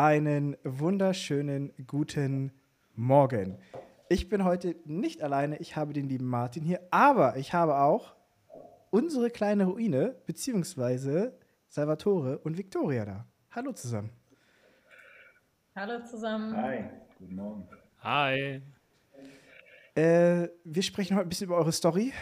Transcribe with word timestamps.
Einen 0.00 0.56
wunderschönen 0.62 1.72
guten 1.88 2.52
Morgen. 2.94 3.58
Ich 4.08 4.28
bin 4.28 4.44
heute 4.44 4.76
nicht 4.84 5.24
alleine, 5.24 5.56
ich 5.56 5.74
habe 5.74 5.92
den 5.92 6.08
lieben 6.08 6.26
Martin 6.26 6.62
hier, 6.62 6.86
aber 6.92 7.36
ich 7.36 7.52
habe 7.52 7.78
auch 7.78 8.14
unsere 8.90 9.28
kleine 9.28 9.64
Ruine, 9.64 10.14
beziehungsweise 10.24 11.36
Salvatore 11.66 12.38
und 12.38 12.56
Victoria 12.56 13.04
da. 13.04 13.26
Hallo 13.50 13.72
zusammen. 13.72 14.10
Hallo 15.74 16.04
zusammen. 16.04 16.56
Hi, 16.56 16.84
guten 17.18 17.34
Morgen. 17.34 17.68
Hi. 17.98 18.62
Äh, 19.98 20.50
wir 20.62 20.84
sprechen 20.84 21.16
heute 21.16 21.26
ein 21.26 21.28
bisschen 21.28 21.48
über 21.48 21.56
eure 21.56 21.72
Story, 21.72 22.12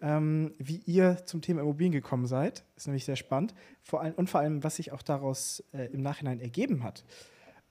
ähm, 0.00 0.54
wie 0.58 0.76
ihr 0.86 1.26
zum 1.26 1.42
Thema 1.42 1.62
Immobilien 1.62 1.90
gekommen 1.90 2.26
seid. 2.26 2.64
Ist 2.76 2.86
nämlich 2.86 3.04
sehr 3.04 3.16
spannend. 3.16 3.56
Vor 3.82 4.02
allem, 4.02 4.14
und 4.14 4.30
vor 4.30 4.38
allem, 4.40 4.62
was 4.62 4.76
sich 4.76 4.92
auch 4.92 5.02
daraus 5.02 5.64
äh, 5.72 5.86
im 5.86 6.00
Nachhinein 6.00 6.38
ergeben 6.38 6.84
hat. 6.84 7.04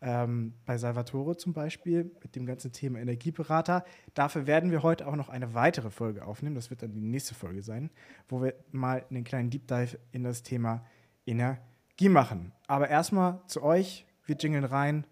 Ähm, 0.01 0.55
bei 0.65 0.77
Salvatore 0.77 1.37
zum 1.37 1.53
Beispiel 1.53 2.11
mit 2.21 2.35
dem 2.35 2.45
ganzen 2.45 2.73
Thema 2.73 2.99
Energieberater. 2.99 3.85
Dafür 4.13 4.47
werden 4.47 4.69
wir 4.69 4.83
heute 4.83 5.07
auch 5.07 5.15
noch 5.15 5.29
eine 5.29 5.53
weitere 5.53 5.91
Folge 5.91 6.25
aufnehmen. 6.25 6.55
Das 6.55 6.69
wird 6.69 6.83
dann 6.83 6.91
die 6.91 6.99
nächste 6.99 7.33
Folge 7.33 7.63
sein, 7.63 7.89
wo 8.27 8.43
wir 8.43 8.55
mal 8.73 9.05
einen 9.09 9.23
kleinen 9.23 9.49
Deep 9.49 9.65
Dive 9.69 9.97
in 10.11 10.25
das 10.25 10.43
Thema 10.43 10.85
Energie 11.25 12.09
machen. 12.09 12.51
Aber 12.67 12.89
erstmal 12.89 13.39
zu 13.47 13.63
euch. 13.63 14.05
Wir 14.25 14.35
jingeln 14.35 14.65
rein 14.65 15.07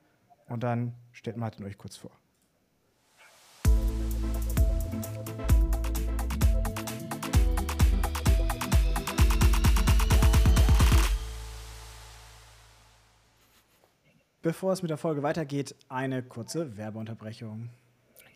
und 0.50 0.62
dann 0.62 0.94
stellt 1.14 1.38
Martin 1.38 1.64
euch 1.64 1.78
kurz 1.78 1.95
vor. 1.95 2.20
Bevor 14.44 14.73
es 14.73 14.81
mit 14.81 14.90
der 14.90 14.98
Folge 14.98 15.22
weitergeht, 15.22 15.76
eine 15.88 16.23
kurze 16.23 16.76
Werbeunterbrechung. 16.76 17.70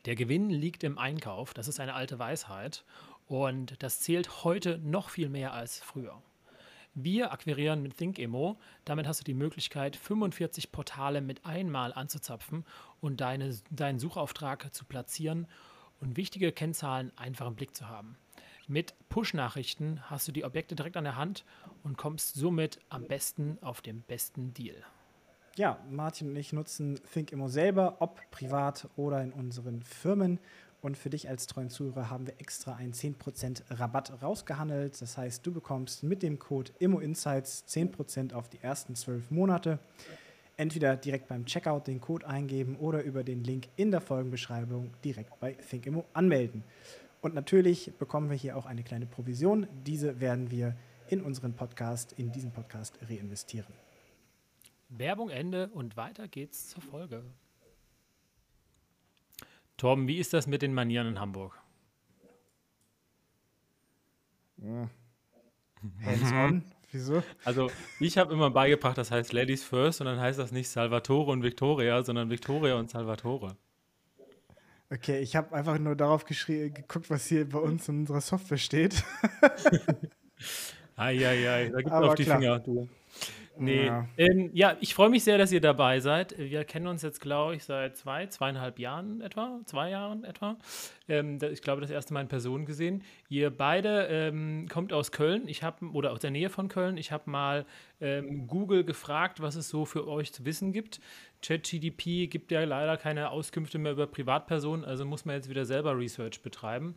Der 0.06 0.14
Gewinn 0.14 0.52
liegt 0.52 0.84
im 0.84 1.00
Einkauf, 1.00 1.56
das 1.56 1.68
ist 1.68 1.80
eine 1.80 1.96
alte 1.96 2.20
Weisheit 2.20 2.86
und 3.26 3.82
das 3.82 4.02
zählt 4.02 4.44
heute 4.44 4.78
noch 4.78 5.10
viel 5.10 5.30
mehr 5.30 5.54
als 5.54 5.80
früher. 5.80 6.22
Wir 6.94 7.32
akquirieren 7.32 7.82
mit 7.82 7.98
ThinkEmo, 7.98 8.60
damit 8.86 9.08
hast 9.08 9.22
du 9.22 9.24
die 9.24 9.34
Möglichkeit, 9.34 9.96
45 9.96 10.72
Portale 10.72 11.22
mit 11.22 11.44
einmal 11.44 11.92
anzuzapfen 11.92 12.66
und 13.02 13.20
deine, 13.20 13.58
deinen 13.72 13.98
Suchauftrag 13.98 14.76
zu 14.76 14.86
platzieren 14.86 15.48
und 16.00 16.18
wichtige 16.18 16.52
Kennzahlen 16.52 17.12
einfach 17.18 17.48
im 17.48 17.56
Blick 17.56 17.76
zu 17.76 17.90
haben. 17.90 18.16
Mit 18.68 18.94
Push-Nachrichten 19.10 20.08
hast 20.08 20.28
du 20.28 20.32
die 20.32 20.46
Objekte 20.46 20.76
direkt 20.76 20.98
an 20.98 21.04
der 21.04 21.16
Hand 21.16 21.46
und 21.82 21.98
kommst 21.98 22.36
somit 22.36 22.78
am 22.90 23.08
besten 23.08 23.58
auf 23.62 23.82
den 23.82 24.04
besten 24.04 24.54
Deal 24.54 24.86
ja, 25.56 25.80
Martin 25.90 26.30
und 26.30 26.36
ich 26.36 26.54
nutzen 26.54 27.00
ThinkImmo 27.14 27.48
selber, 27.48 27.98
ob 28.00 28.20
privat 28.32 28.88
oder 28.98 29.24
in 29.24 29.32
unseren 29.32 29.82
Firmen. 29.84 30.40
Und 30.82 30.98
für 30.98 31.10
dich 31.10 31.30
als 31.30 31.48
treuen 31.48 31.70
Zuhörer 31.70 32.12
haben 32.12 32.28
wir 32.28 32.36
extra 32.40 32.76
einen 32.76 32.94
10% 32.94 33.64
Rabatt 33.72 34.22
rausgehandelt. 34.22 35.02
Das 35.02 35.18
heißt, 35.18 35.46
du 35.46 35.52
bekommst 35.52 36.04
mit 36.04 36.22
dem 36.22 36.38
Code 36.38 36.72
ImmoInsights 36.78 37.66
10% 37.68 38.34
auf 38.34 38.50
die 38.50 38.60
ersten 38.62 38.96
12 38.96 39.32
Monate. 39.32 39.80
Entweder 40.58 40.96
direkt 40.96 41.28
beim 41.28 41.46
Checkout 41.46 41.88
den 41.88 42.00
Code 42.02 42.28
eingeben 42.28 42.76
oder 42.76 43.02
über 43.02 43.24
den 43.24 43.44
Link 43.44 43.68
in 43.78 43.92
der 43.92 44.02
Folgenbeschreibung 44.02 44.92
direkt 45.04 45.40
bei 45.40 45.54
ThinkImmo 45.54 46.06
anmelden. 46.14 46.64
Und 47.22 47.34
natürlich 47.34 47.94
bekommen 47.98 48.30
wir 48.30 48.38
hier 48.38 48.56
auch 48.56 48.68
eine 48.68 48.84
kleine 48.84 49.08
Provision. 49.08 49.68
Diese 49.88 50.20
werden 50.20 50.52
wir 50.52 50.76
in 51.08 51.22
unseren 51.22 51.54
Podcast, 51.54 52.14
in 52.14 52.32
diesen 52.32 52.52
Podcast 52.52 53.00
reinvestieren. 53.10 53.85
Werbung 54.98 55.30
Ende 55.30 55.68
und 55.70 55.98
weiter 55.98 56.28
geht's 56.28 56.70
zur 56.70 56.82
Folge. 56.82 57.24
Torben, 59.78 60.08
wie 60.08 60.20
ist 60.20 60.34
das 60.34 60.48
mit 60.48 60.62
den 60.62 60.74
Manieren 60.74 61.08
in 61.08 61.20
Hamburg? 61.20 61.60
Ja. 64.58 64.90
Hands-on? 66.04 66.64
Wieso? 66.92 67.24
Also, 67.44 67.70
ich 68.00 68.18
habe 68.18 68.34
immer 68.34 68.50
beigebracht, 68.52 68.98
das 68.98 69.12
heißt 69.12 69.34
Ladies 69.34 69.64
First 69.64 70.00
und 70.00 70.08
dann 70.08 70.20
heißt 70.20 70.40
das 70.40 70.54
nicht 70.54 70.70
Salvatore 70.70 71.32
und 71.32 71.44
Victoria, 71.44 72.02
sondern 72.04 72.30
Victoria 72.30 72.76
und 72.76 72.90
Salvatore. 72.90 73.58
Okay, 74.90 75.20
ich 75.20 75.36
habe 75.36 75.54
einfach 75.54 75.78
nur 75.78 75.96
darauf 75.96 76.26
geguckt, 76.26 77.10
was 77.10 77.26
hier 77.26 77.50
bei 77.50 77.60
uns 77.60 77.90
in 77.90 78.00
unserer 78.00 78.22
Software 78.22 78.58
steht. 78.58 79.04
Eieiei, 80.96 81.70
da 81.70 81.78
gibt 81.80 81.92
auf 81.92 82.16
die 82.16 82.24
klar. 82.24 82.40
Finger, 82.40 82.60
du. 82.60 82.88
Nee. 83.58 83.86
Ja, 83.86 84.08
ähm, 84.18 84.50
ja 84.54 84.78
ich 84.80 84.94
freue 84.94 85.10
mich 85.10 85.24
sehr, 85.24 85.38
dass 85.38 85.52
ihr 85.52 85.62
dabei 85.62 86.00
seid. 86.00 86.38
Wir 86.38 86.64
kennen 86.64 86.88
uns 86.88 87.02
jetzt, 87.02 87.22
glaube 87.22 87.56
ich, 87.56 87.64
seit 87.64 87.98
zwei, 87.98 88.28
zweieinhalb 88.28 88.80
Jahren 88.80 89.22
etwa, 89.22 89.60
zwei 89.66 89.90
Jahren 89.90 90.24
etwa. 90.24 90.58
Ähm, 91.08 91.40
ich 91.52 91.62
glaube, 91.62 91.82
das 91.82 91.92
erste 91.92 92.14
Mal 92.14 92.22
in 92.22 92.28
Person 92.28 92.66
gesehen. 92.66 93.04
Ihr 93.30 93.50
beide 93.50 94.08
ähm, 94.10 94.68
kommt 94.70 94.94
aus 94.94 95.12
Köln, 95.12 95.48
ich 95.48 95.64
habe 95.64 95.86
oder 95.92 96.12
aus 96.12 96.20
der 96.20 96.32
Nähe 96.32 96.50
von 96.50 96.68
Köln. 96.68 96.98
Ich 96.98 97.12
habe 97.12 97.30
mal 97.30 97.66
ähm, 98.02 98.48
Google 98.48 98.84
gefragt, 98.84 99.42
was 99.42 99.56
es 99.56 99.70
so 99.70 99.86
für 99.86 100.08
euch 100.08 100.34
zu 100.34 100.46
wissen 100.46 100.72
gibt. 100.72 101.00
ChatGDP 101.42 102.28
gibt 102.28 102.52
ja 102.52 102.64
leider 102.64 102.98
keine 102.98 103.30
Auskünfte 103.30 103.78
mehr 103.78 103.92
über 103.92 104.08
Privatpersonen, 104.08 104.84
also 104.84 105.06
muss 105.06 105.26
man 105.26 105.36
jetzt 105.36 105.50
wieder 105.50 105.66
selber 105.66 105.98
Research 105.98 106.42
betreiben. 106.42 106.96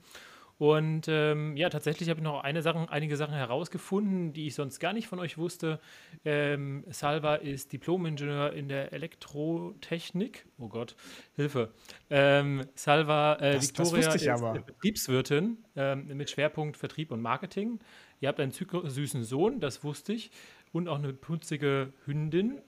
Und 0.58 1.06
ähm, 1.06 1.56
ja, 1.56 1.70
tatsächlich 1.70 2.08
habe 2.10 2.18
ich 2.18 2.24
noch 2.24 2.42
eine 2.42 2.62
Sachen, 2.62 2.88
einige 2.88 3.16
Sachen 3.16 3.34
herausgefunden, 3.34 4.32
die 4.32 4.48
ich 4.48 4.56
sonst 4.56 4.80
gar 4.80 4.92
nicht 4.92 5.06
von 5.06 5.20
euch 5.20 5.38
wusste. 5.38 5.78
Ähm, 6.24 6.84
Salva 6.90 7.36
ist 7.36 7.72
Diplom-Ingenieur 7.72 8.52
in 8.52 8.68
der 8.68 8.92
Elektrotechnik. 8.92 10.46
Oh 10.58 10.68
Gott, 10.68 10.96
Hilfe. 11.36 11.72
Ähm, 12.10 12.66
Salva 12.74 13.36
äh, 13.36 13.54
das, 13.54 13.68
Victoria 13.68 14.10
das 14.10 14.16
ist 14.16 14.66
Betriebswirtin 14.66 15.58
ähm, 15.76 16.08
mit 16.08 16.28
Schwerpunkt 16.28 16.76
Vertrieb 16.76 17.12
und 17.12 17.22
Marketing. 17.22 17.78
Ihr 18.20 18.28
habt 18.28 18.40
einen 18.40 18.50
süßen 18.50 19.22
Sohn, 19.22 19.60
das 19.60 19.84
wusste 19.84 20.12
ich, 20.12 20.32
und 20.72 20.88
auch 20.88 20.98
eine 20.98 21.12
putzige 21.12 21.92
Hündin. 22.04 22.60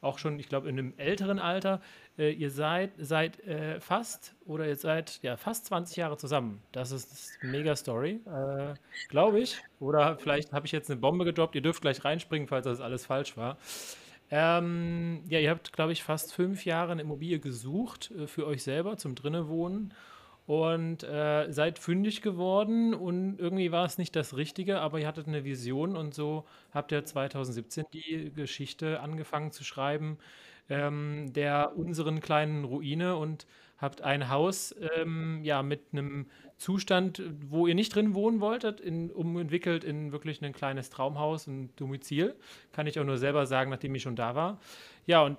Auch 0.00 0.18
schon, 0.18 0.38
ich 0.38 0.48
glaube, 0.48 0.68
in 0.68 0.78
einem 0.78 0.94
älteren 0.96 1.38
Alter. 1.38 1.80
Äh, 2.18 2.32
ihr 2.32 2.50
seid 2.50 2.92
seit 2.98 3.40
äh, 3.40 3.80
fast 3.80 4.34
oder 4.46 4.66
ihr 4.66 4.76
seid 4.76 5.20
ja 5.22 5.36
fast 5.36 5.66
20 5.66 5.96
Jahre 5.96 6.16
zusammen. 6.16 6.62
Das 6.72 6.90
ist 6.90 7.38
eine 7.42 7.52
mega 7.52 7.76
Story, 7.76 8.20
äh, 8.26 8.74
glaube 9.08 9.40
ich. 9.40 9.58
Oder 9.78 10.16
vielleicht 10.16 10.52
habe 10.52 10.66
ich 10.66 10.72
jetzt 10.72 10.90
eine 10.90 10.98
Bombe 10.98 11.24
gedroppt. 11.24 11.54
Ihr 11.54 11.60
dürft 11.60 11.82
gleich 11.82 12.04
reinspringen, 12.04 12.48
falls 12.48 12.64
das 12.64 12.80
alles 12.80 13.06
falsch 13.06 13.36
war. 13.36 13.58
Ähm, 14.30 15.22
ja, 15.28 15.40
ihr 15.40 15.50
habt, 15.50 15.72
glaube 15.72 15.92
ich, 15.92 16.02
fast 16.04 16.32
fünf 16.32 16.64
Jahre 16.64 16.92
eine 16.92 17.02
Immobilie 17.02 17.40
gesucht 17.40 18.12
äh, 18.12 18.26
für 18.26 18.46
euch 18.46 18.62
selber 18.62 18.96
zum 18.96 19.14
drinnen 19.14 19.48
wohnen 19.48 19.92
und 20.50 21.04
äh, 21.04 21.46
seid 21.52 21.78
fündig 21.78 22.22
geworden 22.22 22.92
und 22.92 23.38
irgendwie 23.38 23.70
war 23.70 23.84
es 23.84 23.98
nicht 23.98 24.16
das 24.16 24.36
Richtige, 24.36 24.80
aber 24.80 24.98
ihr 24.98 25.06
hattet 25.06 25.28
eine 25.28 25.44
Vision 25.44 25.96
und 25.96 26.12
so 26.12 26.44
habt 26.74 26.90
ihr 26.90 27.04
2017 27.04 27.84
die 27.92 28.32
Geschichte 28.34 28.98
angefangen 28.98 29.52
zu 29.52 29.62
schreiben 29.62 30.18
ähm, 30.68 31.32
der 31.34 31.76
unseren 31.76 32.18
kleinen 32.20 32.64
Ruine 32.64 33.16
und 33.16 33.46
habt 33.80 34.02
ein 34.02 34.28
Haus 34.28 34.74
ähm, 34.96 35.40
ja 35.42 35.62
mit 35.62 35.80
einem 35.92 36.26
Zustand, 36.58 37.22
wo 37.48 37.66
ihr 37.66 37.74
nicht 37.74 37.94
drin 37.94 38.14
wohnen 38.14 38.40
wolltet, 38.40 38.80
in, 38.80 39.10
umentwickelt 39.10 39.82
in 39.82 40.12
wirklich 40.12 40.42
ein 40.44 40.52
kleines 40.52 40.90
Traumhaus, 40.90 41.46
ein 41.46 41.70
Domizil. 41.76 42.34
Kann 42.72 42.86
ich 42.86 43.00
auch 43.00 43.04
nur 43.04 43.16
selber 43.16 43.46
sagen, 43.46 43.70
nachdem 43.70 43.94
ich 43.94 44.02
schon 44.02 44.16
da 44.16 44.34
war. 44.34 44.60
Ja, 45.06 45.22
und 45.22 45.38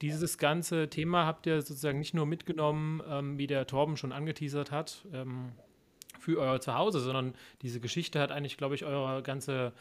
dieses 0.00 0.38
ganze 0.38 0.88
Thema 0.88 1.26
habt 1.26 1.46
ihr 1.46 1.60
sozusagen 1.60 1.98
nicht 1.98 2.14
nur 2.14 2.26
mitgenommen, 2.26 3.02
ähm, 3.08 3.38
wie 3.38 3.48
der 3.48 3.66
Torben 3.66 3.96
schon 3.96 4.12
angeteasert 4.12 4.70
hat, 4.70 5.04
ähm, 5.12 5.50
für 6.20 6.38
euer 6.38 6.60
Zuhause, 6.60 7.00
sondern 7.00 7.34
diese 7.62 7.80
Geschichte 7.80 8.20
hat 8.20 8.30
eigentlich, 8.30 8.56
glaube 8.56 8.74
ich, 8.76 8.84
eure 8.84 9.22
ganze 9.22 9.72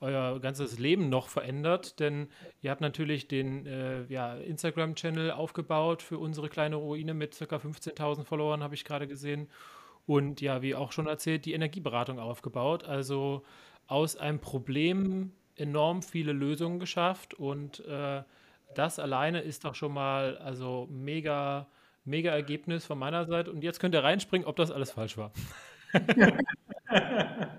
euer 0.00 0.40
ganzes 0.40 0.78
Leben 0.78 1.08
noch 1.08 1.28
verändert, 1.28 2.00
denn 2.00 2.28
ihr 2.62 2.70
habt 2.70 2.80
natürlich 2.80 3.28
den 3.28 3.66
äh, 3.66 4.04
ja, 4.04 4.34
Instagram-Channel 4.34 5.30
aufgebaut 5.30 6.02
für 6.02 6.18
unsere 6.18 6.48
kleine 6.48 6.76
Ruine 6.76 7.14
mit 7.14 7.38
ca. 7.38 7.56
15.000 7.56 8.24
Followern, 8.24 8.62
habe 8.62 8.74
ich 8.74 8.84
gerade 8.84 9.06
gesehen. 9.06 9.48
Und 10.06 10.40
ja, 10.40 10.62
wie 10.62 10.74
auch 10.74 10.92
schon 10.92 11.06
erzählt, 11.06 11.44
die 11.44 11.52
Energieberatung 11.52 12.18
aufgebaut. 12.18 12.84
Also 12.84 13.44
aus 13.86 14.16
einem 14.16 14.40
Problem 14.40 15.32
enorm 15.56 16.02
viele 16.02 16.32
Lösungen 16.32 16.80
geschafft 16.80 17.34
und 17.34 17.84
äh, 17.86 18.22
das 18.74 18.98
alleine 18.98 19.40
ist 19.40 19.64
doch 19.64 19.74
schon 19.74 19.92
mal 19.92 20.38
also 20.38 20.88
mega, 20.90 21.66
mega 22.04 22.30
Ergebnis 22.30 22.86
von 22.86 22.98
meiner 22.98 23.26
Seite. 23.26 23.50
Und 23.50 23.62
jetzt 23.62 23.80
könnt 23.80 23.94
ihr 23.94 24.02
reinspringen, 24.02 24.46
ob 24.46 24.56
das 24.56 24.70
alles 24.70 24.92
falsch 24.92 25.16
war. 25.16 25.32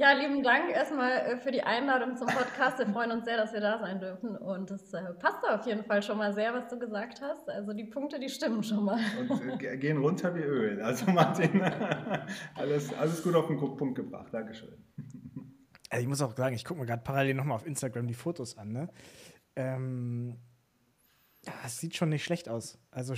Ja, 0.00 0.12
lieben 0.12 0.42
Dank 0.42 0.70
erstmal 0.70 1.12
äh, 1.12 1.36
für 1.36 1.50
die 1.50 1.62
Einladung 1.62 2.16
zum 2.16 2.26
Podcast. 2.26 2.78
Wir 2.78 2.86
freuen 2.86 3.10
uns 3.10 3.26
sehr, 3.26 3.36
dass 3.36 3.52
wir 3.52 3.60
da 3.60 3.78
sein 3.78 4.00
dürfen. 4.00 4.34
Und 4.34 4.70
es 4.70 4.94
äh, 4.94 5.02
passt 5.12 5.46
auf 5.46 5.66
jeden 5.66 5.84
Fall 5.84 6.02
schon 6.02 6.16
mal 6.16 6.32
sehr, 6.32 6.54
was 6.54 6.68
du 6.68 6.78
gesagt 6.78 7.20
hast. 7.20 7.50
Also 7.50 7.74
die 7.74 7.84
Punkte, 7.84 8.18
die 8.18 8.30
stimmen 8.30 8.62
schon 8.62 8.86
mal. 8.86 8.98
Und 9.28 9.62
äh, 9.62 9.76
gehen 9.76 9.98
runter 9.98 10.34
wie 10.34 10.40
Öl. 10.40 10.80
Also 10.80 11.10
Martin, 11.10 11.60
alles, 12.54 12.94
alles 12.94 13.22
gut 13.22 13.34
auf 13.34 13.48
den 13.48 13.58
Punkt 13.58 13.94
gebracht. 13.94 14.32
Dankeschön. 14.32 14.72
Also 15.90 16.02
ich 16.02 16.08
muss 16.08 16.22
auch 16.22 16.34
sagen, 16.34 16.54
ich 16.54 16.64
gucke 16.64 16.80
mir 16.80 16.86
gerade 16.86 17.02
parallel 17.02 17.34
nochmal 17.34 17.56
auf 17.56 17.66
Instagram 17.66 18.06
die 18.06 18.14
Fotos 18.14 18.56
an. 18.56 18.72
Ne? 18.72 18.88
ähm, 19.56 20.38
es 21.64 21.78
sieht 21.78 21.96
schon 21.96 22.10
nicht 22.10 22.24
schlecht 22.24 22.48
aus. 22.48 22.78
Also 22.90 23.14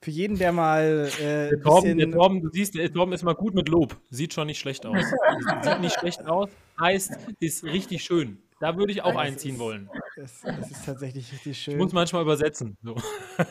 für 0.00 0.10
jeden, 0.10 0.38
der 0.38 0.52
mal. 0.52 1.08
Äh, 1.18 1.50
der, 1.50 1.60
Torben, 1.62 1.98
der 1.98 2.10
Torben, 2.10 2.42
du 2.42 2.50
siehst, 2.50 2.74
der 2.74 2.92
Torben 2.92 3.12
ist 3.12 3.22
mal 3.22 3.34
gut 3.34 3.54
mit 3.54 3.68
Lob. 3.68 3.96
Sieht 4.10 4.34
schon 4.34 4.46
nicht 4.46 4.58
schlecht 4.58 4.84
aus. 4.86 5.04
sieht 5.62 5.80
nicht 5.80 5.98
schlecht 5.98 6.26
aus, 6.26 6.50
heißt, 6.80 7.12
ist 7.40 7.64
richtig 7.64 8.04
schön. 8.04 8.38
Da 8.58 8.78
würde 8.78 8.90
ich 8.90 9.02
auch 9.02 9.16
einziehen 9.16 9.56
ist, 9.56 9.60
wollen. 9.60 9.90
Es, 10.16 10.42
es, 10.42 10.70
ist 10.70 10.86
tatsächlich 10.86 11.30
richtig 11.30 11.58
schön. 11.58 11.74
Ich 11.74 11.78
muss 11.78 11.92
manchmal 11.92 12.22
übersetzen. 12.22 12.78
So. 12.82 12.96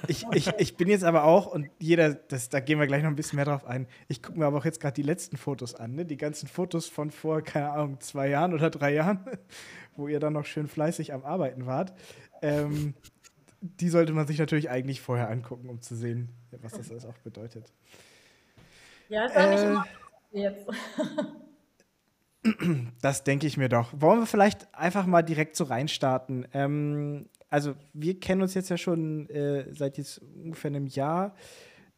Ich, 0.08 0.26
ich, 0.34 0.48
ich 0.58 0.78
bin 0.78 0.90
jetzt 0.90 1.04
aber 1.04 1.26
auch, 1.26 1.46
und 1.46 1.70
jeder, 1.80 2.16
das, 2.16 2.50
da 2.50 2.60
gehen 2.60 2.80
wir 2.80 2.88
gleich 2.88 3.04
noch 3.04 3.12
ein 3.12 3.16
bisschen 3.16 3.36
mehr 3.36 3.46
drauf 3.46 3.66
ein, 3.66 3.88
ich 4.08 4.24
gucke 4.24 4.40
mir 4.40 4.48
aber 4.48 4.58
auch 4.58 4.66
jetzt 4.66 4.80
gerade 4.80 4.96
die 4.96 5.04
letzten 5.04 5.38
Fotos 5.38 5.76
an, 5.76 5.94
ne? 5.94 6.06
die 6.06 6.18
ganzen 6.18 6.48
Fotos 6.48 6.88
von 6.88 7.12
vor, 7.12 7.44
keine 7.44 7.70
Ahnung, 7.70 8.00
zwei 8.00 8.30
Jahren 8.30 8.56
oder 8.56 8.72
drei 8.72 8.96
Jahren, 8.96 9.24
wo 9.96 10.08
ihr 10.08 10.20
dann 10.20 10.34
noch 10.34 10.46
schön 10.46 10.68
fleißig 10.68 11.14
am 11.14 11.24
Arbeiten 11.24 11.68
wart. 11.68 11.94
Ähm, 12.42 12.96
die 13.80 13.90
sollte 13.90 14.14
man 14.14 14.28
sich 14.28 14.40
natürlich 14.40 14.70
eigentlich 14.70 15.02
vorher 15.02 15.30
angucken, 15.30 15.70
um 15.70 15.82
zu 15.82 15.96
sehen, 15.96 16.30
was 16.62 16.74
das 16.74 16.90
alles 16.92 17.06
auch 17.06 17.18
bedeutet. 17.20 17.72
Ja, 19.10 19.26
ist 19.26 19.36
auch 19.36 19.42
äh, 19.42 19.52
nicht 19.52 19.64
immer 19.64 19.86
jetzt. 20.32 20.68
Das 23.02 23.24
denke 23.24 23.48
ich 23.48 23.58
mir 23.58 23.70
doch. 23.70 23.90
Wollen 24.00 24.20
wir 24.20 24.28
vielleicht 24.28 24.72
einfach 24.76 25.08
mal 25.08 25.24
direkt 25.24 25.56
so 25.56 25.64
reinstarten? 25.64 26.48
Ähm, 26.54 27.28
also, 27.50 27.74
wir 27.94 28.20
kennen 28.20 28.44
uns 28.44 28.54
jetzt 28.54 28.70
ja 28.70 28.78
schon 28.78 29.28
äh, 29.32 29.74
seit 29.74 29.98
jetzt 29.98 30.20
ungefähr 30.20 30.70
einem 30.70 30.86
Jahr. 30.86 31.34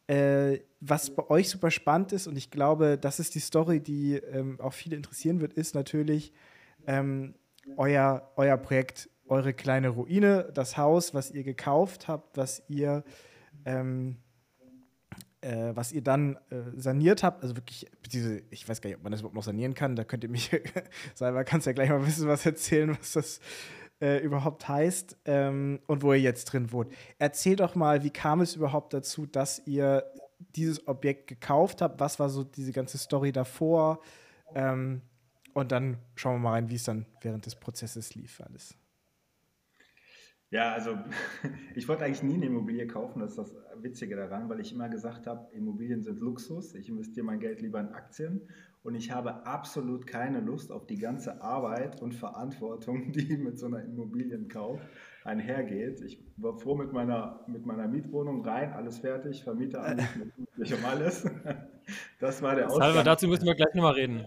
Äh, 0.07 0.59
was 0.79 1.13
bei 1.13 1.29
euch 1.29 1.49
super 1.49 1.69
spannend 1.69 2.13
ist, 2.13 2.27
und 2.27 2.37
ich 2.37 2.49
glaube, 2.49 2.97
das 2.97 3.19
ist 3.19 3.35
die 3.35 3.41
Story, 3.41 3.81
die 3.81 4.15
ähm, 4.15 4.57
auch 4.61 4.71
viele 4.71 4.95
interessieren 4.95 5.41
wird, 5.41 5.51
ist 5.51 5.75
natürlich 5.75 6.31
ähm, 6.85 7.35
euer, 7.75 8.31
euer 8.37 8.55
Projekt, 8.55 9.09
eure 9.29 9.53
kleine 9.53 9.89
Ruine, 9.89 10.49
das 10.53 10.77
Haus, 10.77 11.13
was 11.13 11.31
ihr 11.31 11.43
gekauft 11.43 12.07
habt, 12.07 12.37
was 12.37 12.63
ihr 12.67 13.03
ähm, 13.65 14.17
äh, 15.41 15.75
was 15.75 15.91
ihr 15.91 16.01
dann 16.01 16.35
äh, 16.49 16.61
saniert 16.75 17.23
habt, 17.23 17.43
also 17.43 17.55
wirklich, 17.55 17.85
diese, 18.11 18.41
ich 18.49 18.67
weiß 18.67 18.81
gar 18.81 18.89
nicht, 18.89 18.97
ob 18.97 19.03
man 19.03 19.11
das 19.11 19.21
überhaupt 19.21 19.35
noch 19.35 19.43
sanieren 19.43 19.75
kann, 19.75 19.95
da 19.95 20.03
könnt 20.03 20.23
ihr 20.23 20.29
mich, 20.29 20.49
selber 21.15 21.43
kannst 21.43 21.67
ja 21.67 21.73
gleich 21.73 21.89
mal 21.89 22.05
wissen, 22.05 22.27
was 22.27 22.45
erzählen, 22.45 22.97
was 22.97 23.13
das 23.13 23.39
äh, 24.01 24.17
überhaupt 24.23 24.67
heißt 24.67 25.17
ähm, 25.25 25.79
und 25.87 26.01
wo 26.01 26.13
ihr 26.13 26.19
jetzt 26.19 26.45
drin 26.45 26.71
wohnt. 26.71 26.91
Erzählt 27.19 27.59
doch 27.59 27.75
mal, 27.75 28.03
wie 28.03 28.09
kam 28.09 28.41
es 28.41 28.55
überhaupt 28.55 28.93
dazu, 28.93 29.25
dass 29.25 29.61
ihr 29.65 30.03
dieses 30.55 30.87
Objekt 30.87 31.27
gekauft 31.27 31.81
habt? 31.81 31.99
Was 31.99 32.19
war 32.19 32.29
so 32.29 32.43
diese 32.43 32.71
ganze 32.71 32.97
Story 32.97 33.31
davor? 33.31 34.01
Ähm, 34.55 35.01
und 35.53 35.71
dann 35.71 35.97
schauen 36.15 36.35
wir 36.35 36.39
mal 36.39 36.51
rein, 36.51 36.69
wie 36.69 36.75
es 36.75 36.83
dann 36.83 37.05
während 37.21 37.45
des 37.45 37.55
Prozesses 37.55 38.13
lief 38.15 38.41
alles. 38.41 38.75
Ja, 40.49 40.71
also 40.71 40.97
ich 41.75 41.87
wollte 41.87 42.05
eigentlich 42.05 42.23
nie 42.23 42.35
eine 42.35 42.45
Immobilie 42.45 42.87
kaufen, 42.87 43.19
das 43.19 43.31
ist 43.31 43.37
das 43.37 43.55
Witzige 43.81 44.15
daran, 44.15 44.49
weil 44.49 44.59
ich 44.61 44.73
immer 44.73 44.87
gesagt 44.89 45.27
habe, 45.27 45.47
Immobilien 45.53 46.03
sind 46.03 46.19
Luxus, 46.19 46.73
ich 46.73 46.87
investiere 46.89 47.25
mein 47.25 47.39
Geld 47.39 47.61
lieber 47.61 47.79
in 47.79 47.89
Aktien 47.89 48.41
und 48.83 48.95
ich 48.95 49.11
habe 49.11 49.45
absolut 49.45 50.07
keine 50.07 50.39
Lust 50.39 50.71
auf 50.71 50.87
die 50.87 50.97
ganze 50.97 51.41
Arbeit 51.41 52.01
und 52.01 52.15
Verantwortung, 52.15 53.11
die 53.11 53.35
mit 53.37 53.59
so 53.59 53.65
einer 53.65 53.83
Immobilienkauf 53.83 54.79
einhergeht. 55.25 55.99
Ich 55.99 56.23
war 56.37 56.57
froh 56.57 56.75
mit 56.75 56.93
meiner, 56.93 57.43
mit 57.47 57.65
meiner 57.65 57.89
Mietwohnung 57.89 58.45
rein, 58.45 58.71
alles 58.71 58.99
fertig, 58.99 59.43
Vermieter 59.43 59.83
alles, 59.83 60.71
um 60.71 60.85
alles. 60.85 61.29
Das 62.21 62.41
war 62.41 62.55
der 62.55 62.71
Ausgang. 62.71 63.03
Dazu 63.03 63.27
müssen 63.27 63.45
wir 63.45 63.55
gleich 63.55 63.73
nochmal 63.73 63.95
reden 63.95 64.25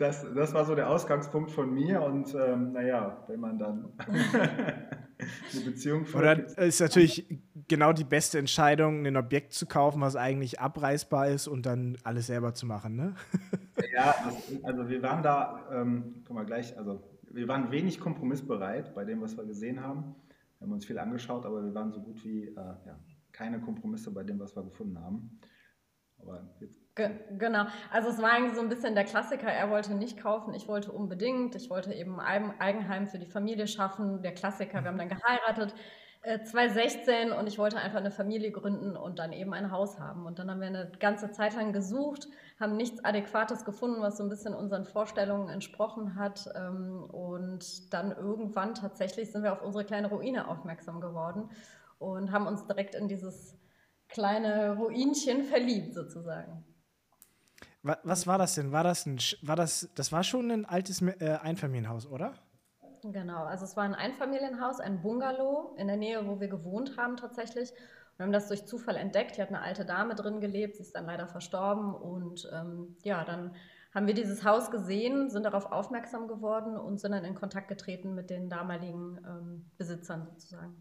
das, 0.00 0.26
das 0.34 0.54
war 0.54 0.64
so 0.64 0.74
der 0.74 0.88
Ausgangspunkt 0.88 1.50
von 1.50 1.72
mir 1.72 2.00
und 2.02 2.34
ähm, 2.34 2.72
naja, 2.72 3.22
wenn 3.28 3.38
man 3.38 3.58
dann 3.58 3.92
eine 4.08 5.64
Beziehung. 5.64 6.06
Oder 6.14 6.56
ist 6.58 6.80
natürlich 6.80 7.26
genau 7.68 7.92
die 7.92 8.04
beste 8.04 8.38
Entscheidung, 8.38 9.06
ein 9.06 9.18
Objekt 9.18 9.52
zu 9.52 9.66
kaufen, 9.66 10.00
was 10.00 10.16
eigentlich 10.16 10.58
abreißbar 10.58 11.28
ist 11.28 11.48
und 11.48 11.66
dann 11.66 11.98
alles 12.02 12.28
selber 12.28 12.54
zu 12.54 12.64
machen, 12.64 12.96
ne? 12.96 13.14
ja, 13.94 14.14
also 14.62 14.88
wir 14.88 15.02
waren 15.02 15.22
da, 15.22 15.68
ähm, 15.70 16.22
guck 16.24 16.34
mal 16.34 16.46
gleich, 16.46 16.76
also 16.78 17.02
wir 17.30 17.46
waren 17.46 17.70
wenig 17.70 18.00
kompromissbereit 18.00 18.94
bei 18.94 19.04
dem, 19.04 19.20
was 19.20 19.36
wir 19.36 19.44
gesehen 19.44 19.82
haben. 19.82 20.16
Wir 20.58 20.66
haben 20.66 20.72
uns 20.72 20.86
viel 20.86 20.98
angeschaut, 20.98 21.44
aber 21.44 21.62
wir 21.62 21.74
waren 21.74 21.92
so 21.92 22.00
gut 22.00 22.24
wie 22.24 22.44
äh, 22.44 22.54
ja, 22.54 22.98
keine 23.32 23.60
Kompromisse 23.60 24.10
bei 24.10 24.22
dem, 24.22 24.38
was 24.40 24.56
wir 24.56 24.62
gefunden 24.62 24.98
haben. 24.98 25.38
Aber 26.18 26.54
jetzt 26.60 26.80
genau. 26.94 27.66
Also 27.90 28.08
es 28.08 28.20
war 28.20 28.32
eigentlich 28.32 28.54
so 28.54 28.60
ein 28.60 28.68
bisschen 28.68 28.94
der 28.94 29.04
Klassiker. 29.04 29.48
Er 29.48 29.70
wollte 29.70 29.94
nicht 29.94 30.18
kaufen, 30.18 30.54
ich 30.54 30.68
wollte 30.68 30.92
unbedingt. 30.92 31.54
Ich 31.54 31.70
wollte 31.70 31.92
eben 31.94 32.20
ein 32.20 32.60
Eigenheim 32.60 33.08
für 33.08 33.18
die 33.18 33.26
Familie 33.26 33.66
schaffen. 33.66 34.22
Der 34.22 34.34
Klassiker. 34.34 34.82
Wir 34.82 34.90
haben 34.90 34.98
dann 34.98 35.08
geheiratet. 35.08 35.74
2016 36.22 37.30
äh, 37.30 37.32
und 37.32 37.46
ich 37.46 37.58
wollte 37.58 37.78
einfach 37.78 37.98
eine 37.98 38.10
Familie 38.10 38.50
gründen 38.52 38.94
und 38.94 39.18
dann 39.18 39.32
eben 39.32 39.54
ein 39.54 39.70
Haus 39.70 39.98
haben. 39.98 40.26
Und 40.26 40.38
dann 40.38 40.50
haben 40.50 40.60
wir 40.60 40.66
eine 40.66 40.92
ganze 40.98 41.30
Zeit 41.30 41.54
lang 41.54 41.72
gesucht, 41.72 42.28
haben 42.58 42.76
nichts 42.76 43.02
Adäquates 43.02 43.64
gefunden, 43.64 44.02
was 44.02 44.18
so 44.18 44.24
ein 44.24 44.28
bisschen 44.28 44.54
unseren 44.54 44.84
Vorstellungen 44.84 45.48
entsprochen 45.48 46.16
hat. 46.16 46.50
Ähm, 46.54 47.04
und 47.04 47.92
dann 47.94 48.12
irgendwann 48.12 48.74
tatsächlich 48.74 49.32
sind 49.32 49.42
wir 49.42 49.52
auf 49.52 49.62
unsere 49.62 49.84
kleine 49.84 50.08
Ruine 50.08 50.48
aufmerksam 50.48 51.00
geworden 51.00 51.48
und 51.98 52.32
haben 52.32 52.46
uns 52.46 52.66
direkt 52.66 52.94
in 52.94 53.08
dieses 53.08 53.56
kleine 54.08 54.76
Ruinchen 54.76 55.44
verliebt 55.44 55.94
sozusagen. 55.94 56.64
Was 57.82 58.26
war 58.26 58.36
das 58.36 58.54
denn? 58.56 58.72
War 58.72 58.84
das 58.84 59.06
ein, 59.06 59.18
war 59.42 59.56
das, 59.56 59.88
das 59.94 60.12
war 60.12 60.22
schon 60.22 60.50
ein 60.50 60.66
altes 60.66 61.00
äh, 61.00 61.38
Einfamilienhaus, 61.40 62.06
oder? 62.06 62.34
Genau, 63.02 63.44
also 63.44 63.64
es 63.64 63.76
war 63.76 63.84
ein 63.84 63.94
Einfamilienhaus, 63.94 64.80
ein 64.80 65.00
Bungalow 65.00 65.74
in 65.78 65.86
der 65.86 65.96
Nähe, 65.96 66.26
wo 66.26 66.40
wir 66.40 66.48
gewohnt 66.48 66.98
haben 66.98 67.16
tatsächlich. 67.16 67.72
Wir 68.16 68.24
haben 68.24 68.32
das 68.32 68.48
durch 68.48 68.66
Zufall 68.66 68.96
entdeckt. 68.96 69.36
Hier 69.36 69.44
hat 69.44 69.48
eine 69.48 69.62
alte 69.62 69.86
Dame 69.86 70.14
drin 70.14 70.40
gelebt, 70.40 70.76
sie 70.76 70.82
ist 70.82 70.94
dann 70.94 71.06
leider 71.06 71.26
verstorben. 71.26 71.94
Und 71.94 72.46
ähm, 72.52 72.98
ja, 73.02 73.24
dann 73.24 73.54
haben 73.94 74.06
wir 74.06 74.12
dieses 74.12 74.44
Haus 74.44 74.70
gesehen, 74.70 75.30
sind 75.30 75.44
darauf 75.44 75.72
aufmerksam 75.72 76.28
geworden 76.28 76.76
und 76.76 77.00
sind 77.00 77.12
dann 77.12 77.24
in 77.24 77.34
Kontakt 77.34 77.68
getreten 77.68 78.14
mit 78.14 78.28
den 78.28 78.50
damaligen 78.50 79.18
ähm, 79.26 79.70
Besitzern 79.78 80.26
sozusagen. 80.26 80.76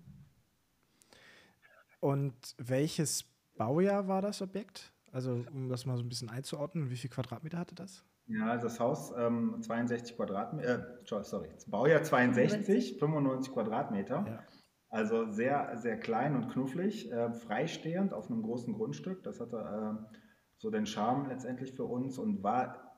Und 2.01 2.55
welches 2.57 3.23
Baujahr 3.55 4.09
war 4.09 4.21
das 4.21 4.41
Objekt? 4.41 4.91
Also, 5.11 5.43
um 5.53 5.69
das 5.69 5.85
mal 5.85 5.97
so 5.97 6.03
ein 6.03 6.09
bisschen 6.09 6.29
einzuordnen, 6.29 6.89
wie 6.89 6.97
viel 6.97 7.09
Quadratmeter 7.09 7.57
hatte 7.57 7.75
das? 7.75 8.03
Ja, 8.27 8.45
also 8.51 8.67
das 8.67 8.79
Haus 8.79 9.13
ähm, 9.17 9.57
62 9.61 10.15
Quadratmeter, 10.15 11.01
äh, 11.03 11.23
sorry, 11.23 11.49
Baujahr 11.67 12.03
62, 12.03 12.99
95 12.99 13.53
Quadratmeter. 13.53 14.25
Ja. 14.27 14.43
Also 14.89 15.31
sehr, 15.31 15.77
sehr 15.77 15.99
klein 15.99 16.35
und 16.35 16.49
knufflig, 16.49 17.11
äh, 17.11 17.31
freistehend 17.31 18.13
auf 18.13 18.29
einem 18.29 18.43
großen 18.43 18.73
Grundstück. 18.73 19.23
Das 19.23 19.39
hatte 19.39 19.57
äh, 19.57 20.15
so 20.57 20.69
den 20.69 20.85
Charme 20.85 21.27
letztendlich 21.29 21.73
für 21.73 21.85
uns 21.85 22.17
und 22.17 22.43
war 22.43 22.89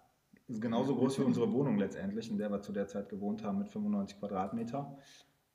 genauso 0.47 0.95
groß 0.95 1.19
wie 1.19 1.23
unsere 1.23 1.51
Wohnung 1.53 1.77
letztendlich, 1.77 2.29
in 2.29 2.37
der 2.37 2.49
wir 2.49 2.61
zu 2.61 2.73
der 2.73 2.87
Zeit 2.87 3.07
gewohnt 3.09 3.43
haben 3.43 3.59
mit 3.59 3.69
95 3.69 4.19
Quadratmeter. 4.19 4.97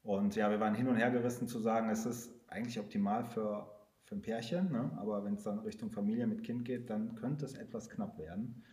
Und 0.02 0.36
ja, 0.36 0.50
wir 0.50 0.60
waren 0.60 0.74
hin 0.74 0.88
und 0.88 0.96
her 0.96 1.10
gerissen 1.10 1.48
zu 1.48 1.58
sagen, 1.58 1.90
es 1.90 2.06
ist 2.06 2.30
eigentlich 2.48 2.78
optimal 2.78 3.24
für 3.24 3.66
für 4.06 4.14
ein 4.14 4.22
Pärchen, 4.22 4.70
ne? 4.70 4.90
aber 4.96 5.24
wenn 5.24 5.34
es 5.34 5.42
dann 5.42 5.58
Richtung 5.58 5.90
Familie 5.90 6.26
mit 6.26 6.44
Kind 6.44 6.64
geht, 6.64 6.88
dann 6.90 7.16
könnte 7.16 7.44
es 7.44 7.54
etwas 7.54 7.90
knapp 7.90 8.18
werden. 8.18 8.64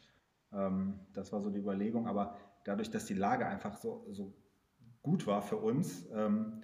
Ähm, 0.54 1.00
das 1.14 1.34
war 1.34 1.42
so 1.42 1.50
die 1.50 1.60
Überlegung, 1.60 2.08
aber 2.08 2.38
dadurch, 2.64 2.92
dass 2.92 3.06
die 3.06 3.16
Lage 3.16 3.46
einfach 3.46 3.76
so, 3.76 4.06
so 4.12 4.34
gut 5.02 5.26
war 5.26 5.42
für 5.42 5.58
uns, 5.58 6.08
ähm, 6.14 6.64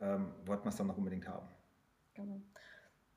ähm, 0.00 0.32
wollten 0.46 0.64
wir 0.64 0.68
es 0.70 0.76
dann 0.76 0.86
noch 0.86 0.96
unbedingt 0.96 1.28
haben. 1.28 1.48
Genau. 2.14 2.40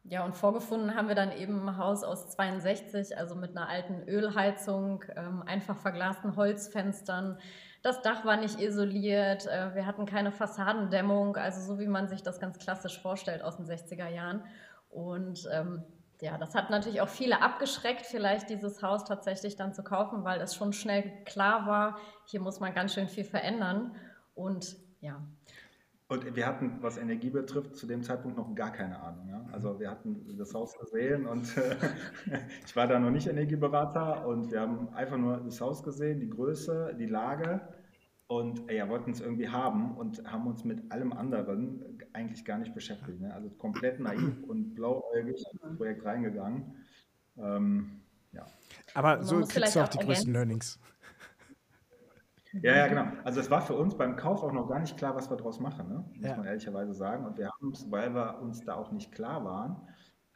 Ja, 0.03 0.23
und 0.23 0.35
vorgefunden 0.35 0.95
haben 0.95 1.09
wir 1.09 1.15
dann 1.15 1.33
eben 1.33 1.67
ein 1.67 1.77
Haus 1.77 2.03
aus 2.03 2.29
62, 2.29 3.17
also 3.17 3.35
mit 3.35 3.51
einer 3.57 3.67
alten 3.67 4.07
Ölheizung, 4.07 5.03
ähm, 5.15 5.43
einfach 5.45 5.77
verglasten 5.77 6.35
Holzfenstern. 6.37 7.37
Das 7.83 8.01
Dach 8.01 8.25
war 8.25 8.37
nicht 8.37 8.59
isoliert, 8.59 9.45
äh, 9.47 9.75
wir 9.75 9.85
hatten 9.85 10.05
keine 10.05 10.31
Fassadendämmung, 10.31 11.35
also 11.35 11.61
so 11.61 11.79
wie 11.79 11.87
man 11.87 12.07
sich 12.07 12.23
das 12.23 12.39
ganz 12.39 12.57
klassisch 12.57 13.01
vorstellt 13.01 13.43
aus 13.43 13.57
den 13.57 13.65
60er 13.65 14.07
Jahren. 14.07 14.43
Und 14.89 15.47
ähm, 15.51 15.83
ja, 16.21 16.37
das 16.37 16.55
hat 16.55 16.69
natürlich 16.69 17.01
auch 17.01 17.09
viele 17.09 17.41
abgeschreckt, 17.41 18.05
vielleicht 18.05 18.49
dieses 18.49 18.81
Haus 18.81 19.03
tatsächlich 19.05 19.55
dann 19.55 19.73
zu 19.73 19.83
kaufen, 19.83 20.23
weil 20.23 20.41
es 20.41 20.55
schon 20.55 20.73
schnell 20.73 21.11
klar 21.25 21.67
war, 21.67 21.97
hier 22.25 22.41
muss 22.41 22.59
man 22.59 22.73
ganz 22.73 22.93
schön 22.93 23.07
viel 23.07 23.23
verändern. 23.23 23.95
Und 24.33 24.77
ja. 24.99 25.21
Und 26.09 26.35
wir 26.35 26.47
hatten, 26.47 26.77
was 26.81 26.97
Energie 26.97 27.29
betrifft, 27.29 27.75
zu 27.75 27.85
dem 27.85 28.01
Zeitpunkt 28.01 28.37
noch 28.37 28.55
gar 28.55 28.71
keine 28.71 28.97
Ahnung. 28.99 29.27
Ja? 29.29 29.45
Also 29.51 29.77
wir 29.77 29.91
hatten 29.91 30.37
das 30.37 30.53
Haus 30.53 30.77
gesehen 30.77 31.27
und 31.27 31.53
ich 32.65 32.75
war 32.75 32.87
da 32.87 32.97
noch 32.97 33.11
nicht 33.11 33.27
Energieberater 33.27 34.25
und 34.25 34.49
wir 34.51 34.61
haben 34.61 34.87
einfach 34.93 35.17
nur 35.17 35.37
das 35.37 35.59
Haus 35.59 35.83
gesehen, 35.83 36.21
die 36.21 36.29
Größe, 36.29 36.95
die 36.97 37.07
Lage 37.07 37.59
und 38.27 38.69
ja, 38.69 38.89
wollten 38.89 39.11
es 39.11 39.21
irgendwie 39.21 39.47
haben 39.47 39.95
und 39.97 40.23
haben 40.29 40.47
uns 40.47 40.65
mit 40.65 40.91
allem 40.91 41.13
anderen 41.13 41.99
eigentlich 42.13 42.43
gar 42.43 42.57
nicht 42.57 42.73
beschäftigt. 42.73 43.21
Ne? 43.21 43.33
Also 43.33 43.49
komplett 43.49 43.99
naiv 43.99 44.43
und 44.47 44.75
blauäugig 44.75 45.43
in 45.51 45.59
das 45.61 45.77
Projekt 45.77 46.05
reingegangen. 46.05 46.75
Ähm, 47.37 48.01
ja. 48.33 48.45
Aber 48.93 49.23
so 49.23 49.39
kriegst 49.41 49.75
du 49.75 49.79
auch 49.79 49.87
die 49.87 49.99
größten 49.99 50.33
Learnings. 50.33 50.79
Ja, 52.61 52.75
ja, 52.75 52.87
genau. 52.87 53.05
Also 53.23 53.39
es 53.39 53.49
war 53.49 53.61
für 53.61 53.75
uns 53.75 53.95
beim 53.95 54.15
Kauf 54.15 54.43
auch 54.43 54.51
noch 54.51 54.67
gar 54.67 54.79
nicht 54.79 54.97
klar, 54.97 55.15
was 55.15 55.29
wir 55.29 55.37
daraus 55.37 55.59
machen, 55.59 55.89
ne? 55.89 56.05
muss 56.15 56.25
ja. 56.25 56.37
man 56.37 56.45
ehrlicherweise 56.45 56.93
sagen. 56.93 57.25
Und 57.25 57.37
wir 57.37 57.49
haben 57.49 57.71
es, 57.71 57.89
weil 57.91 58.13
wir 58.13 58.41
uns 58.41 58.63
da 58.63 58.75
auch 58.75 58.91
nicht 58.91 59.11
klar 59.11 59.43
waren, 59.45 59.77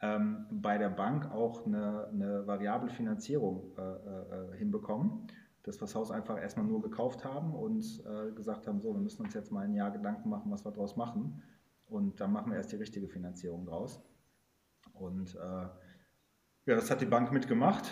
ähm, 0.00 0.46
bei 0.50 0.78
der 0.78 0.90
Bank 0.90 1.30
auch 1.32 1.66
eine, 1.66 2.08
eine 2.12 2.46
variable 2.46 2.90
Finanzierung 2.90 3.72
äh, 3.76 3.82
äh, 3.82 4.56
hinbekommen, 4.56 5.26
dass 5.62 5.76
wir 5.76 5.86
das 5.86 5.94
Haus 5.94 6.10
einfach 6.10 6.40
erstmal 6.40 6.66
nur 6.66 6.82
gekauft 6.82 7.24
haben 7.24 7.54
und 7.54 8.02
äh, 8.04 8.32
gesagt 8.32 8.66
haben, 8.66 8.80
so, 8.80 8.94
wir 8.94 9.00
müssen 9.00 9.24
uns 9.24 9.34
jetzt 9.34 9.52
mal 9.52 9.64
ein 9.64 9.74
Jahr 9.74 9.90
Gedanken 9.90 10.28
machen, 10.28 10.50
was 10.50 10.64
wir 10.64 10.72
daraus 10.72 10.96
machen. 10.96 11.42
Und 11.86 12.20
dann 12.20 12.32
machen 12.32 12.50
wir 12.50 12.56
erst 12.56 12.72
die 12.72 12.76
richtige 12.76 13.08
Finanzierung 13.08 13.66
draus. 13.66 14.02
Und 14.94 15.34
äh, 15.34 15.38
ja, 15.38 16.74
das 16.76 16.90
hat 16.90 17.00
die 17.00 17.06
Bank 17.06 17.32
mitgemacht. 17.32 17.90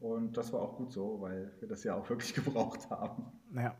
Und 0.00 0.36
das 0.36 0.52
war 0.52 0.60
auch 0.60 0.76
gut 0.76 0.92
so, 0.92 1.20
weil 1.20 1.52
wir 1.60 1.68
das 1.68 1.84
ja 1.84 1.94
auch 1.94 2.08
wirklich 2.08 2.34
gebraucht 2.34 2.90
haben. 2.90 3.32
Ja, 3.54 3.76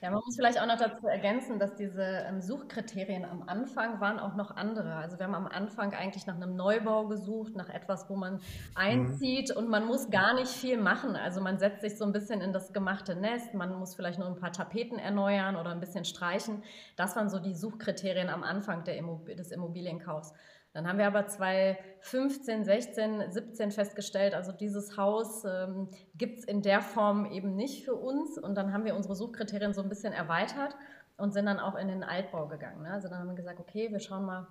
ja, 0.00 0.10
man 0.10 0.20
muss 0.24 0.36
vielleicht 0.36 0.60
auch 0.60 0.66
noch 0.66 0.78
dazu 0.78 1.06
ergänzen, 1.06 1.58
dass 1.58 1.74
diese 1.74 2.02
ähm, 2.02 2.40
Suchkriterien 2.40 3.24
am 3.24 3.42
Anfang 3.48 4.00
waren 4.00 4.18
auch 4.18 4.34
noch 4.34 4.56
andere. 4.56 4.96
Also 4.96 5.18
wir 5.18 5.26
haben 5.26 5.34
am 5.34 5.46
Anfang 5.46 5.94
eigentlich 5.94 6.26
nach 6.26 6.36
einem 6.36 6.56
Neubau 6.56 7.06
gesucht, 7.06 7.54
nach 7.56 7.68
etwas, 7.68 8.08
wo 8.10 8.16
man 8.16 8.40
einzieht 8.74 9.50
mhm. 9.50 9.56
und 9.56 9.68
man 9.68 9.86
muss 9.86 10.10
gar 10.10 10.34
nicht 10.34 10.50
viel 10.50 10.78
machen. 10.78 11.16
Also 11.16 11.40
man 11.40 11.58
setzt 11.58 11.82
sich 11.82 11.96
so 11.96 12.04
ein 12.04 12.12
bisschen 12.12 12.40
in 12.40 12.52
das 12.52 12.72
gemachte 12.72 13.14
Nest, 13.14 13.54
man 13.54 13.78
muss 13.78 13.94
vielleicht 13.94 14.18
nur 14.18 14.28
ein 14.28 14.36
paar 14.36 14.52
Tapeten 14.52 14.98
erneuern 14.98 15.56
oder 15.56 15.70
ein 15.70 15.80
bisschen 15.80 16.04
streichen. 16.04 16.62
Das 16.96 17.16
waren 17.16 17.30
so 17.30 17.38
die 17.38 17.54
Suchkriterien 17.54 18.28
am 18.28 18.42
Anfang 18.42 18.84
Immob 18.86 19.26
des 19.26 19.52
Immobilienkaufs. 19.52 20.32
Dann 20.72 20.88
haben 20.88 20.98
wir 20.98 21.06
aber 21.06 21.26
2015, 21.26 22.64
16, 22.64 23.30
17 23.30 23.70
festgestellt, 23.72 24.34
also 24.34 24.52
dieses 24.52 24.96
Haus 24.96 25.44
ähm, 25.44 25.88
gibt 26.14 26.38
es 26.38 26.44
in 26.44 26.62
der 26.62 26.80
Form 26.80 27.26
eben 27.26 27.54
nicht 27.56 27.84
für 27.84 27.94
uns. 27.94 28.38
Und 28.38 28.54
dann 28.54 28.72
haben 28.72 28.84
wir 28.84 28.96
unsere 28.96 29.14
Suchkriterien 29.14 29.74
so 29.74 29.82
ein 29.82 29.90
bisschen 29.90 30.14
erweitert 30.14 30.74
und 31.18 31.34
sind 31.34 31.44
dann 31.46 31.60
auch 31.60 31.74
in 31.74 31.88
den 31.88 32.02
Altbau 32.02 32.48
gegangen. 32.48 32.82
Ne? 32.82 32.90
Also 32.90 33.08
dann 33.08 33.18
haben 33.18 33.28
wir 33.28 33.34
gesagt, 33.34 33.60
okay, 33.60 33.90
wir 33.90 34.00
schauen 34.00 34.24
mal, 34.24 34.46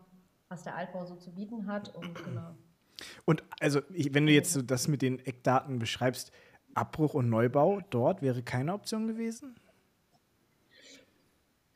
was 0.48 0.64
der 0.64 0.76
Altbau 0.76 1.06
so 1.06 1.16
zu 1.16 1.34
bieten 1.34 1.66
hat. 1.66 1.96
Und 1.96 2.14
genau. 2.26 2.56
Und 3.26 3.44
also, 3.60 3.82
wenn 3.90 4.28
du 4.28 4.32
jetzt 4.32 4.54
so 4.54 4.62
das 4.62 4.88
mit 4.88 5.02
den 5.02 5.18
Eckdaten 5.26 5.80
beschreibst, 5.80 6.32
Abbruch 6.76 7.16
und 7.16 7.30
Neubau 7.30 7.82
dort 7.90 8.22
wäre 8.22 8.44
keine 8.44 8.74
Option 8.74 9.08
gewesen? 9.08 9.56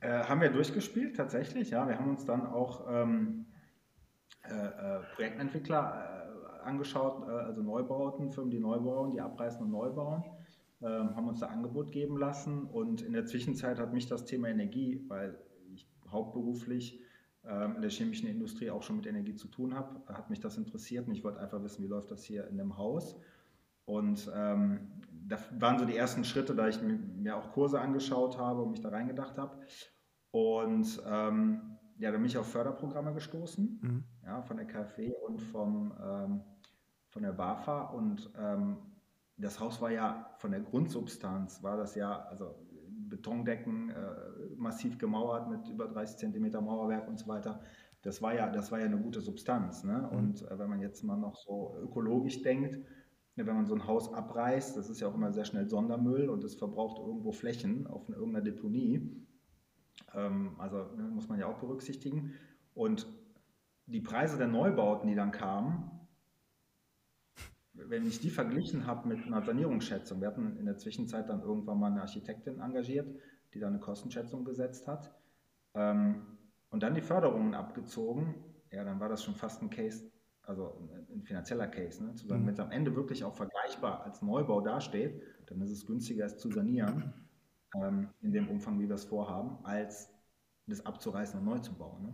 Äh, 0.02 0.24
haben 0.24 0.40
wir 0.40 0.52
durchgespielt, 0.52 1.16
tatsächlich. 1.16 1.72
Ja, 1.72 1.88
wir 1.88 1.98
haben 1.98 2.12
uns 2.12 2.26
dann 2.26 2.46
auch 2.46 2.86
ähm, 2.88 3.48
äh, 3.48 3.55
äh, 3.55 3.55
Projektentwickler 5.16 6.30
äh, 6.62 6.66
angeschaut, 6.66 7.28
also 7.28 7.62
Neubauten, 7.62 8.32
Firmen, 8.32 8.52
die 8.52 8.60
neu 8.60 8.80
bauen, 8.80 9.12
die 9.12 9.22
abreißen 9.22 9.62
und 9.62 9.72
neu 9.72 9.90
bauen, 9.90 10.24
ähm, 10.82 11.16
haben 11.16 11.28
uns 11.28 11.40
da 11.40 11.48
Angebot 11.48 11.92
geben 11.92 12.18
lassen 12.18 12.66
und 12.66 13.02
in 13.02 13.14
der 13.14 13.26
Zwischenzeit 13.26 13.80
hat 13.80 13.94
mich 13.94 14.08
das 14.08 14.26
Thema 14.26 14.50
Energie, 14.50 15.04
weil 15.08 15.38
ich 15.74 15.88
hauptberuflich 16.10 17.00
ähm, 17.48 17.76
in 17.76 17.82
der 17.82 17.92
chemischen 17.92 18.28
Industrie 18.28 18.72
auch 18.72 18.84
schon 18.84 18.98
mit 18.98 19.06
Energie 19.06 19.36
zu 19.36 19.48
tun 19.48 19.76
habe, 19.76 20.02
hat 20.08 20.30
mich 20.30 20.40
das 20.40 20.58
interessiert 20.58 21.08
und 21.08 21.14
ich 21.14 21.24
wollte 21.24 21.40
einfach 21.40 21.62
wissen, 21.64 21.84
wie 21.84 21.88
läuft 21.88 22.12
das 22.12 22.24
hier 22.24 22.48
in 22.48 22.58
dem 22.58 22.78
Haus. 22.78 23.16
Und 23.86 24.32
ähm, 24.36 24.80
da 25.28 25.38
waren 25.60 25.78
so 25.78 25.86
die 25.86 25.96
ersten 25.96 26.24
Schritte, 26.24 26.56
da 26.56 26.68
ich 26.68 26.82
mir 26.82 27.38
auch 27.38 27.52
Kurse 27.52 27.80
angeschaut 27.80 28.38
habe 28.38 28.64
und 28.64 28.72
mich 28.72 28.82
da 28.82 28.90
reingedacht 28.90 29.38
habe. 29.38 29.60
Und 30.32 31.02
ähm, 31.08 31.75
ja, 31.98 32.12
da 32.12 32.18
bin 32.18 32.26
ich 32.26 32.38
auf 32.38 32.48
Förderprogramme 32.52 33.14
gestoßen, 33.14 33.80
mhm. 33.82 34.04
ja, 34.24 34.42
von 34.42 34.58
der 34.58 34.66
KfW 34.66 35.14
und 35.28 35.42
vom, 35.42 35.94
ähm, 36.04 36.42
von 37.10 37.24
der 37.24 37.32
BAFA. 37.32 37.84
Und 37.86 38.32
ähm, 38.38 38.78
das 39.38 39.60
Haus 39.60 39.82
war 39.82 39.92
ja 39.92 40.30
von 40.38 40.52
der 40.52 40.62
Grundsubstanz, 40.62 41.64
war 41.64 41.78
das 41.78 41.96
ja, 41.96 42.26
also 42.26 42.56
Betondecken, 43.08 43.90
äh, 43.90 44.56
massiv 44.58 44.98
gemauert 44.98 45.50
mit 45.50 45.68
über 45.70 45.88
30 45.88 46.18
Zentimeter 46.18 46.62
Mauerwerk 46.62 47.08
und 47.08 47.20
so 47.20 47.28
weiter. 47.28 47.62
Das 48.02 48.22
war 48.22 48.36
ja, 48.36 48.50
das 48.50 48.72
war 48.72 48.80
ja 48.80 48.86
eine 48.86 49.00
gute 49.00 49.22
Substanz. 49.22 49.84
Ne? 49.84 50.10
Mhm. 50.12 50.18
Und 50.18 50.42
äh, 50.44 50.60
wenn 50.60 50.70
man 50.70 50.82
jetzt 50.82 51.04
mal 51.04 51.18
noch 51.18 51.36
so 51.36 51.76
ökologisch 51.82 52.42
denkt, 52.42 52.78
ne, 53.36 53.46
wenn 53.46 53.56
man 53.56 53.66
so 53.66 53.74
ein 53.74 53.88
Haus 53.88 54.14
abreißt, 54.14 54.78
das 54.78 54.90
ist 54.90 55.00
ja 55.00 55.08
auch 55.08 55.16
immer 55.16 55.32
sehr 55.32 55.46
schnell 55.46 55.68
Sondermüll 55.68 56.30
und 56.30 56.44
es 56.44 56.56
verbraucht 56.56 57.00
irgendwo 57.00 57.32
Flächen 57.32 57.88
auf 57.88 58.08
irgendeiner 58.10 58.44
Deponie. 58.44 59.26
Ähm, 60.14 60.56
also 60.58 60.84
ne, 60.96 61.04
muss 61.04 61.28
man 61.28 61.40
ja 61.40 61.48
auch 61.48 61.60
berücksichtigen. 61.60 62.34
Und 62.74 63.08
die 63.88 64.02
Preise 64.02 64.38
der 64.38 64.48
Neubauten, 64.48 65.08
die 65.08 65.16
dann 65.16 65.32
kamen, 65.32 65.92
wenn 67.74 68.08
ich 68.08 68.20
die 68.20 68.30
verglichen 68.30 68.88
habe 68.88 69.08
mit 69.08 69.26
einer 69.26 69.42
Sanierungsschätzung, 69.44 70.22
wir 70.22 70.28
hatten 70.28 70.58
in 70.58 70.66
der 70.66 70.78
Zwischenzeit 70.78 71.30
dann 71.30 71.42
irgendwann 71.42 71.80
mal 71.80 71.92
eine 71.92 72.02
Architektin 72.02 72.60
engagiert, 72.60 73.08
die 73.54 73.60
da 73.60 73.68
eine 73.68 73.80
Kostenschätzung 73.80 74.46
gesetzt 74.46 74.88
hat 74.88 75.14
ähm, 75.74 76.26
und 76.70 76.84
dann 76.84 76.96
die 76.96 77.02
Förderungen 77.02 77.54
abgezogen, 77.54 78.36
ja, 78.72 78.84
dann 78.84 79.00
war 79.00 79.10
das 79.10 79.24
schon 79.24 79.36
fast 79.36 79.62
ein 79.62 79.70
Case, 79.70 80.10
also 80.44 80.90
ein, 81.14 81.24
finanzieller 81.24 81.68
Case, 81.68 82.04
ne? 82.04 82.16
zu 82.16 82.28
sagen, 82.28 82.44
mhm. 82.44 82.48
wenn 82.48 82.54
es 82.54 82.60
am 82.60 82.72
Ende 82.72 82.96
wirklich 82.96 83.24
auch 83.24 83.34
vergleichbar 83.34 84.04
als 84.04 84.22
Neubau 84.22 84.62
dasteht, 84.62 85.22
dann 85.48 85.62
ist 85.62 85.72
es 85.72 85.86
günstiger, 85.86 86.26
es 86.26 86.38
zu 86.38 86.50
sanieren 86.50 87.14
ähm, 87.84 88.10
in 88.22 88.32
dem 88.32 88.50
Umfang, 88.50 88.80
wie 88.80 88.88
wir 88.88 88.96
es 88.96 89.06
vorhaben, 89.06 89.58
als 89.64 90.12
das 90.68 90.86
abzureißen 90.86 91.40
und 91.40 91.46
neu 91.46 91.60
zu 91.60 91.74
bauen. 91.74 92.04
Ne? 92.04 92.14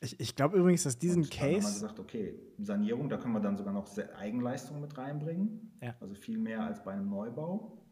Ich, 0.00 0.18
ich 0.20 0.34
glaube 0.36 0.58
übrigens, 0.58 0.82
dass 0.82 0.98
diesen 0.98 1.22
und 1.22 1.30
Case. 1.30 1.40
Dann 1.40 1.54
haben 1.54 1.62
wir 1.62 1.72
gesagt, 1.72 2.00
okay, 2.00 2.38
Sanierung, 2.58 3.08
da 3.08 3.16
können 3.16 3.34
wir 3.34 3.40
dann 3.40 3.56
sogar 3.56 3.72
noch 3.72 3.88
Eigenleistung 4.18 4.80
mit 4.80 4.96
reinbringen. 4.98 5.72
Ja. 5.80 5.94
Also 6.00 6.14
viel 6.14 6.38
mehr 6.38 6.62
als 6.62 6.82
bei 6.84 6.92
einem 6.92 7.08
Neubau. 7.08 7.84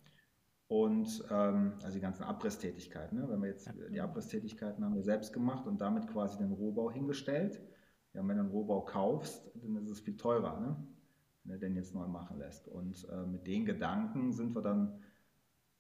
Und 0.66 1.25
ähm, 1.31 1.75
also 1.83 1.95
die 1.95 2.00
ganzen 2.00 2.25
Abrisstätigkeiten. 2.25 3.19
Ne? 3.19 3.28
Wenn 3.28 3.40
wir 3.40 3.49
jetzt 3.49 3.66
ja. 3.66 3.73
die 3.73 4.00
Abrisstätigkeiten 4.00 4.85
haben 4.85 4.95
wir 4.95 5.02
selbst 5.02 5.33
gemacht 5.33 5.66
und 5.66 5.81
damit 5.81 6.07
quasi 6.09 6.38
den 6.38 6.52
Rohbau 6.52 6.90
hingestellt. 6.90 7.61
Ja, 8.14 8.21
wenn 8.26 8.37
du 8.37 8.42
einen 8.42 8.50
Rohbau 8.50 8.83
kaufst, 8.83 9.50
dann 9.54 9.76
ist 9.76 9.88
es 9.88 10.00
viel 10.00 10.16
teurer, 10.16 10.61
ne? 10.61 10.76
wenn 11.45 11.54
du 11.54 11.59
den 11.61 11.76
jetzt 11.76 11.95
neu 11.95 12.07
machen 12.07 12.38
lässt. 12.38 12.69
Und 12.69 13.07
äh, 13.11 13.26
mit 13.26 13.47
den 13.47 13.64
Gedanken 13.64 14.33
sind 14.33 14.54
wir 14.54 14.62
dann 14.62 14.99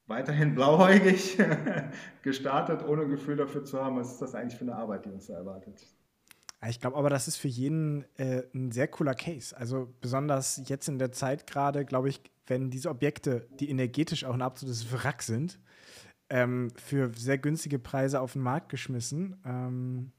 weiterhin 0.06 0.54
blauäugig 0.54 1.38
gestartet, 2.22 2.86
ohne 2.86 3.06
Gefühl 3.06 3.36
dafür 3.36 3.64
zu 3.64 3.82
haben, 3.82 3.96
was 3.96 4.12
ist 4.12 4.22
das 4.22 4.34
eigentlich 4.34 4.58
für 4.58 4.64
eine 4.64 4.76
Arbeit, 4.76 5.06
die 5.06 5.10
uns 5.10 5.26
da 5.26 5.34
erwartet. 5.34 5.86
Ich 6.68 6.80
glaube 6.80 6.96
aber, 6.96 7.10
das 7.10 7.26
ist 7.26 7.36
für 7.36 7.48
jeden 7.48 8.04
äh, 8.16 8.44
ein 8.54 8.70
sehr 8.70 8.86
cooler 8.86 9.14
Case. 9.14 9.56
Also 9.56 9.92
besonders 10.00 10.62
jetzt 10.66 10.88
in 10.88 10.98
der 10.98 11.10
Zeit 11.10 11.46
gerade, 11.46 11.84
glaube 11.84 12.08
ich, 12.08 12.20
wenn 12.46 12.70
diese 12.70 12.88
Objekte, 12.88 13.48
die 13.58 13.68
energetisch 13.68 14.24
auch 14.24 14.34
ein 14.34 14.42
absolutes 14.42 14.92
Wrack 14.92 15.22
sind, 15.22 15.58
ähm, 16.30 16.70
für 16.76 17.10
sehr 17.16 17.38
günstige 17.38 17.78
Preise 17.78 18.20
auf 18.20 18.34
den 18.34 18.42
Markt 18.42 18.68
geschmissen. 18.68 19.36
Ähm, 19.44 20.12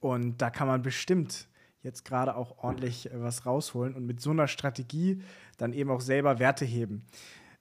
und 0.00 0.42
da 0.42 0.50
kann 0.50 0.68
man 0.68 0.82
bestimmt 0.82 1.48
jetzt 1.82 2.04
gerade 2.04 2.36
auch 2.36 2.58
ordentlich 2.58 3.10
äh, 3.10 3.22
was 3.22 3.46
rausholen 3.46 3.94
und 3.94 4.04
mit 4.04 4.20
so 4.20 4.30
einer 4.30 4.48
Strategie 4.48 5.22
dann 5.56 5.72
eben 5.72 5.90
auch 5.90 6.02
selber 6.02 6.38
Werte 6.38 6.66
heben. 6.66 7.06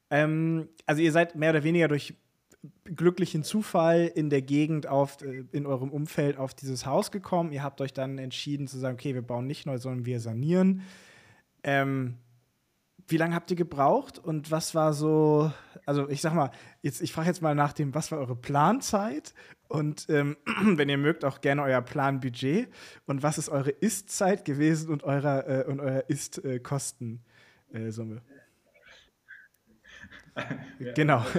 Ähm, 0.10 0.70
also 0.86 1.02
ihr 1.02 1.12
seid 1.12 1.36
mehr 1.36 1.52
oder 1.52 1.64
weniger 1.64 1.88
durch 1.88 2.16
glücklichen 2.84 3.44
Zufall 3.44 4.12
in 4.14 4.30
der 4.30 4.42
Gegend 4.42 4.88
auf, 4.88 5.22
äh, 5.22 5.44
in 5.52 5.66
eurem 5.66 5.90
Umfeld 5.90 6.38
auf 6.38 6.54
dieses 6.54 6.86
Haus 6.86 7.12
gekommen. 7.12 7.52
Ihr 7.52 7.64
habt 7.64 7.82
euch 7.82 7.94
dann 7.94 8.18
entschieden 8.18 8.68
zu 8.68 8.78
sagen, 8.78 8.96
okay, 8.96 9.14
wir 9.14 9.22
bauen 9.22 9.48
nicht 9.48 9.66
neu, 9.66 9.78
sondern 9.78 10.06
wir 10.06 10.20
sanieren. 10.20 10.82
Ähm, 11.64 12.18
wie 13.08 13.18
lange 13.18 13.36
habt 13.36 13.52
ihr 13.52 13.58
gebraucht 13.58 14.18
und 14.18 14.50
was 14.52 14.74
war 14.74 14.94
so, 14.94 15.52
also 15.86 16.10
ich 16.10 16.22
sag 16.22 16.34
mal, 16.34 16.50
jetzt, 16.82 17.02
ich 17.02 17.14
frage 17.14 17.28
jetzt 17.28 17.42
mal 17.42 17.54
nach 17.54 17.74
dem, 17.74 17.94
was 17.94 18.12
war 18.12 18.18
eure 18.20 18.36
Planzeit 18.36 19.36
und 19.68 20.08
ähm, 20.10 20.38
wenn 20.64 20.90
ihr 20.90 20.98
mögt, 20.98 21.24
auch 21.24 21.42
gerne 21.42 21.62
euer 21.64 21.82
Planbudget 21.82 22.68
und 23.06 23.22
was 23.22 23.38
ist 23.38 23.50
eure 23.50 23.70
Ist-Zeit 23.70 24.44
gewesen 24.46 24.90
und, 24.90 25.04
eurer, 25.04 25.48
äh, 25.48 25.66
und 25.66 25.80
euer 25.80 26.04
Ist-Kostensumme? 26.08 27.22
Äh, 27.72 28.35
genau. 30.96 31.24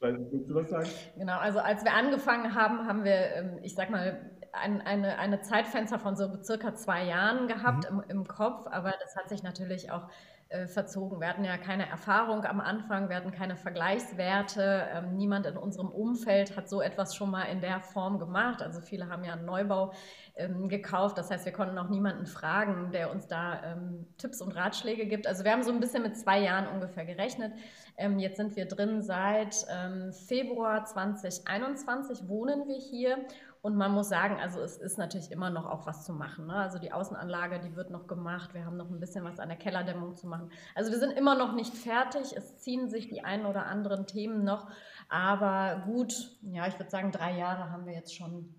Willst 0.00 0.50
du 0.50 0.54
was 0.54 0.68
sagen? 0.68 0.88
Genau, 1.16 1.38
also 1.38 1.58
als 1.60 1.82
wir 1.84 1.94
angefangen 1.94 2.54
haben, 2.54 2.86
haben 2.86 3.04
wir, 3.04 3.34
ähm, 3.34 3.58
ich 3.62 3.74
sag 3.74 3.90
mal, 3.90 4.30
ein, 4.52 4.80
eine, 4.82 5.18
eine 5.18 5.40
Zeitfenster 5.40 5.98
von 5.98 6.16
so 6.16 6.42
circa 6.42 6.74
zwei 6.74 7.04
Jahren 7.04 7.48
gehabt 7.48 7.90
mhm. 7.90 8.02
im, 8.08 8.20
im 8.20 8.28
Kopf, 8.28 8.66
aber 8.70 8.94
das 9.00 9.16
hat 9.16 9.28
sich 9.28 9.42
natürlich 9.42 9.90
auch 9.90 10.08
äh, 10.48 10.68
verzogen. 10.68 11.20
Wir 11.20 11.28
hatten 11.28 11.44
ja 11.44 11.56
keine 11.58 11.88
Erfahrung 11.88 12.44
am 12.44 12.60
Anfang, 12.60 13.08
wir 13.08 13.16
hatten 13.16 13.32
keine 13.32 13.56
Vergleichswerte. 13.56 14.86
Ähm, 14.94 15.16
niemand 15.16 15.44
in 15.44 15.56
unserem 15.56 15.88
Umfeld 15.88 16.56
hat 16.56 16.68
so 16.68 16.80
etwas 16.80 17.16
schon 17.16 17.32
mal 17.32 17.46
in 17.46 17.60
der 17.60 17.80
Form 17.80 18.20
gemacht. 18.20 18.62
Also 18.62 18.80
viele 18.80 19.08
haben 19.08 19.24
ja 19.24 19.32
einen 19.32 19.44
Neubau 19.44 19.92
ähm, 20.36 20.68
gekauft. 20.68 21.18
Das 21.18 21.32
heißt, 21.32 21.46
wir 21.46 21.52
konnten 21.52 21.76
auch 21.78 21.88
niemanden 21.88 22.26
fragen, 22.26 22.92
der 22.92 23.10
uns 23.10 23.26
da 23.26 23.60
ähm, 23.64 24.06
Tipps 24.18 24.40
und 24.40 24.54
Ratschläge 24.54 25.06
gibt. 25.06 25.26
Also 25.26 25.42
wir 25.42 25.50
haben 25.50 25.64
so 25.64 25.72
ein 25.72 25.80
bisschen 25.80 26.04
mit 26.04 26.16
zwei 26.16 26.38
Jahren 26.38 26.68
ungefähr 26.68 27.04
gerechnet. 27.04 27.52
Ähm, 27.96 28.20
jetzt 28.20 28.36
sind 28.36 28.54
wir 28.54 28.66
drin 28.66 29.02
seit 29.02 29.66
ähm, 29.68 30.12
Februar 30.12 30.84
2021, 30.84 32.28
wohnen 32.28 32.68
wir 32.68 32.76
hier 32.76 33.18
Und 33.66 33.74
man 33.74 33.90
muss 33.90 34.08
sagen, 34.08 34.36
also 34.40 34.60
es 34.60 34.76
ist 34.76 34.96
natürlich 34.96 35.32
immer 35.32 35.50
noch 35.50 35.66
auch 35.66 35.88
was 35.88 36.04
zu 36.04 36.12
machen. 36.12 36.46
Ne? 36.46 36.54
Also 36.54 36.78
die 36.78 36.92
Außenanlage, 36.92 37.58
die 37.58 37.74
wird 37.74 37.90
noch 37.90 38.06
gemacht. 38.06 38.54
Wir 38.54 38.64
haben 38.64 38.76
noch 38.76 38.88
ein 38.88 39.00
bisschen 39.00 39.24
was 39.24 39.40
an 39.40 39.48
der 39.48 39.58
Kellerdämmung 39.58 40.14
zu 40.14 40.28
machen. 40.28 40.52
Also 40.76 40.92
wir 40.92 41.00
sind 41.00 41.10
immer 41.18 41.36
noch 41.36 41.52
nicht 41.52 41.74
fertig. 41.74 42.36
Es 42.36 42.58
ziehen 42.58 42.88
sich 42.88 43.08
die 43.08 43.24
einen 43.24 43.44
oder 43.44 43.66
anderen 43.66 44.06
Themen 44.06 44.44
noch. 44.44 44.70
Aber 45.08 45.82
gut, 45.84 46.14
ja, 46.42 46.68
ich 46.68 46.78
würde 46.78 46.90
sagen, 46.92 47.10
drei 47.10 47.36
Jahre 47.36 47.72
haben 47.72 47.86
wir 47.86 47.92
jetzt 47.92 48.14
schon 48.14 48.54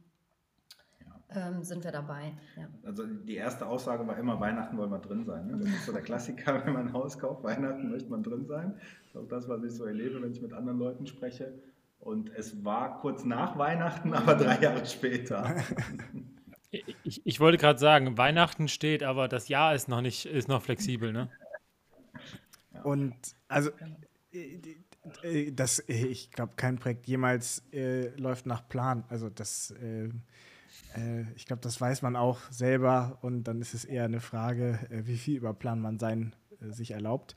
ähm, 1.29 1.63
sind 1.63 1.85
wir 1.85 1.91
dabei. 1.91 2.33
Ja. 2.57 2.67
Also 2.83 3.05
die 3.05 3.35
erste 3.35 3.65
Aussage 3.65 4.05
war 4.05 4.17
immer, 4.17 4.41
Weihnachten 4.41 4.77
wollen 4.77 4.91
wir 4.91 4.99
drin 4.99 5.23
sein. 5.23 5.47
Ne? 5.47 5.57
Das 5.59 5.69
ist 5.69 5.85
so 5.85 5.93
der 5.93 6.01
Klassiker, 6.01 6.65
wenn 6.65 6.73
man 6.73 6.87
ein 6.87 6.93
Haus 6.93 7.17
kauft, 7.17 7.45
Weihnachten 7.45 7.91
möchte 7.91 8.09
man 8.09 8.23
drin 8.23 8.45
sein. 8.45 8.73
Das 8.73 9.09
ist 9.09 9.15
auch 9.15 9.29
das, 9.29 9.47
was 9.47 9.63
ich 9.63 9.71
so 9.71 9.85
erlebe, 9.85 10.21
wenn 10.21 10.31
ich 10.31 10.41
mit 10.41 10.51
anderen 10.51 10.79
Leuten 10.79 11.07
spreche. 11.07 11.53
Und 11.99 12.29
es 12.35 12.63
war 12.63 12.99
kurz 12.99 13.25
nach 13.25 13.57
Weihnachten, 13.57 14.13
aber 14.13 14.35
drei 14.35 14.59
Jahre 14.59 14.85
später. 14.85 15.55
Ich, 17.03 17.25
ich 17.25 17.39
wollte 17.39 17.57
gerade 17.57 17.79
sagen, 17.79 18.17
Weihnachten 18.17 18.67
steht, 18.67 19.01
aber 19.01 19.29
das 19.29 19.47
Jahr 19.47 19.73
ist 19.73 19.87
noch 19.87 20.01
nicht, 20.01 20.25
ist 20.25 20.49
noch 20.49 20.61
flexibel, 20.61 21.13
ne? 21.13 21.29
Und 22.83 23.15
also 23.47 23.71
äh, 24.33 24.59
äh, 25.23 25.51
das, 25.53 25.81
ich 25.87 26.29
glaube, 26.31 26.53
kein 26.57 26.77
Projekt 26.77 27.07
jemals 27.07 27.63
äh, 27.71 28.09
läuft 28.17 28.47
nach 28.47 28.67
Plan. 28.67 29.05
Also 29.07 29.29
das 29.29 29.71
äh, 29.71 30.09
äh, 30.95 31.23
ich 31.35 31.45
glaube, 31.45 31.61
das 31.61 31.79
weiß 31.79 32.01
man 32.01 32.15
auch 32.15 32.39
selber 32.49 33.17
und 33.21 33.43
dann 33.43 33.61
ist 33.61 33.73
es 33.73 33.85
eher 33.85 34.05
eine 34.05 34.19
Frage, 34.19 34.79
äh, 34.89 35.05
wie 35.05 35.17
viel 35.17 35.37
über 35.37 35.53
Plan 35.53 35.79
man 35.79 35.99
sein 35.99 36.35
äh, 36.61 36.71
sich 36.71 36.91
erlaubt. 36.91 37.35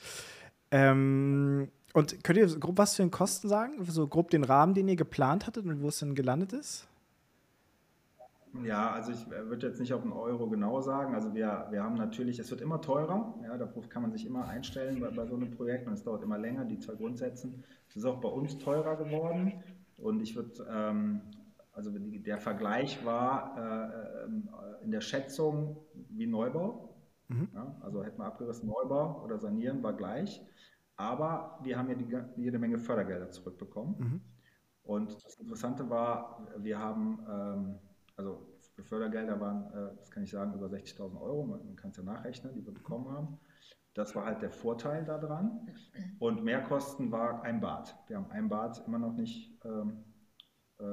Ähm, 0.71 1.71
und 1.93 2.23
könnt 2.25 2.39
ihr 2.39 2.47
grob 2.59 2.79
was 2.79 2.95
zu 2.95 3.03
den 3.03 3.11
Kosten 3.11 3.49
sagen? 3.49 3.85
So 3.85 4.07
grob 4.07 4.31
den 4.31 4.45
Rahmen, 4.45 4.75
den 4.75 4.89
ihr 4.89 4.97
geplant 4.97 5.47
hattet 5.47 5.67
und 5.67 5.83
wo 5.83 5.89
es 5.89 5.99
dann 5.99 6.15
gelandet 6.15 6.53
ist? 6.53 6.87
Ja, 8.65 8.91
also 8.91 9.13
ich 9.13 9.31
würde 9.31 9.69
jetzt 9.69 9.79
nicht 9.79 9.93
auf 9.93 10.03
einen 10.03 10.13
Euro 10.13 10.49
genau 10.49 10.81
sagen. 10.81 11.15
Also 11.15 11.35
wir, 11.35 11.69
wir 11.71 11.85
haben 11.85 11.95
natürlich, 11.95 12.39
es 12.39 12.51
wird 12.51 12.61
immer 12.61 12.81
teurer. 12.81 13.35
Ja, 13.45 13.57
darauf 13.57 13.89
kann 13.89 14.03
man 14.03 14.11
sich 14.11 14.27
immer 14.27 14.49
einstellen 14.49 15.01
bei, 15.01 15.09
bei 15.11 15.27
so 15.27 15.37
einem 15.37 15.53
Projekt 15.53 15.87
und 15.87 15.93
es 15.93 16.03
dauert 16.03 16.23
immer 16.23 16.39
länger, 16.39 16.65
die 16.65 16.79
zwei 16.81 16.95
Grundsätze. 16.95 17.53
Es 17.89 17.97
ist 17.97 18.05
auch 18.05 18.21
bei 18.21 18.29
uns 18.29 18.59
teurer 18.59 18.97
geworden. 18.97 19.63
Und 19.97 20.21
ich 20.21 20.35
würde 20.35 20.67
ähm, 20.69 21.21
also 21.73 21.91
der 21.95 22.39
Vergleich 22.39 23.05
war 23.05 23.57
äh, 23.57 24.25
ähm, 24.25 24.49
in 24.83 24.91
der 24.91 25.01
Schätzung 25.01 25.77
wie 26.11 26.27
Neubau. 26.27 26.95
Mhm. 27.29 27.49
Ja, 27.55 27.77
also 27.81 28.05
hätten 28.05 28.19
wir 28.19 28.27
abgerissen 28.27 28.69
Neubau 28.69 29.23
oder 29.25 29.39
sanieren, 29.39 29.83
war 29.83 29.93
gleich. 29.93 30.43
Aber 31.01 31.59
wir 31.63 31.79
haben 31.79 31.89
ja 31.89 31.95
die, 31.95 32.43
jede 32.43 32.59
Menge 32.59 32.77
Fördergelder 32.77 33.31
zurückbekommen. 33.31 33.95
Mhm. 33.99 34.21
Und 34.83 35.25
das 35.25 35.37
Interessante 35.37 35.89
war, 35.89 36.47
wir 36.59 36.79
haben, 36.79 37.25
ähm, 37.27 37.79
also 38.17 38.47
Fördergelder 38.83 39.41
waren, 39.41 39.73
äh, 39.73 39.97
das 39.97 40.11
kann 40.11 40.25
ich 40.25 40.31
sagen, 40.31 40.53
über 40.53 40.67
60.000 40.67 41.19
Euro, 41.19 41.47
man 41.47 41.75
kann 41.77 41.91
es 41.91 41.97
ja 41.97 42.03
nachrechnen, 42.03 42.53
die 42.53 42.67
wir 42.67 42.75
bekommen 42.75 43.09
haben. 43.09 43.39
Das 43.95 44.15
war 44.15 44.27
halt 44.27 44.43
der 44.43 44.51
Vorteil 44.51 45.07
daran. 45.07 45.71
Und 46.19 46.45
Mehrkosten 46.45 47.11
war 47.11 47.43
ein 47.45 47.61
Bad. 47.61 47.97
Wir 48.07 48.17
haben 48.17 48.31
ein 48.31 48.51
Bad 48.51 48.87
immer 48.87 48.99
noch 48.99 49.15
nicht 49.15 49.59
ähm, 49.65 50.05
äh, 50.79 50.85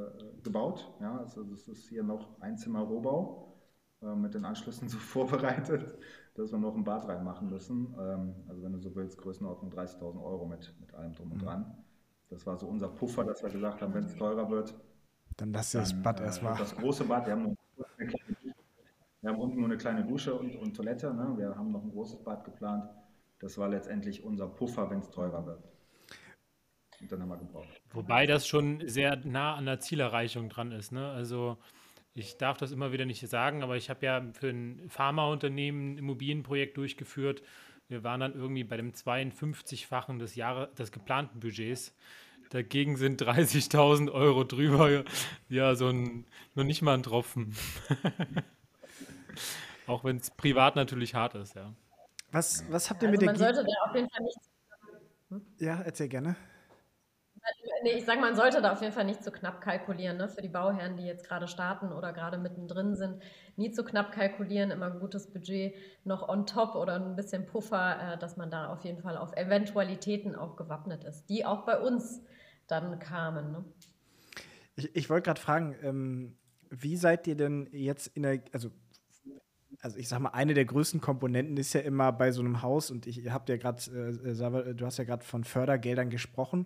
gebaut. 0.42 0.90
Ja, 1.02 1.18
also 1.18 1.44
das 1.44 1.68
ist 1.68 1.90
hier 1.90 2.04
noch 2.04 2.40
Einzimmer-Rohbau 2.40 3.62
äh, 4.02 4.16
mit 4.16 4.34
den 4.34 4.46
Anschlüssen 4.46 4.88
so 4.90 4.98
vorbereitet, 4.98 5.98
dass 6.38 6.52
wir 6.52 6.60
noch 6.60 6.76
ein 6.76 6.84
Bad 6.84 7.08
reinmachen 7.08 7.50
müssen. 7.50 7.96
Ähm, 8.00 8.36
also 8.48 8.64
wenn 8.64 8.74
du 8.74 8.80
so 8.80 8.96
willst, 8.96 9.18
Größenordnung 9.18 9.72
30.000 9.72 10.24
Euro 10.24 10.46
mit, 10.46 10.74
mit 10.80 10.94
allem 10.94 11.14
drum 11.14 11.32
und 11.32 11.42
mhm. 11.42 11.46
dran. 11.46 11.78
Das 12.30 12.46
war 12.46 12.58
so 12.58 12.68
unser 12.68 12.90
Puffer, 12.90 13.24
dass 13.24 13.42
wir 13.42 13.50
gesagt 13.50 13.82
haben, 13.82 13.94
wenn 13.94 14.04
es 14.04 14.16
teurer 14.16 14.50
wird, 14.50 14.76
dann 15.38 15.54
lass 15.54 15.72
dir 15.72 15.80
das 15.80 15.94
Bad 16.02 16.20
äh, 16.20 16.24
erstmal. 16.24 16.58
Das 16.58 16.76
große 16.76 17.06
Bad, 17.06 17.28
wir 17.28 17.34
haben, 17.34 17.44
nur 17.44 17.88
eine 17.98 18.08
kleine, 18.08 18.56
wir 19.22 19.30
haben 19.30 19.40
unten 19.40 19.58
nur 19.58 19.66
eine 19.66 19.78
kleine 19.78 20.04
Dusche 20.04 20.34
und, 20.34 20.56
und 20.56 20.76
Toilette. 20.76 21.14
Ne? 21.14 21.34
Wir 21.38 21.56
haben 21.56 21.72
noch 21.72 21.84
ein 21.84 21.92
großes 21.92 22.24
Bad 22.24 22.44
geplant. 22.44 22.90
Das 23.40 23.58
war 23.58 23.70
letztendlich 23.70 24.24
unser 24.24 24.48
Puffer, 24.48 24.90
wenn 24.90 25.00
es 25.00 25.12
teurer 25.12 25.46
wird. 25.46 25.64
Und 27.00 27.12
dann 27.12 27.22
haben 27.22 27.30
wir 27.30 27.38
gebraucht. 27.38 27.82
Wobei 27.92 28.26
das 28.26 28.48
schon 28.48 28.82
sehr 28.88 29.16
nah 29.24 29.54
an 29.54 29.68
der 29.68 29.80
Zielerreichung 29.80 30.50
dran 30.50 30.72
ist. 30.72 30.92
Ne? 30.92 31.08
Also 31.08 31.58
ich 32.18 32.38
darf 32.38 32.58
das 32.58 32.72
immer 32.72 32.92
wieder 32.92 33.06
nicht 33.06 33.28
sagen, 33.28 33.62
aber 33.62 33.78
ich 33.78 33.90
habe 33.90 34.06
ja 34.06 34.26
für 34.34 34.50
ein 34.50 34.90
Pharmaunternehmen 34.90 35.94
ein 35.94 35.98
Immobilienprojekt 36.00 36.76
durchgeführt. 36.76 37.44
Wir 37.90 38.04
waren 38.04 38.20
dann 38.20 38.34
irgendwie 38.34 38.64
bei 38.64 38.76
dem 38.76 38.92
52-fachen 38.92 40.18
des, 40.20 40.36
Jahre, 40.36 40.70
des 40.78 40.92
geplanten 40.92 41.40
Budgets. 41.40 41.96
Dagegen 42.50 42.98
sind 42.98 43.22
30.000 43.22 44.12
Euro 44.12 44.44
drüber. 44.44 45.04
Ja, 45.48 45.76
so 45.76 45.90
ein, 45.90 46.26
noch 46.56 46.64
nicht 46.64 46.82
mal 46.82 46.96
ein 46.96 47.04
Tropfen. 47.04 47.56
Auch 49.88 50.04
wenn 50.04 50.18
es 50.18 50.32
privat 50.32 50.76
natürlich 50.76 51.14
hart 51.14 51.36
ist, 51.36 51.56
ja. 51.56 51.74
Was, 52.32 52.66
was 52.70 52.90
habt 52.90 53.04
ihr 53.04 53.10
also 53.10 53.20
mit 53.20 53.26
man 53.26 53.38
der 53.38 53.48
Man 53.48 53.56
sollte 53.56 53.70
da 53.70 53.90
auf 53.90 53.96
jeden 53.96 54.10
Fall 54.10 54.24
nicht. 54.24 54.40
Hm? 55.30 55.42
Ja, 55.60 55.82
erzähl 55.82 56.08
gerne. 56.08 56.36
Ich 57.84 58.06
sage, 58.06 58.20
man 58.20 58.36
sollte 58.36 58.62
da 58.62 58.74
auf 58.74 58.82
jeden 58.82 58.94
Fall 58.94 59.06
nicht 59.06 59.24
zu 59.24 59.32
knapp 59.32 59.62
kalkulieren. 59.62 60.18
Ne? 60.18 60.28
Für 60.28 60.42
die 60.42 60.50
Bauherren, 60.50 60.98
die 60.98 61.06
jetzt 61.06 61.28
gerade 61.28 61.48
starten 61.48 61.92
oder 61.92 62.12
gerade 62.14 62.38
mittendrin 62.38 62.96
sind, 62.96 63.22
nie 63.56 63.72
zu 63.72 63.84
knapp 63.84 64.12
kalkulieren, 64.12 64.72
immer 64.72 64.88
ein 64.88 65.00
gutes 65.00 65.32
Budget 65.32 65.76
noch 66.04 66.28
on 66.28 66.46
top 66.46 66.76
oder 66.76 66.96
ein 66.96 67.16
bisschen 67.16 67.46
Puffer, 67.46 68.14
äh, 68.14 68.18
dass 68.18 68.38
man 68.38 68.50
da 68.50 68.68
auf 68.68 68.84
jeden 68.84 69.02
Fall 69.02 69.18
auf 69.18 69.36
Eventualitäten 69.36 70.36
auch 70.36 70.56
gewappnet 70.56 71.04
ist, 71.04 71.30
die 71.30 71.46
auch 71.46 71.66
bei 71.66 71.80
uns 71.80 72.22
dann 72.68 73.00
kamen. 73.00 73.52
Ne? 73.52 73.66
Ich, 74.76 74.96
ich 74.96 75.10
wollte 75.10 75.26
gerade 75.26 75.42
fragen, 75.42 75.76
ähm, 75.82 76.38
wie 76.70 76.98
seid 76.98 77.28
ihr 77.28 77.36
denn 77.36 77.70
jetzt 77.72 78.08
in 78.08 78.24
der, 78.24 78.42
also 78.52 78.72
also 79.82 79.98
ich 79.98 80.08
sag 80.08 80.20
mal, 80.20 80.30
eine 80.30 80.54
der 80.54 80.66
größten 80.66 81.02
Komponenten 81.02 81.58
ist 81.58 81.74
ja 81.74 81.82
immer 81.82 82.12
bei 82.12 82.32
so 82.32 82.42
einem 82.42 82.62
Haus, 82.62 82.90
und 82.90 83.06
ich 83.06 83.30
habt 83.30 83.50
ja 83.50 83.58
gerade, 83.58 83.80
äh, 83.92 84.74
du 84.74 84.86
hast 84.86 84.98
ja 84.98 85.04
gerade 85.04 85.24
von 85.24 85.44
Fördergeldern 85.44 86.10
gesprochen. 86.10 86.66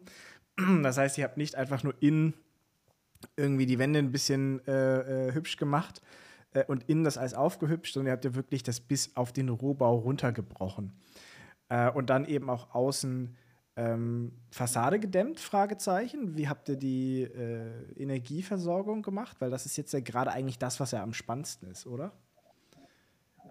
Das 0.83 0.97
heißt, 0.97 1.17
ihr 1.17 1.23
habt 1.23 1.37
nicht 1.37 1.55
einfach 1.55 1.83
nur 1.83 1.93
innen 1.99 2.33
irgendwie 3.35 3.65
die 3.65 3.79
Wände 3.79 3.99
ein 3.99 4.11
bisschen 4.11 4.65
äh, 4.67 5.27
äh, 5.27 5.33
hübsch 5.33 5.57
gemacht 5.57 6.01
äh, 6.53 6.63
und 6.65 6.89
innen 6.89 7.03
das 7.03 7.17
alles 7.17 7.33
aufgehübscht, 7.33 7.93
sondern 7.93 8.07
ihr 8.07 8.13
habt 8.13 8.25
ja 8.25 8.35
wirklich 8.35 8.63
das 8.63 8.79
bis 8.79 9.15
auf 9.15 9.31
den 9.31 9.49
Rohbau 9.49 9.97
runtergebrochen. 9.97 10.93
Äh, 11.69 11.91
und 11.91 12.09
dann 12.09 12.25
eben 12.25 12.49
auch 12.49 12.73
außen 12.73 13.35
ähm, 13.77 14.33
Fassade 14.49 14.99
gedämmt, 14.99 15.39
Fragezeichen. 15.39 16.35
Wie 16.35 16.49
habt 16.49 16.67
ihr 16.69 16.75
die 16.75 17.23
äh, 17.23 17.93
Energieversorgung 17.95 19.01
gemacht? 19.01 19.37
Weil 19.39 19.49
das 19.49 19.65
ist 19.65 19.77
jetzt 19.77 19.93
ja 19.93 20.01
gerade 20.01 20.31
eigentlich 20.31 20.59
das, 20.59 20.79
was 20.79 20.91
ja 20.91 21.01
am 21.01 21.13
spannendsten 21.13 21.69
ist, 21.69 21.87
oder? 21.87 22.11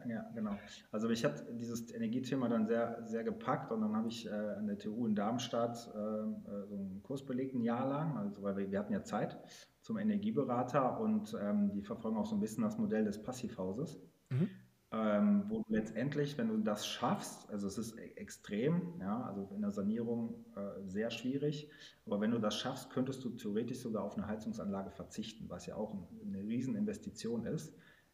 Ja, 0.08 0.28
genau. 0.34 0.56
Also 0.90 1.08
ich 1.10 1.24
habe 1.24 1.34
dieses 1.52 1.92
Energiethema 1.92 2.48
dann 2.48 2.66
sehr, 2.66 3.02
sehr 3.06 3.24
gepackt 3.24 3.72
und 3.72 3.80
dann 3.80 3.96
habe 3.96 4.08
ich 4.08 4.26
äh, 4.26 4.30
an 4.30 4.66
der 4.66 4.78
TU 4.78 5.06
in 5.06 5.14
Darmstadt 5.14 5.90
äh, 5.94 5.98
äh, 5.98 6.66
so 6.66 6.76
einen 6.76 7.02
Kurs 7.02 7.24
belegt, 7.24 7.54
ein 7.54 7.62
Jahr 7.62 7.88
lang, 7.88 8.16
also 8.16 8.42
weil 8.42 8.56
wir, 8.56 8.70
wir 8.70 8.78
hatten 8.78 8.92
ja 8.92 9.02
Zeit 9.02 9.38
zum 9.80 9.98
Energieberater 9.98 11.00
und 11.00 11.36
ähm, 11.40 11.72
die 11.72 11.82
verfolgen 11.82 12.16
auch 12.16 12.26
so 12.26 12.36
ein 12.36 12.40
bisschen 12.40 12.64
das 12.64 12.78
Modell 12.78 13.04
des 13.04 13.22
Passivhauses. 13.22 14.00
Mhm. 14.30 14.48
Ähm, 14.92 15.44
wo 15.46 15.62
du 15.62 15.72
letztendlich, 15.72 16.36
wenn 16.36 16.48
du 16.48 16.58
das 16.58 16.84
schaffst, 16.84 17.48
also 17.48 17.68
es 17.68 17.78
ist 17.78 17.96
e-, 17.96 18.12
extrem, 18.16 18.98
ja, 19.00 19.22
also 19.22 19.48
in 19.54 19.60
der 19.60 19.70
Sanierung 19.70 20.44
äh, 20.56 20.82
sehr 20.84 21.12
schwierig, 21.12 21.70
aber 22.06 22.20
wenn 22.20 22.32
du 22.32 22.40
das 22.40 22.56
schaffst, 22.56 22.90
könntest 22.90 23.24
du 23.24 23.30
theoretisch 23.30 23.78
sogar 23.78 24.02
auf 24.02 24.16
eine 24.16 24.26
Heizungsanlage 24.26 24.90
verzichten, 24.90 25.48
was 25.48 25.66
ja 25.66 25.76
auch 25.76 25.96
eine 26.26 26.40
Rieseninvestition 26.40 27.46
ist 27.46 27.72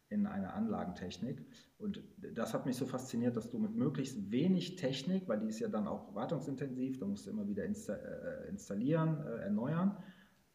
in 0.09 0.25
eine 0.25 0.53
Anlagentechnik. 0.53 1.45
Und 1.77 2.01
das 2.33 2.53
hat 2.53 2.65
mich 2.65 2.77
so 2.77 2.85
fasziniert, 2.85 3.35
dass 3.35 3.49
du 3.49 3.59
mit 3.59 3.75
möglichst 3.75 4.31
wenig 4.31 4.75
Technik, 4.75 5.27
weil 5.27 5.39
die 5.39 5.47
ist 5.47 5.59
ja 5.59 5.67
dann 5.67 5.87
auch 5.87 6.15
wartungsintensiv, 6.15 6.99
da 6.99 7.05
musst 7.05 7.27
du 7.27 7.31
immer 7.31 7.47
wieder 7.47 7.65
insta 7.65 7.93
äh, 7.93 8.49
installieren, 8.49 9.17
äh, 9.25 9.43
erneuern. 9.43 9.97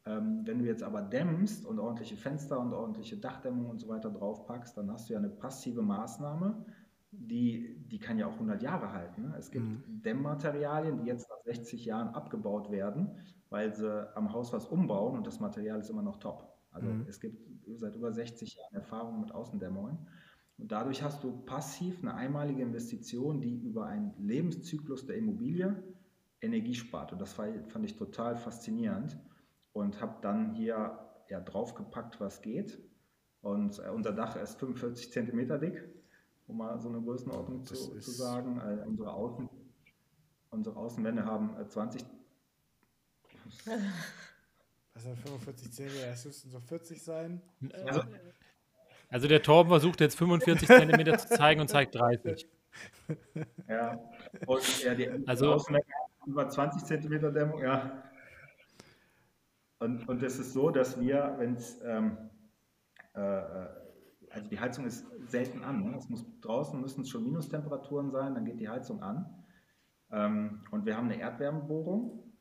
Ähm, 0.04 0.40
wenn 0.44 0.58
du 0.58 0.64
jetzt 0.64 0.82
aber 0.82 1.02
dämmst 1.02 1.64
und 1.64 1.78
ordentliche 1.78 2.16
Fenster 2.16 2.58
und 2.58 2.72
ordentliche 2.72 3.16
Dachdämmung 3.16 3.70
und 3.70 3.78
so 3.78 3.88
weiter 3.88 4.10
draufpackst, 4.10 4.76
dann 4.76 4.90
hast 4.90 5.08
du 5.08 5.12
ja 5.12 5.18
eine 5.18 5.30
passive 5.30 5.82
Maßnahme, 5.82 6.64
die, 7.12 7.76
die 7.88 7.98
kann 7.98 8.18
ja 8.18 8.26
auch 8.26 8.32
100 8.32 8.62
Jahre 8.62 8.92
halten. 8.92 9.22
Ne? 9.22 9.34
Es 9.38 9.50
gibt 9.50 9.66
mhm. 9.66 10.02
Dämmmaterialien, 10.02 10.98
die 10.98 11.06
jetzt 11.06 11.28
nach 11.28 11.40
60 11.44 11.84
Jahren 11.84 12.08
abgebaut 12.08 12.70
werden, 12.70 13.10
weil 13.50 13.72
sie 13.74 14.10
am 14.16 14.32
Haus 14.32 14.52
was 14.52 14.66
umbauen 14.66 15.16
und 15.16 15.26
das 15.26 15.38
Material 15.38 15.78
ist 15.78 15.90
immer 15.90 16.02
noch 16.02 16.16
top. 16.16 16.51
Also 16.72 16.88
mhm. 16.88 17.06
es 17.08 17.20
gibt 17.20 17.38
seit 17.76 17.94
über 17.94 18.12
60 18.12 18.56
Jahren 18.56 18.74
Erfahrung 18.74 19.20
mit 19.20 19.32
Außendämmungen. 19.32 19.98
Und 20.58 20.70
dadurch 20.72 21.02
hast 21.02 21.24
du 21.24 21.32
passiv 21.44 22.00
eine 22.02 22.14
einmalige 22.14 22.62
Investition, 22.62 23.40
die 23.40 23.58
über 23.58 23.86
einen 23.86 24.14
Lebenszyklus 24.18 25.06
der 25.06 25.16
Immobilie 25.16 25.82
Energie 26.40 26.74
spart. 26.74 27.12
Und 27.12 27.20
das 27.20 27.32
fand 27.32 27.84
ich 27.84 27.96
total 27.96 28.36
faszinierend 28.36 29.18
und 29.72 30.00
habe 30.00 30.18
dann 30.22 30.54
hier 30.54 30.98
ja, 31.28 31.40
draufgepackt, 31.40 32.20
was 32.20 32.42
geht. 32.42 32.82
Und 33.40 33.78
äh, 33.78 33.90
unser 33.90 34.12
Dach 34.12 34.36
ist 34.36 34.58
45 34.58 35.12
Zentimeter 35.12 35.58
dick, 35.58 35.82
um 36.46 36.58
mal 36.58 36.78
so 36.78 36.88
eine 36.88 37.00
Größenordnung 37.00 37.64
zu, 37.64 37.74
zu, 37.74 38.10
sagen. 38.10 38.60
Äh, 38.60 38.84
unsere, 38.86 39.12
Außen, 39.12 39.48
unsere 40.50 40.76
Außenwände 40.76 41.24
haben 41.24 41.56
äh, 41.56 41.66
20. 41.66 42.04
Was 44.94 45.04
sind 45.04 45.18
45 45.18 45.72
Zentimeter? 45.72 46.06
Das 46.08 46.24
müssten 46.24 46.50
so 46.50 46.60
40 46.60 47.02
sein. 47.02 47.40
Also, 47.86 48.02
also 49.08 49.28
der 49.28 49.42
Torben 49.42 49.70
versucht 49.70 50.00
jetzt 50.00 50.16
45 50.16 50.68
Zentimeter 50.68 51.18
zu 51.18 51.28
zeigen 51.28 51.60
und 51.60 51.68
zeigt 51.68 51.94
30. 51.94 52.48
Ja, 53.68 53.98
und 54.46 54.82
ja, 54.82 54.94
die 54.94 55.08
also, 55.26 55.62
über 56.26 56.48
20 56.48 56.84
Zentimeter 56.84 57.30
Dämmung, 57.30 57.60
ja. 57.62 58.02
Und, 59.78 60.08
und 60.08 60.22
es 60.22 60.38
ist 60.38 60.52
so, 60.52 60.70
dass 60.70 60.98
wir, 61.00 61.34
wenn 61.38 61.54
es, 61.54 61.80
ähm, 61.84 62.16
äh, 63.14 63.20
äh, 63.20 63.68
also 64.30 64.48
die 64.48 64.60
Heizung 64.60 64.86
ist 64.86 65.04
selten 65.26 65.64
an. 65.64 65.82
Ne? 65.82 65.96
Es 65.96 66.08
muss 66.08 66.24
draußen 66.40 66.80
müssen 66.80 67.02
es 67.02 67.08
schon 67.08 67.24
Minustemperaturen 67.24 68.10
sein, 68.10 68.34
dann 68.34 68.44
geht 68.44 68.60
die 68.60 68.68
Heizung 68.68 69.02
an. 69.02 69.44
Ähm, 70.10 70.60
und 70.70 70.86
wir 70.86 70.96
haben 70.96 71.10
eine 71.10 71.20
Erdwärmebohrung. 71.20 72.31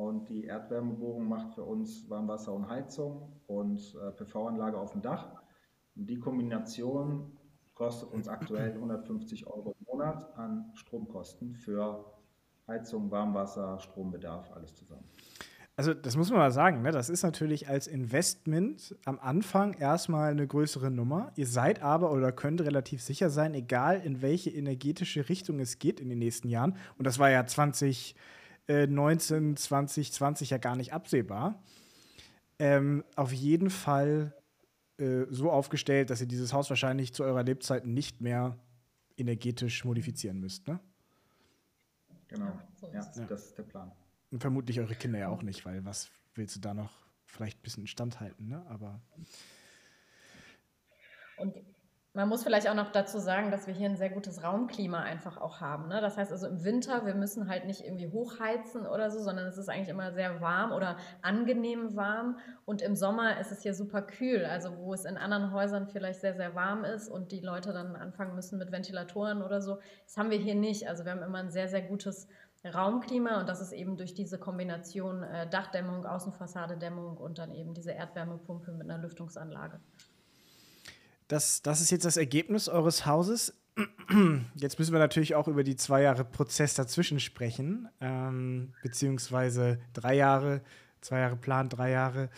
Und 0.00 0.30
die 0.30 0.44
Erdwärmebohrung 0.44 1.28
macht 1.28 1.52
für 1.52 1.62
uns 1.62 2.08
Warmwasser 2.08 2.54
und 2.54 2.70
Heizung 2.70 3.38
und 3.46 3.94
äh, 4.02 4.10
PV-Anlage 4.12 4.78
auf 4.78 4.92
dem 4.92 5.02
Dach. 5.02 5.26
Und 5.94 6.08
die 6.08 6.18
Kombination 6.18 7.36
kostet 7.74 8.10
uns 8.10 8.26
aktuell 8.26 8.72
150 8.72 9.46
Euro 9.46 9.74
im 9.78 9.84
Monat 9.84 10.34
an 10.38 10.72
Stromkosten 10.72 11.54
für 11.54 12.14
Heizung, 12.66 13.10
Warmwasser, 13.10 13.78
Strombedarf, 13.78 14.50
alles 14.52 14.74
zusammen. 14.74 15.04
Also 15.76 15.92
das 15.92 16.16
muss 16.16 16.30
man 16.30 16.38
mal 16.38 16.50
sagen, 16.50 16.80
ne? 16.80 16.92
das 16.92 17.10
ist 17.10 17.22
natürlich 17.22 17.68
als 17.68 17.86
Investment 17.86 18.96
am 19.04 19.18
Anfang 19.18 19.74
erstmal 19.74 20.30
eine 20.30 20.46
größere 20.46 20.90
Nummer. 20.90 21.30
Ihr 21.36 21.46
seid 21.46 21.82
aber 21.82 22.10
oder 22.10 22.32
könnt 22.32 22.62
relativ 22.62 23.02
sicher 23.02 23.28
sein, 23.28 23.52
egal 23.52 24.00
in 24.00 24.22
welche 24.22 24.48
energetische 24.48 25.28
Richtung 25.28 25.60
es 25.60 25.78
geht 25.78 26.00
in 26.00 26.08
den 26.08 26.18
nächsten 26.18 26.48
Jahren, 26.48 26.74
und 26.96 27.06
das 27.06 27.18
war 27.18 27.28
ja 27.28 27.44
2019, 28.70 29.56
2020 29.56 30.50
ja 30.50 30.58
gar 30.58 30.76
nicht 30.76 30.92
absehbar, 30.92 31.60
ähm, 32.58 33.04
auf 33.16 33.32
jeden 33.32 33.70
Fall 33.70 34.32
äh, 34.98 35.24
so 35.30 35.50
aufgestellt, 35.50 36.10
dass 36.10 36.20
ihr 36.20 36.28
dieses 36.28 36.52
Haus 36.52 36.70
wahrscheinlich 36.70 37.12
zu 37.12 37.24
eurer 37.24 37.42
Lebzeit 37.42 37.86
nicht 37.86 38.20
mehr 38.20 38.56
energetisch 39.16 39.84
modifizieren 39.84 40.38
müsst. 40.38 40.68
Ne? 40.68 40.78
Genau, 42.28 42.52
ja, 42.92 43.00
das 43.28 43.46
ist 43.46 43.58
der 43.58 43.64
Plan. 43.64 43.90
Und 44.30 44.40
vermutlich 44.40 44.78
eure 44.78 44.94
Kinder 44.94 45.18
ja 45.18 45.28
auch 45.28 45.42
nicht, 45.42 45.66
weil 45.66 45.84
was 45.84 46.10
willst 46.34 46.54
du 46.56 46.60
da 46.60 46.72
noch 46.72 46.92
vielleicht 47.26 47.58
ein 47.58 47.62
bisschen 47.62 47.86
standhalten, 47.88 48.48
ne? 48.48 48.64
Aber. 48.68 49.00
Und 51.38 51.56
man 52.12 52.28
muss 52.28 52.42
vielleicht 52.42 52.68
auch 52.68 52.74
noch 52.74 52.90
dazu 52.90 53.18
sagen, 53.20 53.52
dass 53.52 53.68
wir 53.68 53.74
hier 53.74 53.88
ein 53.88 53.96
sehr 53.96 54.10
gutes 54.10 54.42
Raumklima 54.42 55.00
einfach 55.00 55.36
auch 55.36 55.60
haben. 55.60 55.86
Ne? 55.86 56.00
Das 56.00 56.16
heißt 56.16 56.32
also 56.32 56.48
im 56.48 56.64
Winter, 56.64 57.06
wir 57.06 57.14
müssen 57.14 57.48
halt 57.48 57.66
nicht 57.66 57.84
irgendwie 57.84 58.10
hochheizen 58.10 58.84
oder 58.84 59.12
so, 59.12 59.20
sondern 59.20 59.46
es 59.46 59.56
ist 59.56 59.68
eigentlich 59.68 59.88
immer 59.88 60.12
sehr 60.12 60.40
warm 60.40 60.72
oder 60.72 60.96
angenehm 61.22 61.94
warm. 61.94 62.38
Und 62.64 62.82
im 62.82 62.96
Sommer 62.96 63.38
ist 63.38 63.52
es 63.52 63.62
hier 63.62 63.74
super 63.74 64.02
kühl, 64.02 64.44
also 64.44 64.76
wo 64.78 64.92
es 64.92 65.04
in 65.04 65.16
anderen 65.16 65.52
Häusern 65.52 65.86
vielleicht 65.86 66.20
sehr, 66.20 66.34
sehr 66.34 66.56
warm 66.56 66.84
ist 66.84 67.08
und 67.08 67.30
die 67.30 67.40
Leute 67.40 67.72
dann 67.72 67.94
anfangen 67.94 68.34
müssen 68.34 68.58
mit 68.58 68.72
Ventilatoren 68.72 69.40
oder 69.40 69.62
so. 69.62 69.78
Das 70.04 70.16
haben 70.16 70.30
wir 70.30 70.38
hier 70.38 70.56
nicht. 70.56 70.88
Also 70.88 71.04
wir 71.04 71.12
haben 71.12 71.22
immer 71.22 71.38
ein 71.38 71.50
sehr, 71.52 71.68
sehr 71.68 71.82
gutes 71.82 72.26
Raumklima 72.64 73.38
und 73.38 73.48
das 73.48 73.60
ist 73.60 73.72
eben 73.72 73.96
durch 73.96 74.14
diese 74.14 74.36
Kombination 74.36 75.22
äh, 75.22 75.48
Dachdämmung, 75.48 76.04
Außenfassadedämmung 76.04 77.16
und 77.16 77.38
dann 77.38 77.54
eben 77.54 77.72
diese 77.72 77.92
Erdwärmepumpe 77.92 78.72
mit 78.72 78.90
einer 78.90 79.00
Lüftungsanlage. 79.00 79.78
Das, 81.30 81.62
das 81.62 81.80
ist 81.80 81.92
jetzt 81.92 82.04
das 82.04 82.16
Ergebnis 82.16 82.68
eures 82.68 83.06
Hauses. 83.06 83.54
Jetzt 84.56 84.80
müssen 84.80 84.90
wir 84.90 84.98
natürlich 84.98 85.36
auch 85.36 85.46
über 85.46 85.62
die 85.62 85.76
zwei 85.76 86.02
Jahre 86.02 86.24
Prozess 86.24 86.74
dazwischen 86.74 87.20
sprechen, 87.20 87.88
ähm, 88.00 88.74
beziehungsweise 88.82 89.78
drei 89.92 90.16
Jahre, 90.16 90.60
zwei 91.00 91.20
Jahre 91.20 91.36
Plan, 91.36 91.68
drei 91.68 91.92
Jahre, 91.92 92.30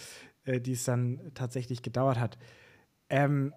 äh, 0.44 0.60
die 0.60 0.72
es 0.72 0.84
dann 0.84 1.32
tatsächlich 1.32 1.80
gedauert 1.80 2.20
hat. 2.20 2.36
Ähm, 3.08 3.54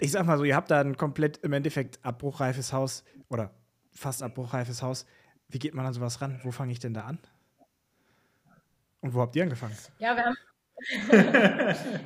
ich 0.00 0.12
sag 0.12 0.24
mal 0.26 0.38
so, 0.38 0.44
ihr 0.44 0.54
habt 0.54 0.70
da 0.70 0.80
ein 0.80 0.96
komplett 0.96 1.38
im 1.38 1.52
Endeffekt 1.52 1.98
abbruchreifes 2.04 2.72
Haus 2.72 3.02
oder 3.28 3.50
fast 3.90 4.22
abbruchreifes 4.22 4.80
Haus. 4.80 5.06
Wie 5.48 5.58
geht 5.58 5.74
man 5.74 5.86
an 5.86 5.92
sowas 5.92 6.20
ran? 6.20 6.38
Wo 6.44 6.52
fange 6.52 6.70
ich 6.70 6.78
denn 6.78 6.94
da 6.94 7.00
an? 7.00 7.18
Und 9.00 9.12
wo 9.12 9.22
habt 9.22 9.34
ihr 9.34 9.42
angefangen? 9.42 9.76
Ja, 9.98 10.14
wir 10.14 10.24
haben, 10.24 10.36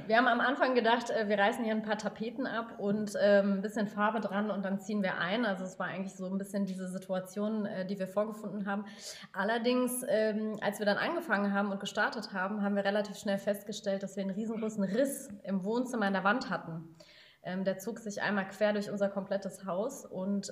wir 0.06 0.16
haben 0.16 0.28
am 0.28 0.40
Anfang 0.40 0.74
gedacht, 0.74 1.10
äh, 1.10 1.28
wir 1.28 1.38
reißen 1.38 1.64
hier 1.64 1.74
ein 1.74 1.82
paar 1.82 1.96
Tapeten 1.96 2.46
ab 2.46 2.74
und 2.78 3.12
ähm, 3.20 3.54
ein 3.54 3.62
bisschen 3.62 3.88
Farbe 3.88 4.20
dran 4.20 4.50
und 4.50 4.64
dann 4.64 4.78
ziehen 4.78 5.02
wir 5.02 5.18
ein. 5.18 5.46
Also 5.46 5.64
es 5.64 5.78
war 5.78 5.86
eigentlich 5.86 6.14
so 6.14 6.26
ein 6.26 6.36
bisschen 6.36 6.66
diese 6.66 6.88
Situation, 6.88 7.64
äh, 7.66 7.86
die 7.86 7.98
wir 7.98 8.08
vorgefunden 8.08 8.66
haben. 8.66 8.84
Allerdings, 9.32 10.04
ähm, 10.08 10.58
als 10.60 10.78
wir 10.78 10.86
dann 10.86 10.98
angefangen 10.98 11.52
haben 11.54 11.72
und 11.72 11.80
gestartet 11.80 12.32
haben, 12.32 12.62
haben 12.62 12.76
wir 12.76 12.84
relativ 12.84 13.16
schnell 13.16 13.38
festgestellt, 13.38 14.02
dass 14.02 14.16
wir 14.16 14.22
einen 14.22 14.34
riesengroßen 14.34 14.84
Riss 14.84 15.28
im 15.44 15.64
Wohnzimmer 15.64 16.06
in 16.06 16.12
der 16.12 16.24
Wand 16.24 16.50
hatten. 16.50 16.94
Ähm, 17.42 17.64
der 17.64 17.78
zog 17.78 17.98
sich 17.98 18.20
einmal 18.20 18.46
quer 18.48 18.74
durch 18.74 18.90
unser 18.90 19.08
komplettes 19.08 19.64
Haus 19.64 20.04
und 20.04 20.50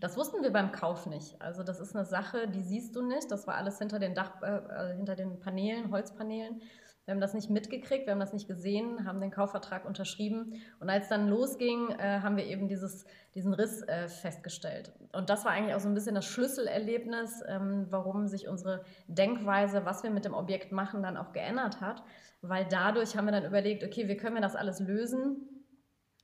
das 0.00 0.16
wussten 0.16 0.42
wir 0.42 0.52
beim 0.52 0.70
Kauf 0.70 1.06
nicht. 1.06 1.40
Also 1.40 1.64
das 1.64 1.80
ist 1.80 1.96
eine 1.96 2.04
Sache, 2.04 2.46
die 2.46 2.62
siehst 2.62 2.94
du 2.94 3.02
nicht. 3.02 3.30
Das 3.30 3.48
war 3.48 3.56
alles 3.56 3.78
hinter 3.78 3.98
den 3.98 4.14
Dach, 4.14 4.40
äh, 4.42 4.94
hinter 4.94 5.16
den 5.16 5.40
Paneelen, 5.40 5.90
Holzpaneelen. 5.90 6.62
Wir 7.08 7.14
haben 7.14 7.22
das 7.22 7.32
nicht 7.32 7.48
mitgekriegt, 7.48 8.04
wir 8.04 8.12
haben 8.12 8.20
das 8.20 8.34
nicht 8.34 8.48
gesehen, 8.48 9.06
haben 9.06 9.18
den 9.22 9.30
Kaufvertrag 9.30 9.86
unterschrieben. 9.86 10.60
Und 10.78 10.90
als 10.90 11.08
dann 11.08 11.26
losging, 11.26 11.88
äh, 11.98 12.20
haben 12.20 12.36
wir 12.36 12.44
eben 12.44 12.68
dieses, 12.68 13.06
diesen 13.34 13.54
Riss 13.54 13.80
äh, 13.80 14.10
festgestellt. 14.10 14.92
Und 15.14 15.30
das 15.30 15.46
war 15.46 15.52
eigentlich 15.52 15.74
auch 15.74 15.80
so 15.80 15.88
ein 15.88 15.94
bisschen 15.94 16.16
das 16.16 16.26
Schlüsselerlebnis, 16.26 17.42
ähm, 17.48 17.86
warum 17.88 18.26
sich 18.26 18.46
unsere 18.46 18.84
Denkweise, 19.06 19.86
was 19.86 20.02
wir 20.02 20.10
mit 20.10 20.26
dem 20.26 20.34
Objekt 20.34 20.70
machen, 20.70 21.02
dann 21.02 21.16
auch 21.16 21.32
geändert 21.32 21.80
hat. 21.80 22.02
Weil 22.42 22.66
dadurch 22.68 23.16
haben 23.16 23.24
wir 23.24 23.32
dann 23.32 23.46
überlegt, 23.46 23.84
okay, 23.84 24.06
wie 24.06 24.18
können 24.18 24.34
wir 24.34 24.42
das 24.42 24.54
alles 24.54 24.78
lösen? 24.78 25.64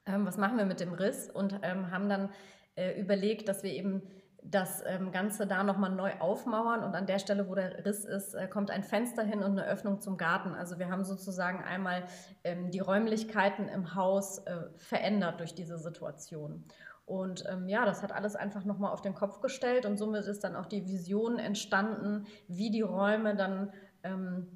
Ähm, 0.05 0.27
was 0.27 0.37
machen 0.37 0.59
wir 0.59 0.67
mit 0.67 0.81
dem 0.81 0.93
Riss? 0.93 1.31
Und 1.31 1.61
ähm, 1.63 1.91
haben 1.93 2.11
dann 2.11 2.29
äh, 2.75 3.01
überlegt, 3.01 3.49
dass 3.49 3.63
wir 3.63 3.73
eben 3.73 4.03
das 4.45 4.83
ähm, 4.87 5.11
Ganze 5.11 5.47
da 5.47 5.65
nochmal 5.65 5.91
neu 5.91 6.13
aufmauern 6.21 6.85
und 6.85 6.95
an 6.95 7.07
der 7.07 7.19
Stelle, 7.19 7.49
wo 7.49 7.55
der 7.55 7.85
Riss 7.87 8.05
ist, 8.05 8.35
äh, 8.35 8.47
kommt 8.47 8.71
ein 8.71 8.85
Fenster 8.85 9.23
hin 9.23 9.43
und 9.43 9.59
eine 9.59 9.67
Öffnung 9.67 10.01
zum 10.01 10.19
Garten. 10.19 10.55
Also 10.55 10.79
wir 10.79 10.91
haben 10.91 11.05
sozusagen 11.05 11.65
einmal 11.65 12.05
ähm, 12.45 12.71
die 12.71 12.81
Räumlichkeiten 12.81 13.69
im 13.69 13.95
Haus 13.95 14.39
äh, 14.41 14.69
verändert 14.77 15.41
durch 15.41 15.55
diese 15.55 15.79
Situation. 15.79 16.65
Und 17.07 17.45
ähm, 17.49 17.69
ja, 17.69 17.85
das 17.87 18.03
hat 18.03 18.13
alles 18.13 18.37
einfach 18.37 18.65
nochmal 18.65 18.93
auf 18.93 19.03
den 19.03 19.15
Kopf 19.15 19.41
gestellt 19.41 19.87
und 19.87 19.99
somit 19.99 20.25
ist 20.27 20.45
dann 20.45 20.57
auch 20.57 20.67
die 20.67 20.87
Vision 20.87 21.39
entstanden, 21.39 22.27
wie 22.47 22.71
die 22.71 22.83
Räume 22.83 23.37
dann 23.37 23.73
ähm, 24.03 24.47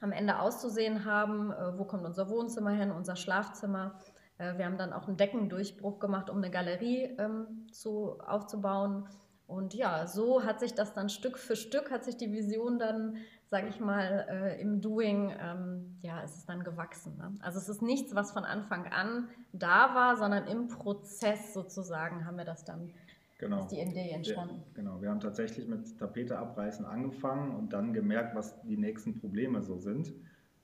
am 0.00 0.12
Ende 0.12 0.38
auszusehen 0.38 1.04
haben. 1.04 1.52
Äh, 1.52 1.78
wo 1.78 1.84
kommt 1.84 2.04
unser 2.04 2.28
Wohnzimmer 2.28 2.70
hin, 2.70 2.90
unser 2.90 3.16
Schlafzimmer? 3.16 3.98
Äh, 4.40 4.56
wir 4.58 4.64
haben 4.64 4.78
dann 4.78 4.92
auch 4.92 5.06
einen 5.06 5.16
Deckendurchbruch 5.16 6.00
gemacht, 6.00 6.30
um 6.30 6.38
eine 6.38 6.50
Galerie 6.50 7.14
ähm, 7.18 7.66
zu, 7.70 8.18
aufzubauen. 8.20 9.06
Und 9.46 9.74
ja, 9.74 10.06
so 10.06 10.44
hat 10.44 10.60
sich 10.60 10.74
das 10.74 10.94
dann 10.94 11.08
Stück 11.08 11.36
für 11.36 11.56
Stück, 11.56 11.90
hat 11.90 12.04
sich 12.04 12.16
die 12.16 12.32
Vision 12.32 12.78
dann, 12.78 13.16
sage 13.48 13.66
ich 13.68 13.80
mal, 13.80 14.26
äh, 14.30 14.60
im 14.60 14.80
Doing, 14.80 15.34
ähm, 15.40 15.98
ja, 16.02 16.20
ist 16.20 16.36
es 16.36 16.46
dann 16.46 16.62
gewachsen. 16.62 17.16
Ne? 17.18 17.34
Also 17.40 17.58
es 17.58 17.68
ist 17.68 17.82
nichts, 17.82 18.14
was 18.14 18.30
von 18.30 18.44
Anfang 18.44 18.86
an 18.86 19.28
da 19.52 19.94
war, 19.94 20.16
sondern 20.16 20.46
im 20.46 20.68
Prozess 20.68 21.52
sozusagen 21.52 22.24
haben 22.24 22.38
wir 22.38 22.44
das 22.44 22.64
dann, 22.64 22.92
genau. 23.38 23.58
ist 23.58 23.68
die 23.72 23.80
Idee 23.80 24.10
entstanden. 24.10 24.62
Wir, 24.72 24.84
genau, 24.84 25.02
wir 25.02 25.10
haben 25.10 25.20
tatsächlich 25.20 25.66
mit 25.66 25.98
Tapete 25.98 26.38
abreißen 26.38 26.86
angefangen 26.86 27.56
und 27.56 27.72
dann 27.72 27.92
gemerkt, 27.92 28.36
was 28.36 28.62
die 28.62 28.76
nächsten 28.76 29.18
Probleme 29.18 29.62
so 29.62 29.78
sind 29.78 30.12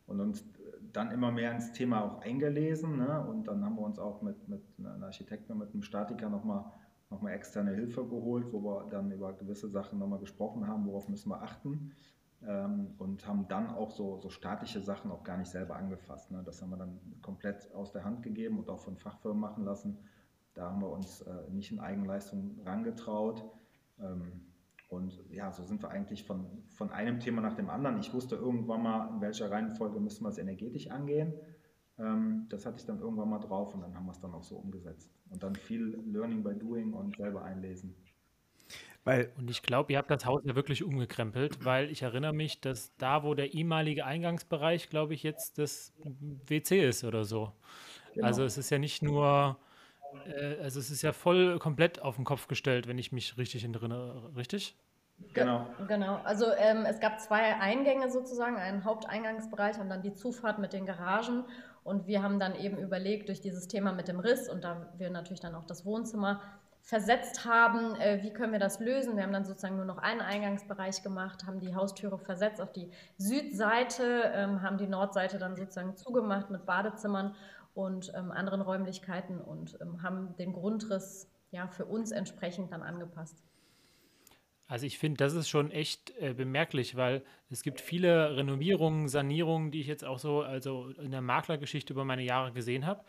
und 0.07 0.21
uns 0.21 0.45
dann 0.97 1.11
immer 1.11 1.31
mehr 1.31 1.53
ins 1.53 1.73
Thema 1.73 2.03
auch 2.03 2.21
eingelesen 2.23 2.97
ne? 2.97 3.25
und 3.29 3.47
dann 3.49 3.65
haben 3.65 3.77
wir 3.77 3.83
uns 3.83 3.99
auch 3.99 4.23
mit, 4.23 4.49
mit 4.49 4.63
einem 4.79 5.03
Architekten 5.03 5.59
mit 5.59 5.73
einem 5.73 5.83
Statiker 5.83 6.29
nochmal 6.31 6.65
noch 7.11 7.23
mal 7.23 7.31
externe 7.31 7.73
Hilfe 7.73 8.05
geholt, 8.05 8.53
wo 8.53 8.63
wir 8.63 8.89
dann 8.91 9.13
über 9.13 9.33
gewisse 9.33 9.69
Sachen 9.69 9.99
nochmal 9.99 10.19
gesprochen 10.19 10.67
haben, 10.67 10.87
worauf 10.87 11.09
müssen 11.09 11.31
wir 11.31 11.41
achten 11.41 11.93
ähm, 12.45 12.95
und 12.99 13.27
haben 13.27 13.47
dann 13.49 13.69
auch 13.71 13.91
so, 13.91 14.19
so 14.19 14.29
statische 14.29 14.81
Sachen 14.81 15.11
auch 15.11 15.23
gar 15.23 15.37
nicht 15.37 15.51
selber 15.51 15.77
angefasst. 15.77 16.31
Ne? 16.31 16.43
Das 16.45 16.63
haben 16.63 16.71
wir 16.71 16.77
dann 16.79 16.99
komplett 17.23 17.73
aus 17.75 17.93
der 17.93 18.05
Hand 18.05 18.23
gegeben 18.23 18.59
und 18.59 18.69
auch 18.69 18.81
von 18.81 18.97
Fachfirmen 18.97 19.41
machen 19.41 19.65
lassen. 19.65 19.99
Da 20.55 20.71
haben 20.71 20.81
wir 20.81 20.91
uns 20.91 21.21
äh, 21.23 21.51
nicht 21.51 21.71
in 21.71 21.79
Eigenleistung 21.79 22.59
rangetraut. 22.65 23.45
Ähm, 24.01 24.46
und 24.89 25.19
ja, 25.31 25.51
so 25.53 25.65
sind 25.65 25.83
wir 25.83 25.91
eigentlich 25.91 26.25
von, 26.25 26.47
von 26.69 26.91
einem 26.91 27.19
Thema 27.19 27.41
nach 27.41 27.55
dem 27.55 27.71
anderen. 27.71 27.99
Ich 27.99 28.13
wusste 28.15 28.37
irgendwann 28.37 28.83
mal, 28.83 29.09
in 29.15 29.21
welcher 29.21 29.51
Reihenfolge 29.51 29.99
müssen 29.99 30.25
wir 30.25 30.29
es 30.29 30.39
energetisch 30.39 30.91
angehen. 30.91 31.35
Ähm, 31.99 32.47
das 32.51 32.67
hatte 32.67 32.77
ich 32.79 32.87
dann 32.87 33.01
irgendwann 33.01 33.29
mal 33.29 33.41
drauf 33.41 33.75
und 33.75 33.81
dann 33.81 33.95
haben 33.95 34.07
wir 34.07 34.13
es 34.13 34.21
dann 34.21 34.33
auch 34.33 34.45
so 34.45 34.57
umgesetzt. 34.57 35.11
Und 35.31 35.43
dann 35.43 35.57
viel 35.57 35.99
Learning 36.07 36.43
by 36.45 36.55
Doing 36.55 36.93
und 36.93 37.17
selber 37.17 37.43
einlesen. 37.43 37.97
Weil, 39.03 39.33
und 39.37 39.49
ich 39.51 39.63
glaube, 39.63 39.93
ihr 39.93 39.99
habt 39.99 40.11
das 40.11 40.27
Haus 40.27 40.43
ja 40.45 40.57
wirklich 40.57 40.83
umgekrempelt, 40.83 41.65
weil 41.65 41.91
ich 41.91 42.03
erinnere 42.03 42.33
mich, 42.33 42.61
dass 42.61 42.95
da, 42.97 43.23
wo 43.23 43.35
der 43.35 43.55
ehemalige 43.55 44.05
Eingangsbereich, 44.05 44.91
glaube 44.91 45.15
ich, 45.15 45.23
jetzt 45.23 45.59
das 45.59 45.93
WC 46.47 46.89
ist 46.89 47.05
oder 47.05 47.25
so. 47.25 47.53
Genau. 48.15 48.27
Also 48.27 48.45
es 48.45 48.59
ist 48.59 48.71
ja 48.71 48.79
nicht 48.79 49.03
nur 49.03 49.59
äh, 50.27 50.63
also 50.63 50.81
es 50.81 50.91
ist 50.91 51.03
ja 51.03 51.13
voll 51.13 51.59
komplett 51.59 52.01
auf 52.01 52.17
den 52.17 52.25
Kopf 52.25 52.49
gestellt, 52.49 52.89
wenn 52.89 52.99
ich 52.99 53.13
mich 53.13 53.37
richtig 53.39 53.65
erinnere, 53.65 54.31
richtig? 54.37 54.77
Genau. 55.33 55.67
Genau. 55.89 56.21
Also 56.25 56.47
ähm, 56.59 56.85
es 56.87 57.01
gab 57.01 57.21
zwei 57.21 57.57
Eingänge 57.57 58.11
sozusagen, 58.11 58.57
einen 58.57 58.85
Haupteingangsbereich 58.85 59.79
und 59.79 59.89
dann 59.89 60.03
die 60.03 60.13
Zufahrt 60.13 60.59
mit 60.59 60.73
den 60.73 60.87
Garagen. 60.87 61.45
Und 61.85 62.07
wir 62.07 62.23
haben 62.23 62.41
dann 62.41 62.55
eben 62.55 62.79
überlegt, 62.79 63.29
durch 63.29 63.41
dieses 63.41 63.69
Thema 63.69 63.93
mit 63.93 64.09
dem 64.09 64.19
Riss 64.19 64.49
und 64.49 64.65
da 64.65 64.93
wir 64.99 65.09
natürlich 65.11 65.41
dann 65.41 65.55
auch 65.55 65.65
das 65.65 65.87
Wohnzimmer 65.87 66.43
versetzt 66.87 67.45
haben, 67.45 67.97
äh, 67.97 68.23
wie 68.23 68.33
können 68.33 68.53
wir 68.53 68.61
das 68.61 68.79
lösen. 68.79 69.17
Wir 69.17 69.25
haben 69.25 69.33
dann 69.33 69.45
sozusagen 69.45 69.77
nur 69.77 69.85
noch 69.85 69.99
einen 69.99 70.21
Eingangsbereich 70.21 71.03
gemacht, 71.03 71.45
haben 71.45 71.59
die 71.59 71.75
Haustüre 71.75 72.17
versetzt 72.19 72.61
auf 72.61 72.73
die 72.73 72.91
Südseite, 73.19 74.31
ähm, 74.33 74.63
haben 74.63 74.79
die 74.79 74.87
Nordseite 74.87 75.39
dann 75.39 75.57
sozusagen 75.57 75.97
zugemacht 75.97 76.51
mit 76.51 76.65
Badezimmern 76.65 77.35
und 77.77 78.11
ähm, 78.17 78.31
anderen 78.31 78.63
Räumlichkeiten 78.63 79.39
und 79.39 79.79
ähm, 79.83 80.03
haben 80.03 80.35
den 80.39 80.55
Grundriss 80.55 81.31
ja 81.51 81.69
für 81.69 81.85
uns 81.85 82.11
entsprechend 82.11 82.73
dann 82.73 82.83
angepasst. 82.83 83.45
Also 84.67 84.87
ich 84.87 84.99
finde, 84.99 85.19
das 85.19 85.35
ist 85.35 85.49
schon 85.49 85.71
echt 85.71 86.11
äh, 86.19 86.33
bemerklich, 86.33 86.97
weil 86.97 87.23
es 87.51 87.63
gibt 87.63 87.81
viele 87.81 88.37
Renovierungen, 88.37 89.09
Sanierungen, 89.09 89.71
die 89.71 89.81
ich 89.81 89.87
jetzt 89.87 90.05
auch 90.05 90.19
so 90.19 90.41
also 90.41 90.89
in 90.99 91.11
der 91.11 91.21
Maklergeschichte 91.21 91.93
über 91.93 92.05
meine 92.05 92.25
Jahre 92.25 92.53
gesehen 92.53 92.87
habe 92.87 93.05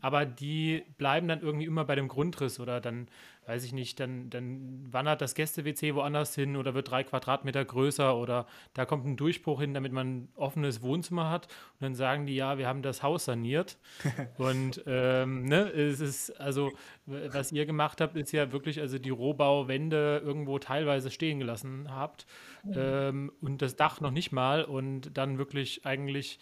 aber 0.00 0.26
die 0.26 0.84
bleiben 0.96 1.28
dann 1.28 1.40
irgendwie 1.40 1.66
immer 1.66 1.84
bei 1.84 1.94
dem 1.94 2.08
Grundriss 2.08 2.60
oder 2.60 2.80
dann, 2.80 3.08
weiß 3.46 3.64
ich 3.64 3.72
nicht, 3.72 3.98
dann, 4.00 4.30
dann 4.30 4.86
wandert 4.92 5.20
das 5.20 5.34
Gäste-WC 5.34 5.94
woanders 5.94 6.34
hin 6.34 6.56
oder 6.56 6.74
wird 6.74 6.90
drei 6.90 7.04
Quadratmeter 7.04 7.64
größer 7.64 8.16
oder 8.16 8.46
da 8.74 8.84
kommt 8.84 9.06
ein 9.06 9.16
Durchbruch 9.16 9.60
hin, 9.60 9.74
damit 9.74 9.92
man 9.92 10.08
ein 10.08 10.28
offenes 10.36 10.82
Wohnzimmer 10.82 11.30
hat 11.30 11.46
und 11.46 11.82
dann 11.82 11.94
sagen 11.94 12.26
die, 12.26 12.34
ja, 12.34 12.58
wir 12.58 12.66
haben 12.66 12.82
das 12.82 13.02
Haus 13.02 13.24
saniert 13.24 13.78
und 14.38 14.82
ähm, 14.86 15.44
ne, 15.44 15.70
es 15.70 16.00
ist, 16.00 16.30
also 16.40 16.72
was 17.06 17.52
ihr 17.52 17.66
gemacht 17.66 18.00
habt, 18.00 18.16
ist 18.16 18.32
ja 18.32 18.52
wirklich, 18.52 18.80
also 18.80 18.98
die 18.98 19.10
Rohbauwände 19.10 20.22
irgendwo 20.24 20.58
teilweise 20.58 21.10
stehen 21.10 21.38
gelassen 21.38 21.88
habt 21.90 22.26
mhm. 22.64 22.74
ähm, 22.76 23.32
und 23.40 23.62
das 23.62 23.76
Dach 23.76 24.00
noch 24.00 24.10
nicht 24.10 24.32
mal 24.32 24.64
und 24.64 25.16
dann 25.16 25.38
wirklich 25.38 25.84
eigentlich 25.86 26.38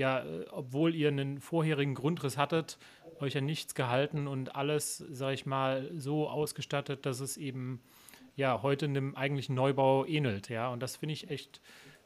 ja, 0.00 0.24
äh, 0.24 0.46
obwohl 0.50 0.94
ihr 0.94 1.08
einen 1.08 1.40
vorherigen 1.40 1.94
Grundriss 1.94 2.36
hattet, 2.36 2.78
euch 3.20 3.36
an 3.36 3.44
nichts 3.44 3.74
gehalten 3.74 4.26
und 4.26 4.56
alles, 4.56 4.98
sag 5.10 5.34
ich 5.34 5.46
mal, 5.46 5.90
so 5.94 6.28
ausgestattet, 6.28 7.04
dass 7.04 7.20
es 7.20 7.36
eben 7.36 7.82
ja 8.34 8.62
heute 8.62 8.86
einem 8.86 9.14
eigentlichen 9.14 9.54
Neubau 9.54 10.06
ähnelt. 10.06 10.48
Ja, 10.48 10.68
und 10.70 10.80
das 10.80 10.96
finde 10.96 11.12
ich 11.12 11.30
echt, 11.30 11.60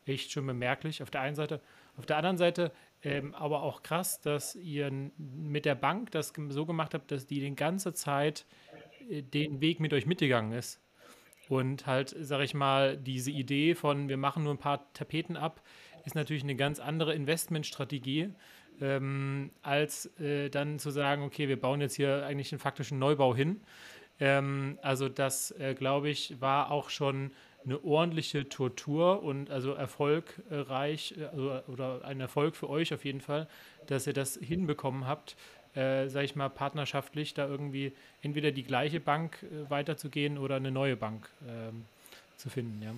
echt 0.06 0.32
schon 0.32 0.46
bemerklich 0.46 1.02
auf 1.02 1.10
der 1.10 1.20
einen 1.20 1.36
Seite. 1.36 1.60
Auf 1.96 2.06
der 2.06 2.16
anderen 2.16 2.36
Seite 2.36 2.72
ähm, 3.04 3.34
aber 3.34 3.62
auch 3.62 3.82
krass, 3.82 4.20
dass 4.20 4.56
ihr 4.56 4.90
mit 5.18 5.66
der 5.66 5.74
Bank 5.74 6.10
das 6.10 6.32
so 6.48 6.66
gemacht 6.66 6.94
habt, 6.94 7.12
dass 7.12 7.26
die 7.26 7.38
die 7.38 7.54
ganze 7.54 7.92
Zeit 7.92 8.46
äh, 9.08 9.22
den 9.22 9.60
Weg 9.60 9.78
mit 9.78 9.92
euch 9.92 10.06
mitgegangen 10.06 10.52
ist. 10.52 10.80
Und 11.50 11.86
halt, 11.86 12.16
sag 12.18 12.40
ich 12.40 12.54
mal, 12.54 12.96
diese 12.96 13.30
Idee 13.30 13.74
von, 13.74 14.08
wir 14.08 14.16
machen 14.16 14.42
nur 14.42 14.54
ein 14.54 14.58
paar 14.58 14.90
Tapeten 14.94 15.36
ab, 15.36 15.62
ist 16.04 16.14
natürlich 16.14 16.42
eine 16.42 16.56
ganz 16.56 16.80
andere 16.80 17.14
Investmentstrategie, 17.14 18.30
ähm, 18.80 19.50
als 19.62 20.06
äh, 20.18 20.50
dann 20.50 20.78
zu 20.78 20.90
sagen, 20.90 21.22
okay, 21.22 21.48
wir 21.48 21.60
bauen 21.60 21.80
jetzt 21.80 21.94
hier 21.94 22.24
eigentlich 22.26 22.52
einen 22.52 22.58
faktischen 22.58 22.98
Neubau 22.98 23.34
hin. 23.34 23.60
Ähm, 24.20 24.78
also 24.82 25.08
das, 25.08 25.52
äh, 25.52 25.74
glaube 25.74 26.08
ich, 26.08 26.40
war 26.40 26.70
auch 26.70 26.90
schon 26.90 27.30
eine 27.64 27.82
ordentliche 27.82 28.48
Tortur 28.48 29.22
und 29.22 29.50
also 29.50 29.72
erfolgreich 29.72 31.14
äh, 31.18 31.24
also, 31.26 31.60
oder 31.68 32.04
ein 32.04 32.20
Erfolg 32.20 32.56
für 32.56 32.68
euch 32.68 32.92
auf 32.92 33.04
jeden 33.04 33.20
Fall, 33.20 33.48
dass 33.86 34.06
ihr 34.06 34.12
das 34.12 34.36
hinbekommen 34.36 35.06
habt, 35.06 35.36
äh, 35.74 36.08
sage 36.08 36.26
ich 36.26 36.36
mal, 36.36 36.50
partnerschaftlich 36.50 37.34
da 37.34 37.46
irgendwie 37.48 37.92
entweder 38.22 38.52
die 38.52 38.64
gleiche 38.64 39.00
Bank 39.00 39.42
äh, 39.42 39.70
weiterzugehen 39.70 40.38
oder 40.38 40.56
eine 40.56 40.70
neue 40.70 40.96
Bank 40.96 41.28
ähm, 41.48 41.84
zu 42.36 42.50
finden. 42.50 42.82
Ja. 42.82 42.92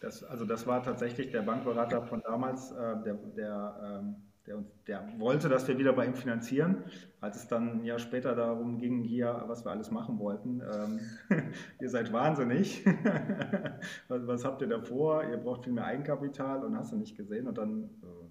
Das, 0.00 0.24
also 0.24 0.46
das 0.46 0.66
war 0.66 0.82
tatsächlich 0.82 1.30
der 1.30 1.42
Bankberater 1.42 2.02
von 2.02 2.22
damals, 2.22 2.72
äh, 2.72 3.02
der, 3.04 3.14
der, 3.36 4.00
ähm, 4.02 4.16
der, 4.46 4.64
der, 4.86 5.08
wollte, 5.18 5.50
dass 5.50 5.68
wir 5.68 5.78
wieder 5.78 5.92
bei 5.92 6.06
ihm 6.06 6.14
finanzieren. 6.14 6.84
Als 7.20 7.36
es 7.36 7.48
dann 7.48 7.80
ein 7.80 7.84
Jahr 7.84 7.98
später 7.98 8.34
darum 8.34 8.78
ging, 8.78 9.02
hier, 9.02 9.44
was 9.46 9.66
wir 9.66 9.70
alles 9.70 9.90
machen 9.90 10.18
wollten, 10.18 10.62
ähm, 10.62 11.00
ihr 11.80 11.90
seid 11.90 12.14
wahnsinnig, 12.14 12.82
was, 14.08 14.26
was, 14.26 14.44
habt 14.46 14.62
ihr 14.62 14.68
da 14.68 14.80
vor? 14.80 15.22
Ihr 15.24 15.36
braucht 15.36 15.64
viel 15.64 15.74
mehr 15.74 15.84
Eigenkapital 15.84 16.64
und 16.64 16.76
hast 16.76 16.92
du 16.92 16.96
nicht 16.96 17.18
gesehen. 17.18 17.46
Und 17.46 17.58
dann 17.58 17.90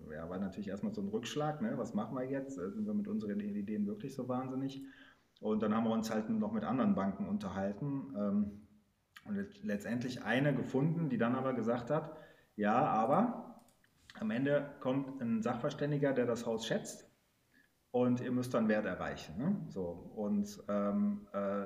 äh, 0.09 0.15
ja, 0.15 0.27
war 0.27 0.39
natürlich 0.39 0.69
erstmal 0.69 0.93
so 0.93 1.01
ein 1.01 1.09
Rückschlag, 1.09 1.61
ne? 1.61 1.73
was 1.75 1.93
machen 1.93 2.17
wir 2.17 2.25
jetzt? 2.25 2.57
Äh, 2.57 2.71
sind 2.71 2.87
wir 2.87 2.95
mit 2.95 3.07
unseren 3.07 3.39
Ideen 3.39 3.85
wirklich 3.85 4.15
so 4.15 4.27
wahnsinnig? 4.27 4.83
Und 5.39 5.61
dann 5.61 5.75
haben 5.75 5.83
wir 5.83 5.91
uns 5.91 6.11
halt 6.11 6.29
noch 6.31 6.51
mit 6.51 6.63
anderen 6.63 6.95
Banken 6.95 7.27
unterhalten. 7.27 8.13
Ähm, 8.17 8.68
und 9.29 9.63
letztendlich 9.63 10.23
eine 10.23 10.53
gefunden, 10.55 11.09
die 11.09 11.17
dann 11.17 11.35
aber 11.35 11.53
gesagt 11.53 11.89
hat, 11.89 12.17
ja, 12.55 12.75
aber 12.75 13.61
am 14.19 14.31
Ende 14.31 14.69
kommt 14.79 15.21
ein 15.21 15.41
Sachverständiger, 15.41 16.13
der 16.13 16.25
das 16.25 16.45
Haus 16.45 16.65
schätzt 16.65 17.09
und 17.91 18.21
ihr 18.21 18.31
müsst 18.31 18.53
dann 18.53 18.67
Wert 18.67 18.85
erreichen. 18.85 19.37
Ne? 19.37 19.55
So, 19.69 19.83
und 20.15 20.61
ähm, 20.67 21.27
äh, 21.31 21.65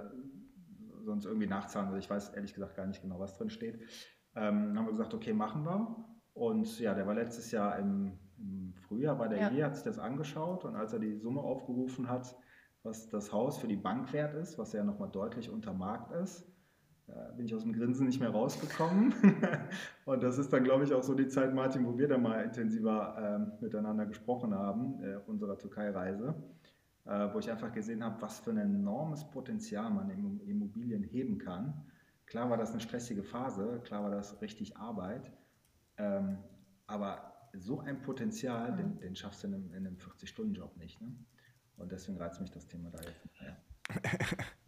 sonst 1.06 1.26
irgendwie 1.26 1.47
nachzahlen. 1.47 1.88
Also 1.88 1.99
ich 1.99 2.10
weiß 2.10 2.30
ehrlich 2.30 2.54
gesagt 2.54 2.76
gar 2.76 2.86
nicht 2.86 3.02
genau, 3.02 3.19
was 3.19 3.38
drin 3.38 3.49
steht. 3.49 3.80
Ähm, 4.36 4.67
dann 4.67 4.78
haben 4.78 4.86
wir 4.86 4.91
gesagt, 4.91 5.13
okay, 5.13 5.34
machen 5.34 5.63
wir. 5.63 6.06
Und 6.34 6.80
ja, 6.80 6.93
der 6.93 7.08
war 7.08 7.13
letztes 7.13 7.52
Jahr 7.52 7.78
im, 7.80 8.19
im 8.38 8.73
Frühjahr 8.88 9.17
bei 9.17 9.28
der 9.28 9.39
ja. 9.39 9.52
IE, 9.52 9.63
hat 9.63 9.76
sich 9.76 9.84
das 9.84 9.99
angeschaut 9.99 10.65
und 10.65 10.76
als 10.76 10.93
er 10.93 10.99
die 10.99 11.17
Summe 11.17 11.41
aufgerufen 11.41 12.10
hat, 12.10 12.36
was 12.84 13.10
das 13.10 13.32
Haus 13.32 13.58
für 13.58 13.67
die 13.67 13.78
Bank 13.78 14.12
wert 14.12 14.34
ist, 14.34 14.58
was 14.58 14.73
ja 14.73 14.84
nochmal 14.84 15.10
deutlich 15.10 15.49
unter 15.49 15.73
Markt 15.73 16.12
ist, 16.12 16.53
bin 17.36 17.46
ich 17.46 17.56
aus 17.56 17.63
dem 17.63 17.74
Grinsen 17.74 18.06
nicht 18.06 18.20
mehr 18.20 18.30
rausgekommen. 18.30 19.13
und 20.06 20.24
das 20.24 20.38
ist 20.38 20.54
dann, 20.54 20.63
glaube 20.63 20.84
ich, 20.84 20.94
auch 20.94 21.04
so 21.04 21.13
die 21.13 21.28
Zeit, 21.28 21.54
Martin, 21.54 21.86
wo 21.86 21.98
wir 21.98 22.08
da 22.08 22.18
mal 22.18 22.44
intensiver 22.44 23.50
äh, 23.60 23.63
miteinander 23.63 24.06
gesprochen 24.06 24.54
haben, 24.54 25.04
äh, 25.04 25.16
auf 25.16 25.28
unserer 25.28 25.58
Türkei-Reise, 25.58 26.34
äh, 27.06 27.34
wo 27.34 27.39
ich 27.39 27.52
einfach 27.52 27.72
gesehen 27.72 28.04
habe, 28.04 28.22
was 28.22 28.39
für 28.39 28.52
ein 28.52 28.58
enormes 28.58 29.30
Potenzial 29.30 29.89
man 29.92 30.10
in 30.10 30.39
Immobilien 30.42 31.04
heben 31.04 31.38
kann. 31.38 31.84
Klar 32.26 32.50
war 32.50 32.58
das 32.58 32.72
eine 32.72 32.80
stressige 32.80 33.24
Phase, 33.24 33.82
klar 33.84 34.04
war 34.04 34.12
das 34.12 34.42
richtig 34.42 34.78
Arbeit, 34.78 35.32
ähm, 35.98 36.38
aber 36.88 37.34
so 37.54 37.80
ein 37.82 38.02
Potenzial, 38.02 38.72
mhm. 38.72 38.78
den, 38.78 39.00
den, 39.00 39.16
schaffst 39.16 39.44
du 39.44 39.48
in 39.48 39.54
einem, 39.56 39.74
einem 39.74 39.98
40-Stunden-Job 39.98 40.78
nicht. 40.78 41.02
Ne? 41.02 41.13
Und 41.78 41.92
deswegen 41.92 42.18
reizt 42.18 42.39
mich 42.39 42.52
das 42.52 42.68
Thema 42.68 42.89
da 42.89 43.00
jetzt. 43.02 43.28
Ja. 43.42 43.58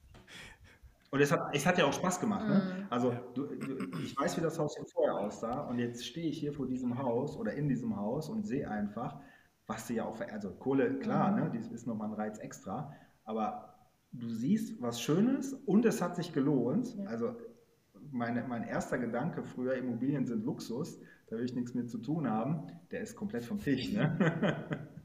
Und 1.16 1.22
es 1.22 1.32
hat, 1.32 1.56
es 1.56 1.66
hat 1.66 1.78
ja 1.78 1.86
auch 1.86 1.94
Spaß 1.94 2.20
gemacht. 2.20 2.46
Ne? 2.46 2.56
Mhm. 2.56 2.88
Also 2.90 3.16
du, 3.36 3.46
du, 3.46 4.00
ich 4.04 4.18
weiß, 4.18 4.36
wie 4.36 4.42
das 4.42 4.60
Haus 4.60 4.76
hier 4.76 4.86
vorher 4.86 5.16
aussah 5.16 5.62
und 5.62 5.80
jetzt 5.80 6.06
stehe 6.06 6.28
ich 6.28 6.38
hier 6.38 6.52
vor 6.52 6.68
diesem 6.68 6.98
Haus 6.98 7.38
oder 7.38 7.54
in 7.54 7.70
diesem 7.70 7.96
Haus 7.96 8.28
und 8.28 8.46
sehe 8.46 8.70
einfach, 8.70 9.18
was 9.66 9.88
sie 9.88 9.96
ja 9.96 10.04
auch, 10.04 10.20
also 10.20 10.52
Kohle, 10.52 11.00
klar, 11.00 11.32
mhm. 11.32 11.38
ne, 11.38 11.52
das 11.56 11.72
ist 11.72 11.88
nochmal 11.88 12.10
ein 12.10 12.16
Reiz 12.16 12.38
extra, 12.40 12.94
aber 13.24 13.78
du 14.12 14.28
siehst 14.28 14.82
was 14.82 15.00
Schönes 15.00 15.54
und 15.54 15.86
es 15.86 16.02
hat 16.02 16.18
sich 16.18 16.34
gelohnt. 16.34 16.94
Ja. 16.98 17.06
Also 17.06 17.38
meine, 18.12 18.44
mein 18.44 18.64
erster 18.64 18.98
Gedanke 18.98 19.46
früher, 19.46 19.76
Immobilien 19.76 20.26
sind 20.26 20.44
Luxus, 20.44 21.00
da 21.28 21.38
will 21.38 21.46
ich 21.46 21.56
nichts 21.56 21.74
mit 21.74 21.90
zu 21.90 22.00
tun 22.00 22.30
haben, 22.30 22.68
der 22.92 23.00
ist 23.00 23.16
komplett 23.16 23.46
vom 23.46 23.62
Tisch. 23.62 23.90
Ne? 23.94 24.90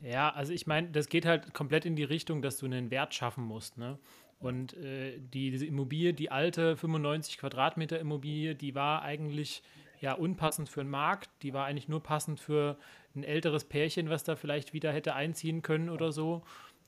Ja, 0.00 0.30
also 0.30 0.52
ich 0.52 0.66
meine, 0.66 0.88
das 0.88 1.08
geht 1.08 1.26
halt 1.26 1.52
komplett 1.52 1.84
in 1.84 1.96
die 1.96 2.04
Richtung, 2.04 2.42
dass 2.42 2.58
du 2.58 2.66
einen 2.66 2.90
Wert 2.90 3.14
schaffen 3.14 3.44
musst. 3.44 3.76
Ne? 3.76 3.98
Und 4.38 4.74
äh, 4.74 5.18
die, 5.18 5.50
diese 5.50 5.66
Immobilie, 5.66 6.12
die 6.12 6.30
alte 6.30 6.76
95 6.76 7.38
Quadratmeter 7.38 7.98
Immobilie, 7.98 8.54
die 8.54 8.74
war 8.74 9.02
eigentlich 9.02 9.62
ja 10.00 10.12
unpassend 10.12 10.68
für 10.68 10.82
den 10.82 10.90
Markt. 10.90 11.30
Die 11.42 11.54
war 11.54 11.64
eigentlich 11.64 11.88
nur 11.88 12.02
passend 12.02 12.38
für 12.38 12.78
ein 13.14 13.24
älteres 13.24 13.64
Pärchen, 13.64 14.10
was 14.10 14.24
da 14.24 14.36
vielleicht 14.36 14.72
wieder 14.72 14.92
hätte 14.92 15.14
einziehen 15.14 15.62
können 15.62 15.88
oder 15.88 16.12
so. 16.12 16.42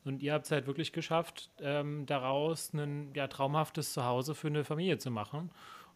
Und 0.05 0.23
ihr 0.23 0.33
habt 0.33 0.45
es 0.45 0.53
halt 0.53 0.67
wirklich 0.67 0.93
geschafft, 0.93 1.51
ähm, 1.61 2.07
daraus 2.07 2.73
ein 2.73 3.13
ja, 3.15 3.29
traumhaftes 3.29 3.93
Zuhause 3.93 4.35
für 4.35 4.49
eine 4.49 4.65
Familie 4.65 4.99
zu 4.99 5.11
machen. 5.11 5.51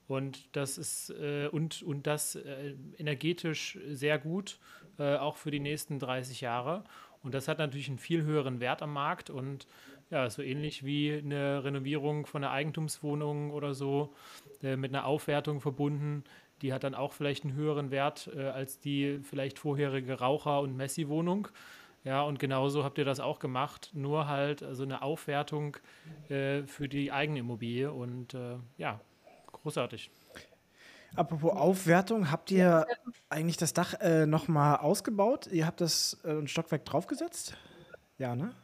Und 0.09 0.55
das 0.57 0.79
ist 0.79 1.11
äh, 1.11 1.49
und, 1.49 1.83
und 1.83 2.07
das 2.07 2.35
äh, 2.35 2.75
energetisch 2.99 3.79
sehr 3.89 4.19
gut, 4.19 4.59
äh, 4.99 5.17
auch 5.17 5.37
für 5.37 5.51
die 5.51 5.61
nächsten 5.61 5.99
30 5.99 6.41
Jahre. 6.41 6.85
Und 7.23 7.35
das 7.35 7.47
hat 7.47 7.59
natürlich 7.59 7.89
einen 7.89 7.99
viel 7.99 8.23
höheren 8.23 8.61
Wert 8.61 8.83
am 8.83 8.93
Markt 8.93 9.31
und 9.31 9.67
ja, 10.13 10.29
so 10.29 10.43
ähnlich 10.43 10.85
wie 10.85 11.15
eine 11.15 11.65
Renovierung 11.65 12.27
von 12.27 12.45
einer 12.45 12.53
Eigentumswohnung 12.53 13.51
oder 13.51 13.73
so 13.73 14.13
äh, 14.63 14.77
mit 14.77 14.95
einer 14.95 15.07
Aufwertung 15.07 15.63
verbunden. 15.63 16.23
Die 16.61 16.75
hat 16.75 16.85
dann 16.85 16.95
auch 16.95 17.15
vielleicht 17.15 17.45
einen 17.45 17.55
höheren 17.55 17.91
Wert 17.91 18.31
äh, 18.37 18.49
als 18.49 18.79
die 18.79 19.21
vielleicht 19.23 19.59
vorherige 19.59 20.21
Raucher- 20.21 20.61
und 20.61 20.77
Messi-Wohnung. 20.77 21.49
Ja, 22.05 22.23
und 22.23 22.39
genauso 22.39 22.85
habt 22.85 22.99
ihr 22.99 23.07
das 23.07 23.21
auch 23.21 23.39
gemacht, 23.39 23.91
nur 23.95 24.29
halt 24.29 24.63
also 24.63 24.83
eine 24.83 25.01
Aufwertung 25.01 25.79
äh, 26.29 26.65
für 26.65 26.89
die 26.89 27.11
Eigenimmobilie 27.11 27.91
und 27.91 28.35
äh, 28.35 28.57
ja, 28.77 29.01
großartig. 29.51 30.11
Apropos 31.15 31.53
Aufwertung, 31.53 32.31
habt 32.31 32.51
ihr 32.51 32.87
eigentlich 33.31 33.57
das 33.57 33.73
Dach 33.73 33.95
äh, 34.01 34.27
nochmal 34.27 34.77
ausgebaut? 34.77 35.47
Ihr 35.47 35.67
habt 35.67 35.81
das 35.81 36.19
äh, 36.25 36.33
ein 36.33 36.49
Stockwerk 36.49 36.85
draufgesetzt? 36.85 37.57
Ja, 38.19 38.37
ne? 38.37 38.55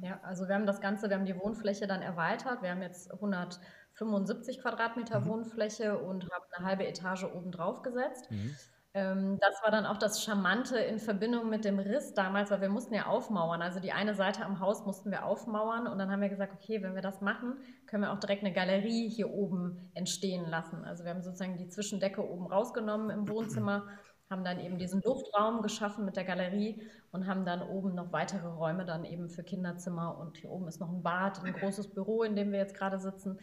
Ja, 0.00 0.20
also 0.22 0.48
wir 0.48 0.54
haben 0.54 0.66
das 0.66 0.80
Ganze, 0.80 1.08
wir 1.08 1.16
haben 1.16 1.26
die 1.26 1.38
Wohnfläche 1.38 1.86
dann 1.86 2.02
erweitert. 2.02 2.62
Wir 2.62 2.70
haben 2.70 2.82
jetzt 2.82 3.12
150 3.12 3.60
75 3.98 4.60
Quadratmeter 4.60 5.20
mhm. 5.20 5.26
Wohnfläche 5.26 5.98
und 5.98 6.24
haben 6.30 6.44
eine 6.56 6.66
halbe 6.66 6.86
Etage 6.86 7.24
oben 7.24 7.50
drauf 7.50 7.82
gesetzt. 7.82 8.30
Mhm. 8.30 8.56
Ähm, 8.94 9.38
das 9.40 9.62
war 9.62 9.70
dann 9.70 9.84
auch 9.84 9.98
das 9.98 10.22
Charmante 10.22 10.78
in 10.78 10.98
Verbindung 10.98 11.50
mit 11.50 11.64
dem 11.64 11.78
Riss 11.78 12.14
damals, 12.14 12.50
weil 12.50 12.60
wir 12.60 12.70
mussten 12.70 12.94
ja 12.94 13.06
aufmauern. 13.06 13.60
Also 13.60 13.80
die 13.80 13.92
eine 13.92 14.14
Seite 14.14 14.44
am 14.44 14.60
Haus 14.60 14.86
mussten 14.86 15.10
wir 15.10 15.26
aufmauern 15.26 15.86
und 15.86 15.98
dann 15.98 16.10
haben 16.10 16.22
wir 16.22 16.30
gesagt, 16.30 16.54
okay, 16.54 16.82
wenn 16.82 16.94
wir 16.94 17.02
das 17.02 17.20
machen, 17.20 17.58
können 17.86 18.04
wir 18.04 18.12
auch 18.12 18.20
direkt 18.20 18.44
eine 18.44 18.54
Galerie 18.54 19.08
hier 19.08 19.30
oben 19.30 19.90
entstehen 19.94 20.48
lassen. 20.48 20.84
Also 20.84 21.04
wir 21.04 21.10
haben 21.10 21.22
sozusagen 21.22 21.58
die 21.58 21.68
Zwischendecke 21.68 22.26
oben 22.26 22.46
rausgenommen 22.46 23.10
im 23.10 23.28
Wohnzimmer, 23.28 23.88
haben 24.30 24.44
dann 24.44 24.60
eben 24.60 24.78
diesen 24.78 25.00
Luftraum 25.02 25.62
geschaffen 25.62 26.04
mit 26.04 26.16
der 26.16 26.24
Galerie 26.24 26.82
und 27.12 27.26
haben 27.26 27.44
dann 27.44 27.62
oben 27.62 27.94
noch 27.94 28.12
weitere 28.12 28.46
Räume 28.46 28.84
dann 28.84 29.04
eben 29.04 29.30
für 29.30 29.42
Kinderzimmer 29.42 30.18
und 30.18 30.36
hier 30.38 30.50
oben 30.50 30.68
ist 30.68 30.80
noch 30.80 30.92
ein 30.92 31.02
Bad, 31.02 31.42
ein 31.44 31.52
großes 31.54 31.88
Büro, 31.94 32.22
in 32.22 32.36
dem 32.36 32.52
wir 32.52 32.58
jetzt 32.58 32.74
gerade 32.74 32.98
sitzen. 32.98 33.38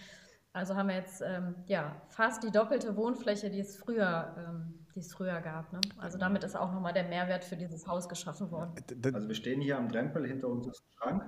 Also 0.54 0.76
haben 0.76 0.90
wir 0.90 0.96
jetzt 0.96 1.22
ähm, 1.22 1.56
ja, 1.66 2.02
fast 2.10 2.44
die 2.44 2.52
doppelte 2.52 2.96
Wohnfläche, 2.96 3.50
die 3.50 3.60
es 3.60 3.78
früher 3.78 4.36
ähm, 4.38 4.86
die 4.96 5.02
es 5.02 5.14
früher 5.14 5.42
gab. 5.42 5.72
Ne? 5.74 5.82
Also 5.98 6.18
damit 6.18 6.44
ist 6.44 6.56
auch 6.56 6.72
nochmal 6.72 6.94
der 6.94 7.04
Mehrwert 7.04 7.44
für 7.44 7.58
dieses 7.58 7.86
Haus 7.86 8.08
geschaffen 8.08 8.50
worden. 8.50 8.74
Also 9.14 9.28
wir 9.28 9.36
stehen 9.36 9.62
hier 9.62 9.78
am 9.78 9.90
Drempel, 9.90 10.26
hinter 10.26 10.48
uns 10.48 10.68
ist 10.68 10.82
ein 10.82 10.92
Schrank. 10.98 11.26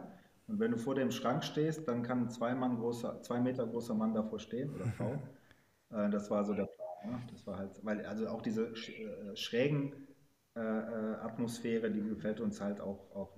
Und 0.47 0.59
wenn 0.59 0.71
du 0.71 0.77
vor 0.77 0.95
dem 0.95 1.11
Schrank 1.11 1.43
stehst, 1.43 1.87
dann 1.87 2.03
kann 2.03 2.23
ein 2.23 2.29
zwei, 2.29 2.55
Mann 2.55 2.77
großer, 2.77 3.21
zwei 3.21 3.41
Meter 3.41 3.67
großer 3.67 3.93
Mann 3.93 4.13
davor 4.13 4.39
stehen 4.39 4.73
oder 4.73 4.85
Frau. 4.85 5.21
äh, 5.91 6.09
das 6.09 6.31
war 6.31 6.45
so 6.45 6.53
der 6.53 6.67
Das 7.31 7.45
war 7.47 7.57
halt, 7.57 7.83
weil 7.83 8.05
also 8.05 8.27
auch 8.27 8.41
diese 8.41 8.67
äh, 8.67 9.35
schrägen 9.35 9.93
äh, 10.55 10.59
äh, 10.59 11.15
Atmosphäre, 11.21 11.91
die 11.91 12.01
gefällt 12.01 12.39
uns 12.39 12.59
halt 12.59 12.81
auch, 12.81 13.11
auch 13.15 13.37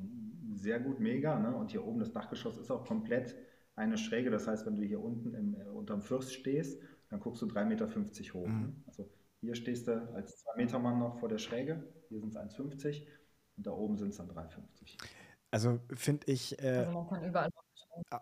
sehr 0.54 0.80
gut, 0.80 1.00
mega. 1.00 1.38
Ne? 1.38 1.56
Und 1.56 1.72
hier 1.72 1.86
oben 1.86 2.00
das 2.00 2.14
Dachgeschoss 2.14 2.58
ist 2.58 2.72
auch 2.72 2.86
komplett 2.86 3.36
eine 3.76 3.98
Schräge. 3.98 4.30
Das 4.30 4.48
heißt, 4.48 4.66
wenn 4.66 4.76
du 4.76 4.84
hier 4.84 5.02
unten 5.02 5.34
im, 5.34 5.56
äh, 5.56 5.64
unterm 5.66 6.02
Fürst 6.02 6.34
stehst, 6.34 6.82
dann 7.10 7.20
guckst 7.20 7.42
du 7.42 7.48
3,50 7.48 7.66
Meter 7.66 7.88
hoch. 8.34 8.48
Ne? 8.48 8.54
Mhm. 8.54 8.84
Also 8.88 9.10
hier 9.42 9.56
stehst 9.56 9.88
du 9.88 9.94
als 10.14 10.46
2-Meter-Mann 10.46 11.00
noch 11.00 11.20
vor 11.20 11.30
der 11.30 11.40
Schräge. 11.40 11.84
Hier 12.08 12.20
sind 12.20 12.30
es 12.30 12.38
1,50 12.38 13.06
und 13.58 13.68
da 13.68 13.72
oben 13.72 13.98
sind 13.98 14.10
es 14.10 14.18
dann 14.18 14.30
3,50. 14.30 14.98
Also 15.52 15.80
finde 15.94 16.32
ich. 16.32 16.62
Äh, 16.62 16.70
also 16.70 16.92
man 16.92 17.08
kann 17.08 17.24
überall 17.26 17.50
auch, 17.54 17.64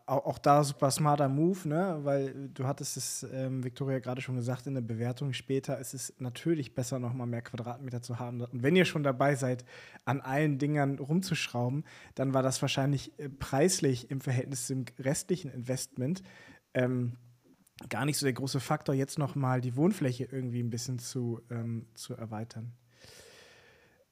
auch 0.06 0.38
da 0.38 0.64
super 0.64 0.92
smarter 0.92 1.30
Move, 1.30 1.68
ne? 1.68 2.00
Weil 2.04 2.50
du 2.50 2.66
hattest 2.66 2.98
es, 2.98 3.28
ähm, 3.32 3.64
Victoria, 3.64 4.00
gerade 4.00 4.22
schon 4.22 4.36
gesagt 4.36 4.68
in 4.68 4.74
der 4.74 4.82
Bewertung 4.82 5.34
später, 5.34 5.80
es 5.80 5.94
ist 5.94 6.20
natürlich 6.22 6.76
besser, 6.76 7.00
noch 7.00 7.14
mal 7.14 7.26
mehr 7.26 7.42
Quadratmeter 7.42 8.02
zu 8.02 8.20
haben. 8.20 8.42
Und 8.42 8.64
wenn 8.64 8.76
ihr 8.76 8.86
schon 8.86 9.04
dabei 9.04 9.36
seid, 9.36 9.66
an 10.06 10.22
allen 10.22 10.58
Dingern 10.58 11.00
rumzuschrauben, 11.00 11.84
dann 12.16 12.34
war 12.34 12.44
das 12.44 12.62
wahrscheinlich 12.62 13.18
äh, 13.20 13.30
preislich 13.30 14.12
im 14.12 14.22
Verhältnis 14.22 14.68
zum 14.68 14.86
restlichen 15.00 15.52
Investment 15.52 16.22
ähm, 16.74 17.14
gar 17.90 18.06
nicht 18.06 18.18
so 18.18 18.26
der 18.26 18.34
große 18.34 18.60
Faktor, 18.60 18.96
jetzt 18.96 19.20
noch 19.20 19.36
mal 19.36 19.62
die 19.62 19.76
Wohnfläche 19.76 20.28
irgendwie 20.32 20.62
ein 20.62 20.70
bisschen 20.70 21.00
zu, 21.00 21.42
ähm, 21.50 21.88
zu 21.94 22.16
erweitern. 22.16 22.74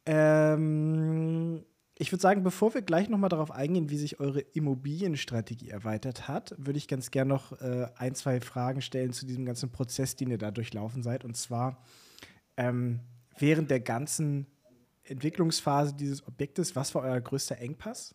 Ähm, 0.05 1.65
ich 1.97 2.11
würde 2.11 2.21
sagen, 2.21 2.43
bevor 2.43 2.73
wir 2.73 2.81
gleich 2.81 3.07
noch 3.07 3.17
mal 3.17 3.29
darauf 3.29 3.51
eingehen, 3.51 3.89
wie 3.89 3.97
sich 3.97 4.19
eure 4.19 4.41
Immobilienstrategie 4.41 5.69
erweitert 5.69 6.27
hat, 6.27 6.53
würde 6.57 6.77
ich 6.77 6.89
ganz 6.89 7.09
gerne 7.09 7.29
noch 7.29 7.53
äh, 7.61 7.87
ein, 7.95 8.15
zwei 8.15 8.41
Fragen 8.41 8.81
stellen 8.81 9.13
zu 9.13 9.25
diesem 9.25 9.45
ganzen 9.45 9.71
Prozess, 9.71 10.15
den 10.17 10.29
ihr 10.29 10.37
da 10.37 10.51
durchlaufen 10.51 11.03
seid. 11.03 11.23
Und 11.23 11.37
zwar 11.37 11.81
ähm, 12.57 12.99
während 13.37 13.71
der 13.71 13.79
ganzen 13.79 14.47
Entwicklungsphase 15.05 15.93
dieses 15.93 16.27
Objektes, 16.27 16.75
was 16.75 16.93
war 16.95 17.03
euer 17.03 17.21
größter 17.21 17.59
Engpass? 17.59 18.13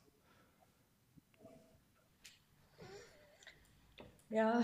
Ja, 4.29 4.63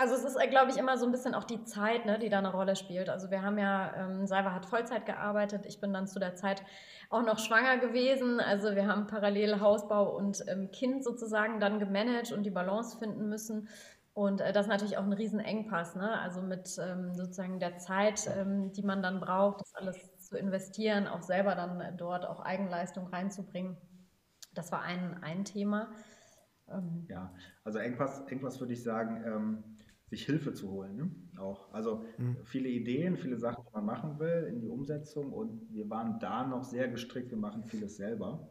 also 0.00 0.14
es 0.14 0.24
ist, 0.24 0.36
äh, 0.36 0.48
glaube 0.48 0.70
ich, 0.70 0.78
immer 0.78 0.96
so 0.96 1.04
ein 1.04 1.12
bisschen 1.12 1.34
auch 1.34 1.44
die 1.44 1.62
Zeit, 1.64 2.06
ne, 2.06 2.18
die 2.18 2.30
da 2.30 2.38
eine 2.38 2.50
Rolle 2.50 2.74
spielt. 2.74 3.10
Also 3.10 3.30
wir 3.30 3.42
haben 3.42 3.58
ja, 3.58 3.94
ähm, 3.96 4.26
Salva 4.26 4.52
hat 4.52 4.64
Vollzeit 4.64 5.04
gearbeitet, 5.04 5.66
ich 5.66 5.78
bin 5.78 5.92
dann 5.92 6.06
zu 6.06 6.18
der 6.18 6.34
Zeit 6.36 6.62
auch 7.10 7.22
noch 7.22 7.38
schwanger 7.38 7.76
gewesen. 7.76 8.40
Also 8.40 8.74
wir 8.74 8.86
haben 8.86 9.06
parallel 9.06 9.60
Hausbau 9.60 10.16
und 10.16 10.42
ähm, 10.48 10.70
Kind 10.70 11.04
sozusagen 11.04 11.60
dann 11.60 11.78
gemanagt 11.78 12.32
und 12.32 12.44
die 12.44 12.50
Balance 12.50 12.96
finden 12.96 13.28
müssen. 13.28 13.68
Und 14.14 14.40
äh, 14.40 14.52
das 14.52 14.66
ist 14.66 14.70
natürlich 14.70 14.96
auch 14.96 15.04
ein 15.04 15.12
Riesenengpass, 15.12 15.96
ne? 15.96 16.18
Also 16.20 16.40
mit 16.40 16.78
ähm, 16.82 17.12
sozusagen 17.12 17.60
der 17.60 17.76
Zeit, 17.76 18.26
ähm, 18.38 18.72
die 18.72 18.82
man 18.82 19.02
dann 19.02 19.20
braucht, 19.20 19.60
das 19.60 19.74
alles 19.74 20.16
zu 20.18 20.38
investieren, 20.38 21.08
auch 21.08 21.22
selber 21.22 21.54
dann 21.54 21.96
dort 21.98 22.24
auch 22.24 22.40
Eigenleistung 22.40 23.06
reinzubringen. 23.08 23.76
Das 24.54 24.72
war 24.72 24.80
ein, 24.80 25.22
ein 25.22 25.44
Thema. 25.44 25.92
Ähm, 26.68 27.06
ja, 27.08 27.30
also 27.64 27.78
Engpass, 27.78 28.22
Engpass 28.28 28.60
würde 28.60 28.72
ich 28.72 28.82
sagen, 28.82 29.22
ähm, 29.26 29.64
sich 30.10 30.26
Hilfe 30.26 30.52
zu 30.52 30.70
holen. 30.70 30.96
Ne? 30.96 31.10
Auch. 31.40 31.72
Also 31.72 32.04
mhm. 32.18 32.36
viele 32.44 32.68
Ideen, 32.68 33.16
viele 33.16 33.38
Sachen, 33.38 33.64
die 33.64 33.72
man 33.72 33.86
machen 33.86 34.18
will, 34.18 34.48
in 34.50 34.60
die 34.60 34.68
Umsetzung. 34.68 35.32
Und 35.32 35.72
wir 35.72 35.88
waren 35.88 36.18
da 36.18 36.46
noch 36.46 36.64
sehr 36.64 36.88
gestrickt, 36.88 37.30
wir 37.30 37.38
machen 37.38 37.64
vieles 37.64 37.96
selber. 37.96 38.50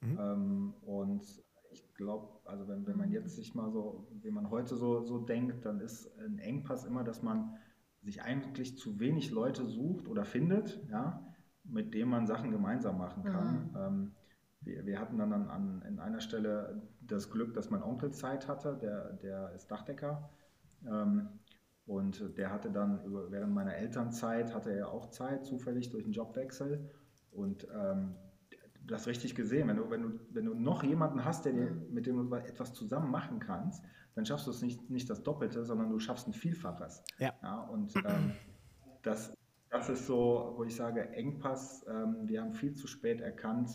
Mhm. 0.00 0.18
Ähm, 0.18 0.74
und 0.82 1.22
ich 1.70 1.94
glaube, 1.94 2.40
also 2.46 2.66
wenn, 2.66 2.86
wenn 2.86 2.96
man 2.96 3.12
jetzt 3.12 3.36
sich 3.36 3.54
mal 3.54 3.70
so, 3.70 4.08
wie 4.22 4.30
man 4.30 4.50
heute 4.50 4.76
so, 4.76 5.02
so 5.02 5.18
denkt, 5.18 5.66
dann 5.66 5.80
ist 5.80 6.18
ein 6.18 6.38
Engpass 6.38 6.86
immer, 6.86 7.04
dass 7.04 7.22
man 7.22 7.54
sich 8.02 8.22
eigentlich 8.22 8.78
zu 8.78 8.98
wenig 8.98 9.30
Leute 9.30 9.66
sucht 9.66 10.08
oder 10.08 10.24
findet, 10.24 10.80
ja, 10.90 11.22
mit 11.64 11.92
denen 11.92 12.10
man 12.10 12.26
Sachen 12.26 12.50
gemeinsam 12.52 12.96
machen 12.96 13.24
kann. 13.24 13.70
Mhm. 13.70 13.76
Ähm, 13.76 14.12
wir, 14.62 14.86
wir, 14.86 14.98
hatten 14.98 15.18
dann 15.18 15.32
an, 15.32 15.48
an, 15.48 15.82
in 15.86 15.98
einer 15.98 16.20
Stelle 16.20 16.82
das 17.02 17.30
Glück, 17.30 17.52
dass 17.52 17.68
mein 17.68 17.82
Onkel 17.82 18.12
Zeit 18.12 18.48
hatte, 18.48 18.78
der, 18.80 19.12
der 19.14 19.52
ist 19.52 19.70
Dachdecker 19.70 20.30
und 21.86 22.36
der 22.36 22.50
hatte 22.50 22.70
dann 22.70 23.04
über, 23.04 23.30
während 23.30 23.54
meiner 23.54 23.76
Elternzeit, 23.76 24.54
hatte 24.54 24.72
er 24.72 24.90
auch 24.90 25.10
Zeit, 25.10 25.44
zufällig 25.44 25.90
durch 25.90 26.04
einen 26.04 26.12
Jobwechsel. 26.12 26.90
Und 27.30 27.66
ähm, 27.72 28.16
das 28.86 29.06
richtig 29.06 29.34
gesehen. 29.34 29.68
Wenn 29.68 29.76
du, 29.76 29.90
wenn, 29.90 30.02
du, 30.02 30.20
wenn 30.30 30.44
du 30.44 30.54
noch 30.54 30.82
jemanden 30.82 31.24
hast, 31.24 31.44
der 31.44 31.52
dir, 31.52 31.70
mit 31.90 32.06
dem 32.06 32.16
du 32.16 32.36
etwas 32.36 32.72
zusammen 32.72 33.10
machen 33.10 33.40
kannst, 33.40 33.84
dann 34.14 34.24
schaffst 34.24 34.46
du 34.46 34.50
es 34.50 34.62
nicht, 34.62 34.88
nicht 34.90 35.10
das 35.10 35.22
Doppelte, 35.22 35.64
sondern 35.64 35.90
du 35.90 35.98
schaffst 35.98 36.26
ein 36.26 36.32
Vielfaches. 36.32 37.02
Ja. 37.18 37.34
ja 37.42 37.60
und 37.62 37.94
ähm, 37.96 38.32
das, 39.02 39.34
das 39.70 39.88
ist 39.88 40.06
so, 40.06 40.54
wo 40.56 40.64
ich 40.64 40.74
sage, 40.74 41.10
Engpass. 41.10 41.84
Ähm, 41.88 42.16
wir 42.22 42.40
haben 42.40 42.52
viel 42.52 42.74
zu 42.74 42.86
spät 42.86 43.20
erkannt, 43.20 43.70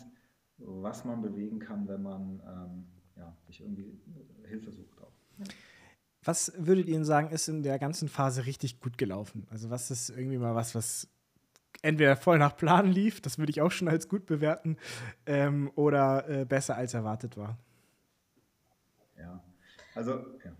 was 0.58 1.04
man 1.04 1.22
bewegen 1.22 1.58
kann, 1.58 1.86
wenn 1.88 2.02
man 2.02 2.42
ähm, 2.46 2.86
ja, 3.16 3.36
sich 3.46 3.60
irgendwie 3.60 4.00
Hilfe 4.44 4.72
sucht 4.72 5.00
auch. 5.00 5.12
Ja. 5.38 5.44
Was 6.24 6.52
würdet 6.56 6.88
ihr 6.88 7.04
sagen, 7.04 7.30
ist 7.30 7.48
in 7.48 7.62
der 7.62 7.78
ganzen 7.78 8.08
Phase 8.08 8.46
richtig 8.46 8.80
gut 8.80 8.96
gelaufen? 8.98 9.46
Also 9.50 9.70
was 9.70 9.90
ist 9.90 10.10
irgendwie 10.10 10.38
mal 10.38 10.54
was, 10.54 10.74
was 10.74 11.08
entweder 11.82 12.16
voll 12.16 12.38
nach 12.38 12.56
Plan 12.56 12.86
lief, 12.86 13.20
das 13.20 13.38
würde 13.38 13.50
ich 13.50 13.60
auch 13.60 13.72
schon 13.72 13.88
als 13.88 14.08
gut 14.08 14.26
bewerten, 14.26 14.76
ähm, 15.26 15.70
oder 15.74 16.28
äh, 16.28 16.44
besser 16.44 16.76
als 16.76 16.94
erwartet 16.94 17.36
war? 17.36 17.58
Ja, 19.18 19.42
also 19.94 20.24
ja. 20.44 20.52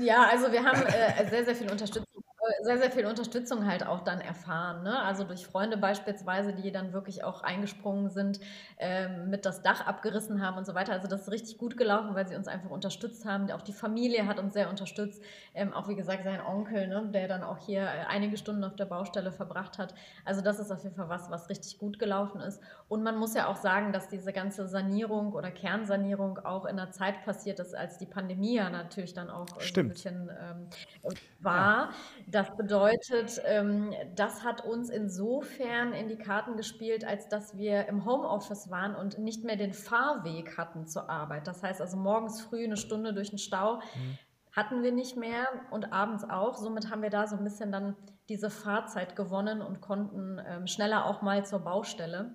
Ja, 0.00 0.28
also 0.30 0.50
wir 0.50 0.64
haben 0.64 0.82
äh, 0.82 1.28
sehr, 1.28 1.44
sehr 1.44 1.54
viel 1.54 1.70
Unterstützung 1.70 2.15
sehr, 2.62 2.78
sehr 2.78 2.90
viel 2.90 3.06
Unterstützung 3.06 3.66
halt 3.66 3.86
auch 3.86 4.00
dann 4.00 4.20
erfahren. 4.20 4.82
Ne? 4.82 5.02
Also 5.02 5.24
durch 5.24 5.46
Freunde 5.46 5.76
beispielsweise, 5.76 6.52
die 6.52 6.72
dann 6.72 6.92
wirklich 6.92 7.24
auch 7.24 7.42
eingesprungen 7.42 8.10
sind, 8.10 8.40
ähm, 8.78 9.30
mit 9.30 9.44
das 9.44 9.62
Dach 9.62 9.86
abgerissen 9.86 10.44
haben 10.44 10.56
und 10.56 10.66
so 10.66 10.74
weiter. 10.74 10.92
Also 10.92 11.08
das 11.08 11.22
ist 11.22 11.30
richtig 11.30 11.58
gut 11.58 11.76
gelaufen, 11.76 12.14
weil 12.14 12.26
sie 12.28 12.36
uns 12.36 12.48
einfach 12.48 12.70
unterstützt 12.70 13.24
haben. 13.24 13.50
Auch 13.50 13.62
die 13.62 13.72
Familie 13.72 14.26
hat 14.26 14.38
uns 14.38 14.54
sehr 14.54 14.70
unterstützt. 14.70 15.22
Ähm, 15.54 15.72
auch 15.72 15.88
wie 15.88 15.96
gesagt 15.96 16.24
sein 16.24 16.40
Onkel, 16.40 16.86
ne? 16.86 17.08
der 17.12 17.28
dann 17.28 17.42
auch 17.42 17.58
hier 17.58 17.82
äh, 17.82 18.06
einige 18.08 18.36
Stunden 18.36 18.64
auf 18.64 18.76
der 18.76 18.86
Baustelle 18.86 19.32
verbracht 19.32 19.78
hat. 19.78 19.94
Also 20.24 20.40
das 20.40 20.58
ist 20.58 20.70
auf 20.70 20.82
jeden 20.82 20.94
Fall 20.94 21.08
was, 21.08 21.30
was 21.30 21.48
richtig 21.48 21.78
gut 21.78 21.98
gelaufen 21.98 22.40
ist. 22.40 22.62
Und 22.88 23.02
man 23.02 23.18
muss 23.18 23.34
ja 23.34 23.48
auch 23.48 23.56
sagen, 23.56 23.92
dass 23.92 24.08
diese 24.08 24.32
ganze 24.32 24.68
Sanierung 24.68 25.32
oder 25.32 25.50
Kernsanierung 25.50 26.38
auch 26.38 26.64
in 26.64 26.78
einer 26.78 26.90
Zeit 26.90 27.24
passiert 27.24 27.60
ist, 27.60 27.74
als 27.74 27.98
die 27.98 28.06
Pandemie 28.06 28.56
ja 28.56 28.70
natürlich 28.70 29.14
dann 29.14 29.30
auch 29.30 29.46
Stimmt. 29.60 29.98
so 29.98 30.08
ein 30.08 30.26
bisschen 30.26 30.30
ähm, 30.40 31.14
war. 31.40 31.90
Ja 32.32 32.35
das 32.36 32.54
bedeutet, 32.54 33.40
ähm, 33.46 33.94
das 34.14 34.44
hat 34.44 34.62
uns 34.62 34.90
insofern 34.90 35.94
in 35.94 36.06
die 36.06 36.18
Karten 36.18 36.58
gespielt, 36.58 37.02
als 37.02 37.28
dass 37.28 37.56
wir 37.56 37.88
im 37.88 38.04
Homeoffice 38.04 38.70
waren 38.70 38.94
und 38.94 39.18
nicht 39.18 39.42
mehr 39.42 39.56
den 39.56 39.72
Fahrweg 39.72 40.58
hatten 40.58 40.86
zur 40.86 41.08
Arbeit. 41.08 41.46
Das 41.46 41.62
heißt 41.62 41.80
also 41.80 41.96
morgens 41.96 42.42
früh 42.42 42.64
eine 42.64 42.76
Stunde 42.76 43.14
durch 43.14 43.30
den 43.30 43.38
Stau 43.38 43.76
mhm. 43.76 44.18
hatten 44.52 44.82
wir 44.82 44.92
nicht 44.92 45.16
mehr 45.16 45.46
und 45.70 45.94
abends 45.94 46.28
auch. 46.28 46.58
Somit 46.58 46.90
haben 46.90 47.00
wir 47.00 47.08
da 47.08 47.26
so 47.26 47.36
ein 47.36 47.44
bisschen 47.44 47.72
dann 47.72 47.96
diese 48.28 48.50
Fahrzeit 48.50 49.16
gewonnen 49.16 49.62
und 49.62 49.80
konnten 49.80 50.38
ähm, 50.46 50.66
schneller 50.66 51.06
auch 51.06 51.22
mal 51.22 51.46
zur 51.46 51.60
Baustelle 51.60 52.32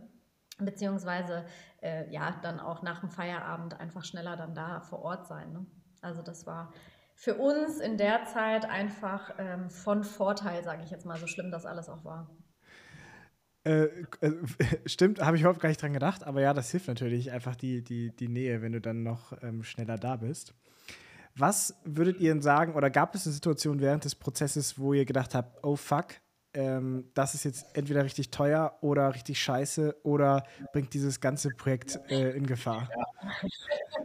beziehungsweise 0.57 1.45
äh, 1.81 2.11
ja 2.11 2.39
dann 2.41 2.59
auch 2.59 2.81
nach 2.81 3.01
dem 3.01 3.11
Feierabend 3.11 3.79
einfach 3.79 4.03
schneller 4.03 4.35
dann 4.35 4.55
da 4.55 4.81
vor 4.81 5.03
Ort 5.03 5.27
sein. 5.27 5.53
Ne? 5.53 5.65
Also 6.01 6.23
das 6.23 6.47
war 6.47 6.73
für 7.21 7.35
uns 7.35 7.79
in 7.79 7.97
der 7.97 8.25
Zeit 8.25 8.65
einfach 8.65 9.35
ähm, 9.37 9.69
von 9.69 10.03
Vorteil, 10.03 10.63
sage 10.63 10.81
ich 10.83 10.89
jetzt 10.89 11.05
mal, 11.05 11.19
so 11.19 11.27
schlimm 11.27 11.51
das 11.51 11.67
alles 11.67 11.87
auch 11.87 12.03
war. 12.03 12.27
Äh, 13.63 13.83
äh, 14.21 14.31
stimmt, 14.87 15.21
habe 15.21 15.35
ich 15.35 15.43
überhaupt 15.43 15.59
gar 15.59 15.69
nicht 15.69 15.79
dran 15.79 15.93
gedacht, 15.93 16.23
aber 16.23 16.41
ja, 16.41 16.55
das 16.55 16.71
hilft 16.71 16.87
natürlich 16.87 17.31
einfach 17.31 17.55
die, 17.55 17.83
die, 17.83 18.09
die 18.09 18.27
Nähe, 18.27 18.63
wenn 18.63 18.71
du 18.71 18.81
dann 18.81 19.03
noch 19.03 19.33
ähm, 19.43 19.61
schneller 19.61 19.97
da 19.97 20.15
bist. 20.15 20.55
Was 21.35 21.75
würdet 21.83 22.19
ihr 22.19 22.33
denn 22.33 22.41
sagen, 22.41 22.73
oder 22.73 22.89
gab 22.89 23.13
es 23.13 23.27
eine 23.27 23.33
Situation 23.33 23.81
während 23.81 24.03
des 24.03 24.15
Prozesses, 24.15 24.79
wo 24.79 24.93
ihr 24.93 25.05
gedacht 25.05 25.35
habt, 25.35 25.63
oh 25.63 25.75
fuck, 25.75 26.15
ähm, 26.55 27.11
das 27.13 27.35
ist 27.35 27.43
jetzt 27.43 27.67
entweder 27.77 28.03
richtig 28.03 28.31
teuer 28.31 28.79
oder 28.81 29.13
richtig 29.13 29.39
scheiße 29.39 29.95
oder 30.01 30.43
bringt 30.73 30.95
dieses 30.95 31.21
ganze 31.21 31.49
Projekt 31.49 31.99
äh, 32.09 32.31
in 32.31 32.47
Gefahr? 32.47 32.89
Ja. 32.89 33.49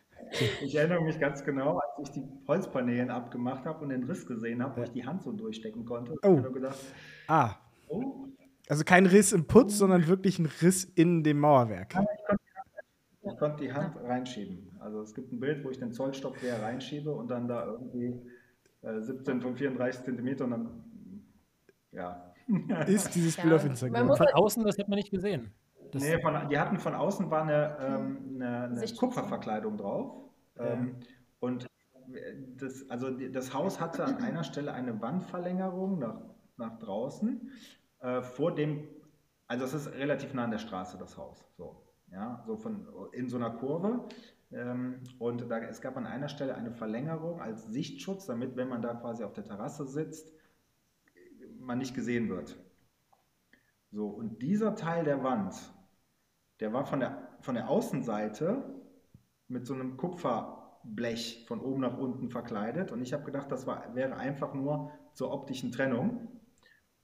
Ich 0.62 0.74
erinnere 0.74 1.03
mich 1.03 1.18
ganz 1.18 1.45
genau, 1.45 1.79
als 1.79 2.09
ich 2.09 2.11
die 2.11 2.29
Holzpaneelen 2.47 3.11
abgemacht 3.11 3.64
habe 3.64 3.83
und 3.83 3.91
den 3.91 4.05
Riss 4.05 4.27
gesehen 4.27 4.62
habe, 4.62 4.79
wo 4.79 4.83
ich 4.83 4.91
die 4.91 5.05
Hand 5.05 5.22
so 5.22 5.33
durchstecken 5.33 5.85
konnte. 5.85 6.14
Oh. 6.22 6.43
Ich 6.47 6.53
gedacht, 6.53 6.79
ah. 7.29 7.55
Oh. 7.89 8.27
Also 8.68 8.85
kein 8.85 9.07
Riss 9.07 9.33
im 9.33 9.47
Putz, 9.47 9.79
sondern 9.79 10.07
wirklich 10.07 10.39
ein 10.39 10.47
Riss 10.47 10.85
in 10.85 11.22
dem 11.22 11.39
Mauerwerk. 11.39 11.95
Ja, 11.95 12.03
ich, 12.03 12.27
konnte, 12.27 12.43
ich 13.22 13.39
konnte 13.39 13.64
die 13.64 13.72
Hand 13.72 13.97
reinschieben. 14.03 14.77
Also 14.81 15.03
es 15.03 15.14
gibt 15.14 15.33
ein 15.33 15.41
Bild, 15.41 15.64
wo 15.64 15.70
ich 15.70 15.79
den 15.79 15.93
Zollstock 15.93 16.37
quer 16.37 16.61
reinschiebe 16.62 17.12
und 17.12 17.29
dann 17.29 17.47
da 17.47 17.64
irgendwie 17.66 18.20
äh, 18.83 19.01
17 19.01 19.41
von 19.41 19.57
34 19.57 20.05
Zentimeter 20.05 20.45
und 20.45 20.51
dann, 20.51 20.85
ja. 21.93 22.33
Ist 22.87 23.14
dieses 23.14 23.37
Bild 23.37 23.55
auf 23.55 23.64
Instagram. 23.64 24.16
Von 24.16 24.27
außen, 24.29 24.64
das 24.64 24.79
hat 24.79 24.89
man 24.89 24.97
nicht 24.97 25.11
gesehen. 25.11 25.53
Das 25.97 26.09
nee, 26.09 26.20
von, 26.20 26.49
die 26.49 26.59
hatten 26.59 26.78
von 26.78 26.94
außen 26.94 27.30
war 27.30 27.42
eine, 27.42 27.76
ähm, 27.80 28.34
eine, 28.34 28.64
eine 28.64 28.94
Kupferverkleidung 28.94 29.76
drauf. 29.78 30.30
Ähm, 30.59 30.97
und 31.40 31.66
das, 32.57 32.88
also 32.90 33.11
das 33.11 33.55
Haus 33.55 33.80
hatte 33.80 34.05
an 34.05 34.16
einer 34.16 34.44
Stelle 34.44 34.72
eine 34.72 35.01
Wandverlängerung 35.01 35.99
nach, 35.99 36.20
nach 36.57 36.78
draußen. 36.78 37.51
Äh, 38.01 38.22
vor 38.22 38.55
dem, 38.55 38.86
also 39.47 39.64
es 39.64 39.74
ist 39.74 39.92
relativ 39.94 40.34
nah 40.34 40.44
an 40.44 40.51
der 40.51 40.59
Straße, 40.59 40.99
das 40.99 41.16
Haus. 41.16 41.44
So, 41.57 41.82
ja, 42.12 42.42
so 42.47 42.57
von, 42.57 42.86
in 43.12 43.28
so 43.28 43.36
einer 43.36 43.51
Kurve. 43.51 44.07
Ähm, 44.53 45.01
und 45.18 45.51
da, 45.51 45.59
es 45.61 45.80
gab 45.80 45.97
an 45.97 46.07
einer 46.07 46.28
Stelle 46.28 46.55
eine 46.55 46.72
Verlängerung 46.72 47.40
als 47.40 47.66
Sichtschutz, 47.66 48.26
damit, 48.26 48.57
wenn 48.57 48.68
man 48.68 48.82
da 48.82 48.94
quasi 48.94 49.24
auf 49.24 49.32
der 49.32 49.44
Terrasse 49.44 49.86
sitzt, 49.86 50.32
man 51.59 51.78
nicht 51.78 51.94
gesehen 51.94 52.28
wird. 52.28 52.57
So, 53.90 54.09
und 54.09 54.42
dieser 54.42 54.74
Teil 54.74 55.05
der 55.05 55.22
Wand, 55.24 55.55
der 56.61 56.72
war 56.72 56.84
von 56.86 57.00
der, 57.00 57.36
von 57.40 57.54
der 57.54 57.68
Außenseite 57.68 58.62
mit 59.48 59.66
so 59.66 59.74
einem 59.74 59.96
Kupferblech 59.96 61.44
von 61.46 61.61
oben 61.61 61.80
nach 61.82 61.98
unten 61.98 62.30
verkleidet. 62.30 62.92
Und 62.92 63.02
ich 63.02 63.12
habe 63.12 63.24
gedacht, 63.24 63.50
das 63.50 63.66
war, 63.66 63.94
wäre 63.94 64.16
einfach 64.16 64.54
nur 64.54 64.90
zur 65.14 65.32
optischen 65.32 65.72
Trennung. 65.72 66.28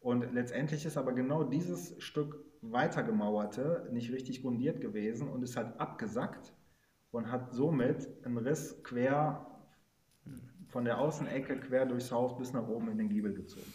Und 0.00 0.32
letztendlich 0.32 0.84
ist 0.84 0.96
aber 0.96 1.12
genau 1.12 1.44
dieses 1.44 2.03
Stück 2.03 2.44
weitergemauerte 2.61 3.88
nicht 3.92 4.12
richtig 4.12 4.42
grundiert 4.42 4.80
gewesen 4.80 5.28
und 5.28 5.42
ist 5.42 5.57
halt 5.57 5.78
abgesackt 5.80 6.55
und 7.11 7.30
hat 7.30 7.53
somit 7.53 8.09
einen 8.24 8.38
Riss 8.38 8.82
quer 8.82 9.46
von 10.68 10.84
der 10.84 10.98
Außenecke 10.98 11.61
quer 11.61 11.86
durchs 11.86 12.11
Haus 12.11 12.36
bis 12.38 12.53
nach 12.53 12.66
oben 12.66 12.88
in 12.90 12.98
den 12.98 13.09
Giebel 13.09 13.34
gezogen. 13.34 13.72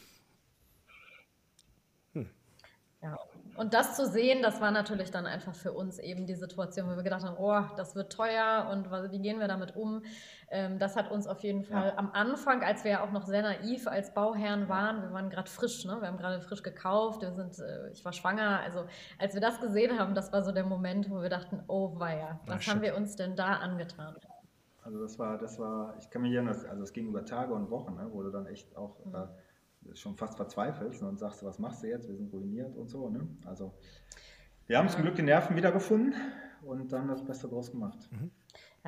Ja, 3.02 3.18
und 3.58 3.74
das 3.74 3.96
zu 3.96 4.06
sehen, 4.06 4.42
das 4.44 4.62
war 4.62 4.72
natürlich 4.72 5.10
dann 5.10 5.26
einfach 5.26 5.56
für 5.56 5.74
uns 5.74 5.98
eben 5.98 6.28
die 6.28 6.36
Situation, 6.36 6.90
wo 6.90 6.96
wir 6.96 7.04
gedacht 7.04 7.24
haben, 7.24 7.38
oh, 7.40 7.62
das 7.76 7.96
wird 7.96 8.14
teuer 8.14 8.70
und 8.72 8.92
wie 9.12 9.20
gehen 9.20 9.40
wir 9.40 9.48
damit 9.48 9.76
um? 9.76 10.04
Ähm, 10.50 10.78
das 10.80 10.96
hat 10.96 11.12
uns 11.12 11.28
auf 11.28 11.40
jeden 11.40 11.64
Fall 11.64 11.88
ja. 11.88 11.98
am 11.98 12.12
Anfang, 12.14 12.64
als 12.64 12.84
wir 12.84 12.92
ja 12.92 13.04
auch 13.04 13.12
noch 13.12 13.26
sehr 13.26 13.42
naiv 13.42 13.88
als 13.88 14.14
Bauherren 14.14 14.70
waren, 14.70 15.02
wir 15.02 15.12
waren 15.12 15.30
gerade 15.30 15.50
frisch, 15.50 15.86
ne? 15.86 15.98
wir 16.00 16.08
haben 16.08 16.18
gerade 16.18 16.40
frisch 16.40 16.62
gekauft, 16.62 17.22
wir 17.22 17.34
sind, 17.34 17.58
äh, 17.60 17.90
ich 17.92 18.06
war 18.06 18.14
schwanger, 18.14 18.62
also 18.62 18.86
als 19.18 19.34
wir 19.34 19.42
das 19.42 19.60
gesehen 19.60 20.00
haben, 20.00 20.14
das 20.14 20.32
war 20.32 20.44
so 20.44 20.52
der 20.52 20.66
Moment, 20.66 21.10
wo 21.10 21.22
wir 21.22 21.30
dachten, 21.30 21.64
oh 21.68 22.00
weia, 22.00 22.40
was 22.46 22.62
Ach, 22.62 22.74
haben 22.74 22.82
wir 22.82 22.96
uns 22.96 23.16
denn 23.16 23.36
da 23.36 23.54
angetan? 23.54 24.16
Also 24.84 25.02
das 25.02 25.20
war, 25.20 25.38
das 25.38 25.60
war, 25.60 25.96
ich 26.00 26.10
kann 26.10 26.22
mich 26.22 26.32
erinnern, 26.32 26.56
also 26.70 26.84
es 26.84 26.94
ging 26.94 27.08
über 27.08 27.26
Tage 27.26 27.54
und 27.54 27.70
Wochen, 27.72 27.96
ne, 27.96 28.08
wo 28.12 28.22
du 28.22 28.30
dann 28.30 28.46
echt 28.46 28.78
auch 28.78 29.04
mhm. 29.04 29.28
Schon 29.94 30.16
fast 30.16 30.38
verzweifelst 30.38 31.02
und 31.04 31.20
sagst, 31.20 31.44
was 31.44 31.60
machst 31.60 31.84
du 31.84 31.88
jetzt? 31.88 32.08
Wir 32.08 32.16
sind 32.16 32.32
ruiniert 32.32 32.76
und 32.76 32.90
so. 32.90 33.10
Ne? 33.10 33.28
Also 33.46 33.74
wir 34.68 34.78
haben 34.78 34.90
zum 34.90 35.02
Glück 35.02 35.16
die 35.16 35.24
Nerven 35.24 35.56
wiedergefunden 35.56 36.14
und 36.62 36.92
dann 36.92 37.08
das 37.08 37.24
Beste 37.24 37.48
draus 37.48 37.72
gemacht. 37.72 38.00
Mhm. 38.12 38.32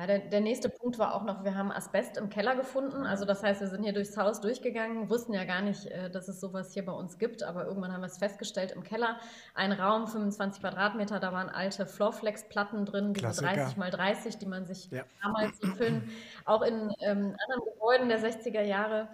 Ja, 0.00 0.06
der, 0.06 0.18
der, 0.20 0.40
nächste 0.40 0.70
Punkt 0.70 0.98
war 0.98 1.14
auch 1.14 1.24
noch, 1.24 1.44
wir 1.44 1.54
haben 1.54 1.70
Asbest 1.70 2.16
im 2.16 2.30
Keller 2.30 2.56
gefunden. 2.56 3.04
Also 3.04 3.26
das 3.26 3.42
heißt, 3.42 3.60
wir 3.60 3.68
sind 3.68 3.82
hier 3.82 3.92
durchs 3.92 4.16
Haus 4.16 4.40
durchgegangen, 4.40 5.10
wussten 5.10 5.34
ja 5.34 5.44
gar 5.44 5.60
nicht, 5.60 5.86
äh, 5.86 6.10
dass 6.10 6.26
es 6.28 6.40
sowas 6.40 6.72
hier 6.72 6.86
bei 6.86 6.92
uns 6.92 7.18
gibt, 7.18 7.42
aber 7.42 7.66
irgendwann 7.66 7.92
haben 7.92 8.00
wir 8.00 8.06
es 8.06 8.16
festgestellt 8.16 8.72
im 8.72 8.82
Keller. 8.82 9.18
Ein 9.54 9.72
Raum, 9.72 10.06
25 10.06 10.62
Quadratmeter, 10.62 11.20
da 11.20 11.32
waren 11.34 11.50
alte 11.50 11.84
Floorflex-Platten 11.84 12.86
drin, 12.86 13.12
diese 13.12 13.26
Klassiker. 13.26 13.52
30 13.52 13.76
mal 13.76 13.90
30, 13.90 14.38
die 14.38 14.46
man 14.46 14.64
sich 14.64 14.90
ja. 14.90 15.04
damals 15.22 15.60
im 15.60 15.74
Film 15.74 16.02
auch 16.46 16.62
in 16.62 16.90
ähm, 17.00 17.36
anderen 17.46 17.64
Gebäuden 17.74 18.08
der 18.08 18.20
60er 18.20 18.62
Jahre 18.62 19.08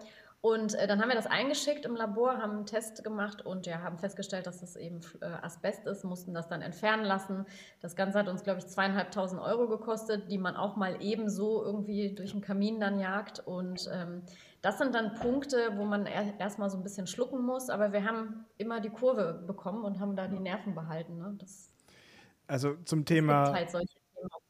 und 0.46 0.76
äh, 0.76 0.86
dann 0.86 1.00
haben 1.00 1.08
wir 1.08 1.16
das 1.16 1.26
eingeschickt 1.26 1.84
im 1.86 1.96
Labor, 1.96 2.38
haben 2.38 2.52
einen 2.52 2.66
Test 2.66 3.02
gemacht 3.02 3.44
und 3.44 3.66
ja, 3.66 3.82
haben 3.82 3.98
festgestellt, 3.98 4.46
dass 4.46 4.60
das 4.60 4.76
eben 4.76 5.00
äh, 5.20 5.24
Asbest 5.24 5.86
ist, 5.86 6.04
mussten 6.04 6.34
das 6.34 6.46
dann 6.46 6.62
entfernen 6.62 7.02
lassen. 7.04 7.46
Das 7.80 7.96
Ganze 7.96 8.20
hat 8.20 8.28
uns, 8.28 8.44
glaube 8.44 8.60
ich, 8.60 8.66
zweieinhalbtausend 8.68 9.42
Euro 9.42 9.66
gekostet, 9.66 10.30
die 10.30 10.38
man 10.38 10.54
auch 10.54 10.76
mal 10.76 11.02
ebenso 11.02 11.64
irgendwie 11.64 12.14
durch 12.14 12.30
den 12.30 12.42
Kamin 12.42 12.78
dann 12.78 13.00
jagt. 13.00 13.40
Und 13.40 13.90
ähm, 13.92 14.22
das 14.62 14.78
sind 14.78 14.94
dann 14.94 15.14
Punkte, 15.14 15.72
wo 15.74 15.84
man 15.84 16.06
er 16.06 16.38
erstmal 16.38 16.70
so 16.70 16.76
ein 16.76 16.84
bisschen 16.84 17.08
schlucken 17.08 17.44
muss, 17.44 17.68
aber 17.68 17.92
wir 17.92 18.04
haben 18.04 18.44
immer 18.56 18.80
die 18.80 18.90
Kurve 18.90 19.42
bekommen 19.48 19.82
und 19.82 19.98
haben 19.98 20.14
da 20.14 20.28
die 20.28 20.38
Nerven 20.38 20.76
behalten. 20.76 21.18
Ne? 21.18 21.36
Also 22.46 22.76
zum 22.84 23.04
Thema. 23.04 23.52
Halt 23.52 23.72
solche 23.72 23.95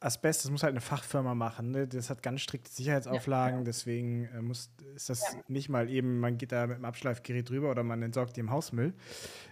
Asbest, 0.01 0.45
das 0.45 0.51
muss 0.51 0.63
halt 0.63 0.73
eine 0.73 0.81
Fachfirma 0.81 1.35
machen. 1.35 1.71
Ne? 1.71 1.89
Das 1.89 2.11
hat 2.11 2.23
ganz 2.23 2.41
strikte 2.41 2.71
Sicherheitsauflagen, 2.71 3.61
ja. 3.61 3.65
deswegen 3.65 4.27
äh, 4.27 4.43
muss, 4.43 4.71
ist 4.95 5.09
das 5.09 5.21
ja. 5.21 5.41
nicht 5.49 5.69
mal 5.69 5.91
eben, 5.91 6.21
man 6.21 6.39
geht 6.39 6.53
da 6.53 6.67
mit 6.67 6.79
dem 6.79 6.85
Abschleifgerät 6.85 7.49
drüber 7.49 7.71
oder 7.71 7.83
man 7.83 8.03
entsorgt 8.03 8.37
die 8.37 8.41
im 8.41 8.51
Hausmüll, 8.51 8.95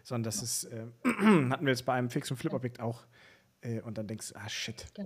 sondern 0.03 0.25
das 0.25 0.43
ist, 0.43 0.65
äh, 0.65 0.87
hatten 1.51 1.65
wir 1.65 1.73
jetzt 1.73 1.87
bei 1.87 1.95
einem 1.95 2.11
Fix- 2.11 2.31
und 2.31 2.37
Flip-Objekt 2.37 2.81
auch. 2.81 3.05
Äh, 3.63 3.81
und 3.81 3.99
dann 3.99 4.07
denkst 4.07 4.29
du, 4.31 4.37
ah 4.37 4.49
shit. 4.49 4.87
Ja. 4.97 5.05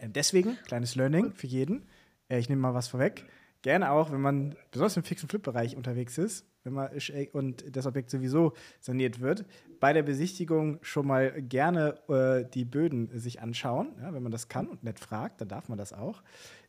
Äh, 0.00 0.08
deswegen, 0.08 0.56
kleines 0.66 0.96
Learning 0.96 1.32
für 1.32 1.46
jeden. 1.46 1.86
Äh, 2.28 2.38
ich 2.38 2.48
nehme 2.48 2.60
mal 2.60 2.74
was 2.74 2.88
vorweg. 2.88 3.24
Gerne 3.66 3.90
auch, 3.90 4.12
wenn 4.12 4.20
man 4.20 4.54
besonders 4.70 4.96
im 4.96 5.02
Fix- 5.02 5.24
und 5.24 5.28
Flip-Bereich 5.28 5.76
unterwegs 5.76 6.18
ist, 6.18 6.46
wenn 6.62 6.72
man 6.72 6.88
und 7.32 7.76
das 7.76 7.84
Objekt 7.86 8.10
sowieso 8.10 8.52
saniert 8.78 9.18
wird, 9.18 9.44
bei 9.80 9.92
der 9.92 10.04
Besichtigung 10.04 10.78
schon 10.82 11.08
mal 11.08 11.42
gerne 11.42 11.98
äh, 12.08 12.48
die 12.48 12.64
Böden 12.64 13.10
sich 13.18 13.40
anschauen. 13.40 13.96
Ja, 14.00 14.14
wenn 14.14 14.22
man 14.22 14.30
das 14.30 14.46
kann 14.46 14.68
und 14.68 14.84
nett 14.84 15.00
fragt, 15.00 15.40
dann 15.40 15.48
darf 15.48 15.68
man 15.68 15.78
das 15.78 15.92
auch. 15.92 16.22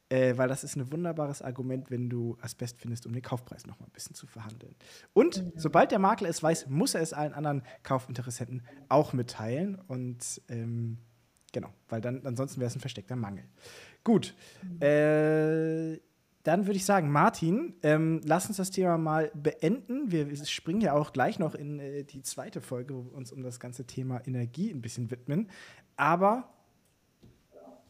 Äh, 0.09 0.37
weil 0.37 0.47
das 0.47 0.63
ist 0.63 0.75
ein 0.75 0.91
wunderbares 0.91 1.43
Argument, 1.43 1.91
wenn 1.91 2.09
du 2.09 2.35
Asbest 2.41 2.81
findest, 2.81 3.05
um 3.05 3.13
den 3.13 3.21
Kaufpreis 3.21 3.67
noch 3.67 3.79
mal 3.79 3.85
ein 3.85 3.91
bisschen 3.91 4.15
zu 4.15 4.25
verhandeln. 4.25 4.75
Und 5.13 5.43
mhm. 5.43 5.51
sobald 5.55 5.91
der 5.91 5.99
Makler 5.99 6.29
es 6.29 6.41
weiß, 6.41 6.67
muss 6.67 6.95
er 6.95 7.01
es 7.01 7.13
allen 7.13 7.35
anderen 7.35 7.61
Kaufinteressenten 7.83 8.63
auch 8.89 9.13
mitteilen. 9.13 9.75
Und 9.87 10.41
ähm, 10.49 10.97
genau, 11.53 11.71
weil 11.89 12.01
dann 12.01 12.25
ansonsten 12.25 12.59
wäre 12.59 12.69
es 12.69 12.75
ein 12.75 12.81
versteckter 12.81 13.15
Mangel. 13.15 13.43
Gut. 14.03 14.33
Mhm. 14.63 14.81
Äh, 14.81 16.06
dann 16.47 16.65
würde 16.65 16.77
ich 16.77 16.85
sagen, 16.85 17.11
Martin, 17.11 17.75
ähm, 17.83 18.21
lass 18.23 18.47
uns 18.47 18.55
das 18.55 18.71
Thema 18.71 18.97
mal 18.97 19.29
beenden. 19.33 20.13
Wir 20.13 20.33
springen 20.45 20.79
ja 20.79 20.93
auch 20.93 21.11
gleich 21.11 21.39
noch 21.39 21.53
in 21.53 21.77
äh, 21.77 22.05
die 22.05 22.21
zweite 22.21 22.61
Folge, 22.61 22.95
wo 22.95 23.03
wir 23.03 23.13
uns 23.15 23.33
um 23.33 23.43
das 23.43 23.59
ganze 23.59 23.85
Thema 23.85 24.25
Energie 24.25 24.71
ein 24.71 24.81
bisschen 24.81 25.11
widmen. 25.11 25.49
Aber 25.97 26.49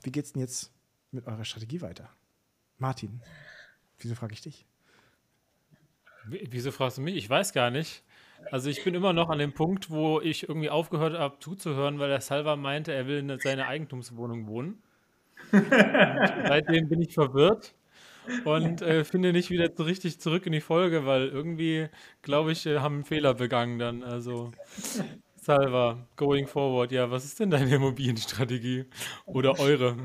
wie 0.02 0.12
geht 0.12 0.26
es 0.26 0.34
denn 0.34 0.42
jetzt 0.42 0.74
mit 1.12 1.28
eurer 1.28 1.46
Strategie 1.46 1.82
weiter? 1.82 2.10
Martin, 2.80 3.22
wieso 4.00 4.16
frage 4.16 4.34
ich 4.34 4.42
dich? 4.42 4.66
Wieso 6.26 6.72
fragst 6.72 6.98
du 6.98 7.04
mich? 7.04 7.16
Ich 7.16 7.30
weiß 7.30 7.54
gar 7.54 7.70
nicht. 7.70 8.04
Also 8.52 8.72
ich 8.72 8.84
bin 8.84 8.96
immer 8.96 9.14
noch 9.14 9.30
an 9.30 9.38
dem 9.38 9.54
Punkt, 9.54 9.92
wo 9.92 10.20
ich 10.20 10.50
irgendwie 10.50 10.72
aufgehört 10.72 11.14
habe 11.14 11.38
zuzuhören, 11.38 12.00
weil 12.00 12.10
der 12.10 12.22
Salva 12.22 12.56
meinte, 12.56 12.92
er 12.92 13.06
will 13.06 13.20
in 13.20 13.40
seiner 13.40 13.68
Eigentumswohnung 13.68 14.48
wohnen. 14.48 14.82
seitdem 15.52 16.90
bin 16.90 17.04
ich 17.04 17.14
verwirrt 17.14 17.77
und 18.46 18.82
äh, 18.82 19.04
finde 19.04 19.34
nicht 19.34 19.50
wieder 19.50 19.70
so 19.76 19.84
richtig 19.84 20.20
zurück 20.20 20.46
in 20.46 20.52
die 20.52 20.62
Folge, 20.62 21.06
weil 21.06 21.28
irgendwie, 21.28 21.88
glaube 22.22 22.52
ich, 22.52 22.66
äh, 22.66 22.80
haben 22.80 22.96
einen 22.96 23.06
Fehler 23.06 23.34
begangen 23.34 23.80
dann. 23.80 24.04
Also, 24.04 24.52
Salva, 25.36 26.08
going 26.16 26.48
forward, 26.48 26.92
ja, 26.92 27.10
was 27.10 27.26
ist 27.26 27.40
denn 27.40 27.50
deine 27.50 27.76
Immobilienstrategie 27.76 28.86
oder 29.26 29.60
eure? 29.60 29.96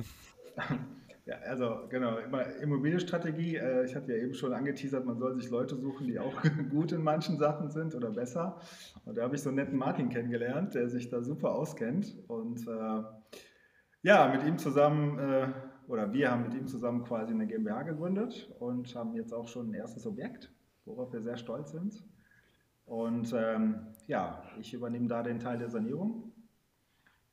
Ja, 1.24 1.36
also 1.48 1.86
genau, 1.88 2.18
Immobilienstrategie, 2.60 3.56
äh, 3.56 3.84
ich 3.84 3.94
hatte 3.94 4.12
ja 4.12 4.18
eben 4.18 4.34
schon 4.34 4.52
angeteasert, 4.52 5.06
man 5.06 5.18
soll 5.18 5.34
sich 5.34 5.50
Leute 5.50 5.76
suchen, 5.76 6.08
die 6.08 6.18
auch 6.18 6.34
gut 6.70 6.90
in 6.90 7.02
manchen 7.02 7.38
Sachen 7.38 7.70
sind 7.70 7.94
oder 7.94 8.10
besser. 8.10 8.58
Und 9.04 9.16
da 9.16 9.22
habe 9.22 9.36
ich 9.36 9.42
so 9.42 9.50
einen 9.50 9.56
netten 9.56 9.78
Martin 9.78 10.08
kennengelernt, 10.08 10.74
der 10.74 10.88
sich 10.88 11.10
da 11.10 11.22
super 11.22 11.52
auskennt. 11.52 12.16
Und 12.26 12.66
äh, 12.66 13.02
ja, 14.02 14.28
mit 14.28 14.44
ihm 14.44 14.58
zusammen 14.58 15.18
äh, 15.20 15.48
oder 15.92 16.10
wir 16.14 16.30
haben 16.30 16.44
mit 16.44 16.54
ihm 16.54 16.66
zusammen 16.66 17.04
quasi 17.04 17.34
eine 17.34 17.46
GmbH 17.46 17.82
gegründet 17.82 18.50
und 18.58 18.94
haben 18.94 19.14
jetzt 19.14 19.34
auch 19.34 19.46
schon 19.46 19.70
ein 19.70 19.74
erstes 19.74 20.06
Objekt, 20.06 20.50
worauf 20.86 21.12
wir 21.12 21.20
sehr 21.20 21.36
stolz 21.36 21.70
sind. 21.70 22.02
Und 22.86 23.34
ähm, 23.36 23.88
ja, 24.06 24.42
ich 24.58 24.72
übernehme 24.72 25.06
da 25.06 25.22
den 25.22 25.38
Teil 25.38 25.58
der 25.58 25.68
Sanierung. 25.68 26.32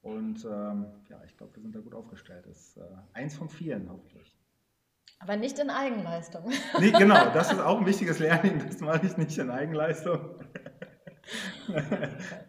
Und 0.02 0.44
ähm, 0.44 0.88
ja, 1.10 1.24
ich 1.26 1.38
glaube, 1.38 1.56
wir 1.56 1.62
sind 1.62 1.74
da 1.74 1.80
gut 1.80 1.94
aufgestellt. 1.94 2.46
Das 2.48 2.58
ist 2.58 2.78
äh, 2.78 2.82
eins 3.14 3.38
von 3.38 3.48
vielen 3.48 3.90
hoffentlich. 3.90 4.38
Aber 5.20 5.38
nicht 5.38 5.58
in 5.58 5.70
Eigenleistung. 5.70 6.52
Nee, 6.80 6.92
genau, 6.92 7.32
das 7.34 7.54
ist 7.54 7.62
auch 7.62 7.80
ein 7.80 7.86
wichtiges 7.86 8.20
Learning, 8.20 8.60
das 8.60 8.82
mache 8.82 9.06
ich 9.06 9.16
nicht 9.16 9.38
in 9.38 9.50
Eigenleistung. 9.50 10.20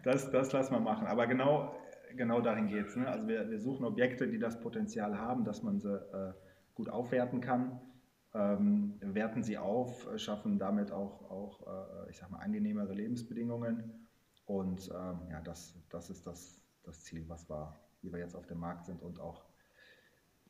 Das, 0.03 0.31
das 0.31 0.51
lassen 0.51 0.73
wir 0.73 0.79
machen. 0.79 1.05
Aber 1.05 1.27
genau, 1.27 1.75
genau 2.17 2.41
dahin 2.41 2.67
geht 2.67 2.87
es. 2.87 2.95
Ne? 2.95 3.07
Also 3.07 3.27
wir, 3.27 3.49
wir 3.49 3.59
suchen 3.59 3.85
Objekte, 3.85 4.27
die 4.27 4.39
das 4.39 4.59
Potenzial 4.59 5.17
haben, 5.17 5.43
dass 5.43 5.63
man 5.63 5.79
sie 5.79 5.93
äh, 5.93 6.33
gut 6.75 6.89
aufwerten 6.89 7.41
kann. 7.41 7.79
Ähm, 8.33 8.97
werten 9.01 9.43
sie 9.43 9.57
auf, 9.57 10.07
schaffen 10.15 10.57
damit 10.57 10.91
auch, 10.91 11.29
auch 11.29 11.67
äh, 11.67 12.09
ich 12.09 12.17
sag 12.17 12.31
mal, 12.31 12.39
angenehmere 12.39 12.93
Lebensbedingungen. 12.93 14.07
Und 14.45 14.89
ähm, 14.89 15.19
ja, 15.29 15.41
das, 15.41 15.75
das 15.89 16.09
ist 16.09 16.25
das, 16.25 16.61
das 16.83 17.03
Ziel, 17.03 17.27
was 17.27 17.49
wir, 17.49 17.77
wie 18.01 18.11
wir 18.11 18.19
jetzt 18.19 18.35
auf 18.35 18.47
dem 18.47 18.59
Markt 18.59 18.85
sind 18.85 19.01
und 19.01 19.19
auch 19.19 19.45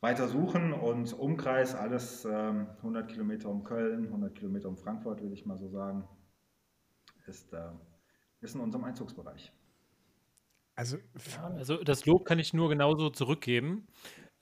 weiter 0.00 0.28
suchen. 0.28 0.72
Und 0.72 1.12
Umkreis, 1.18 1.74
alles 1.74 2.24
ähm, 2.24 2.68
100 2.78 3.08
Kilometer 3.08 3.48
um 3.48 3.64
Köln, 3.64 4.06
100 4.06 4.34
Kilometer 4.34 4.68
um 4.68 4.76
Frankfurt, 4.76 5.22
würde 5.22 5.34
ich 5.34 5.46
mal 5.46 5.58
so 5.58 5.68
sagen, 5.68 6.08
ist, 7.26 7.52
äh, 7.52 7.70
ist 8.40 8.54
in 8.54 8.60
unserem 8.60 8.84
Einzugsbereich. 8.84 9.52
Also, 10.74 10.96
ja, 10.96 11.48
also 11.56 11.82
das 11.82 12.06
Lob 12.06 12.24
kann 12.24 12.38
ich 12.38 12.54
nur 12.54 12.68
genauso 12.68 13.10
zurückgeben. 13.10 13.86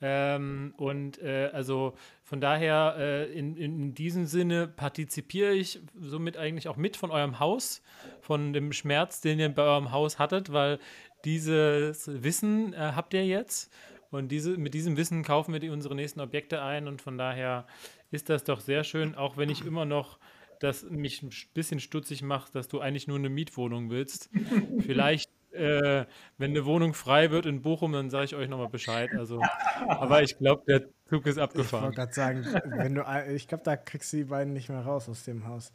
Ähm, 0.03 0.72
und 0.78 1.20
äh, 1.20 1.51
also 1.53 1.95
von 2.22 2.41
daher, 2.41 2.95
äh, 2.99 3.33
in, 3.33 3.57
in 3.57 3.95
diesem 3.95 4.24
Sinne 4.24 4.66
partizipiere 4.66 5.53
ich 5.53 5.81
somit 5.99 6.39
eigentlich 6.39 6.68
auch 6.68 6.76
mit 6.76 6.97
von 6.97 7.11
eurem 7.11 7.39
Haus, 7.39 7.83
von 8.20 8.53
dem 8.53 8.72
Schmerz, 8.72 9.20
den 9.20 9.39
ihr 9.39 9.51
bei 9.51 9.62
eurem 9.62 9.93
Haus 9.93 10.18
hattet, 10.18 10.53
weil 10.53 10.78
dieses 11.24 12.09
Wissen 12.22 12.72
äh, 12.72 12.93
habt 12.95 13.12
ihr 13.12 13.26
jetzt. 13.26 13.70
Und 14.11 14.28
diese, 14.28 14.57
mit 14.57 14.74
diesem 14.74 14.97
Wissen 14.97 15.22
kaufen 15.22 15.53
wir 15.53 15.61
die, 15.61 15.68
unsere 15.68 15.95
nächsten 15.95 16.20
Objekte 16.20 16.62
ein. 16.62 16.89
Und 16.89 17.03
von 17.03 17.18
daher 17.18 17.66
ist 18.11 18.28
das 18.28 18.43
doch 18.43 18.61
sehr 18.61 18.85
schön, 18.85 19.14
auch 19.14 19.37
wenn 19.37 19.51
ich 19.51 19.64
immer 19.64 19.85
noch 19.85 20.18
das 20.61 20.83
mich 20.85 21.22
ein 21.22 21.31
bisschen 21.55 21.81
stutzig 21.81 22.22
macht, 22.22 22.55
dass 22.55 22.68
du 22.68 22.81
eigentlich 22.81 23.07
nur 23.07 23.18
eine 23.18 23.31
Mietwohnung 23.31 23.91
willst. 23.91 24.31
Vielleicht, 24.81 25.31
äh, 25.61 26.06
wenn 26.38 26.50
eine 26.50 26.64
Wohnung 26.64 26.94
frei 26.94 27.30
wird 27.30 27.46
in 27.46 27.62
Bochum, 27.62 27.92
dann 27.92 28.11
sage 28.11 28.24
ich 28.24 28.34
euch 28.34 28.48
nochmal 28.48 28.68
Bescheid. 28.68 29.11
Also, 29.16 29.40
aber 29.86 30.22
ich 30.22 30.38
glaube, 30.38 30.64
der 30.66 30.88
Zug 31.08 31.26
ist 31.26 31.38
abgefahren. 31.38 31.92
Ich 31.92 31.98
wollte 31.98 32.12
gerade 32.12 32.44
sagen, 32.44 32.46
wenn 32.78 32.94
du, 32.94 33.04
ich 33.34 33.46
glaube, 33.46 33.64
da 33.64 33.76
kriegst 33.76 34.12
du 34.12 34.18
die 34.18 34.24
beiden 34.24 34.52
nicht 34.52 34.68
mehr 34.68 34.80
raus 34.80 35.08
aus 35.08 35.24
dem 35.24 35.46
Haus. 35.46 35.70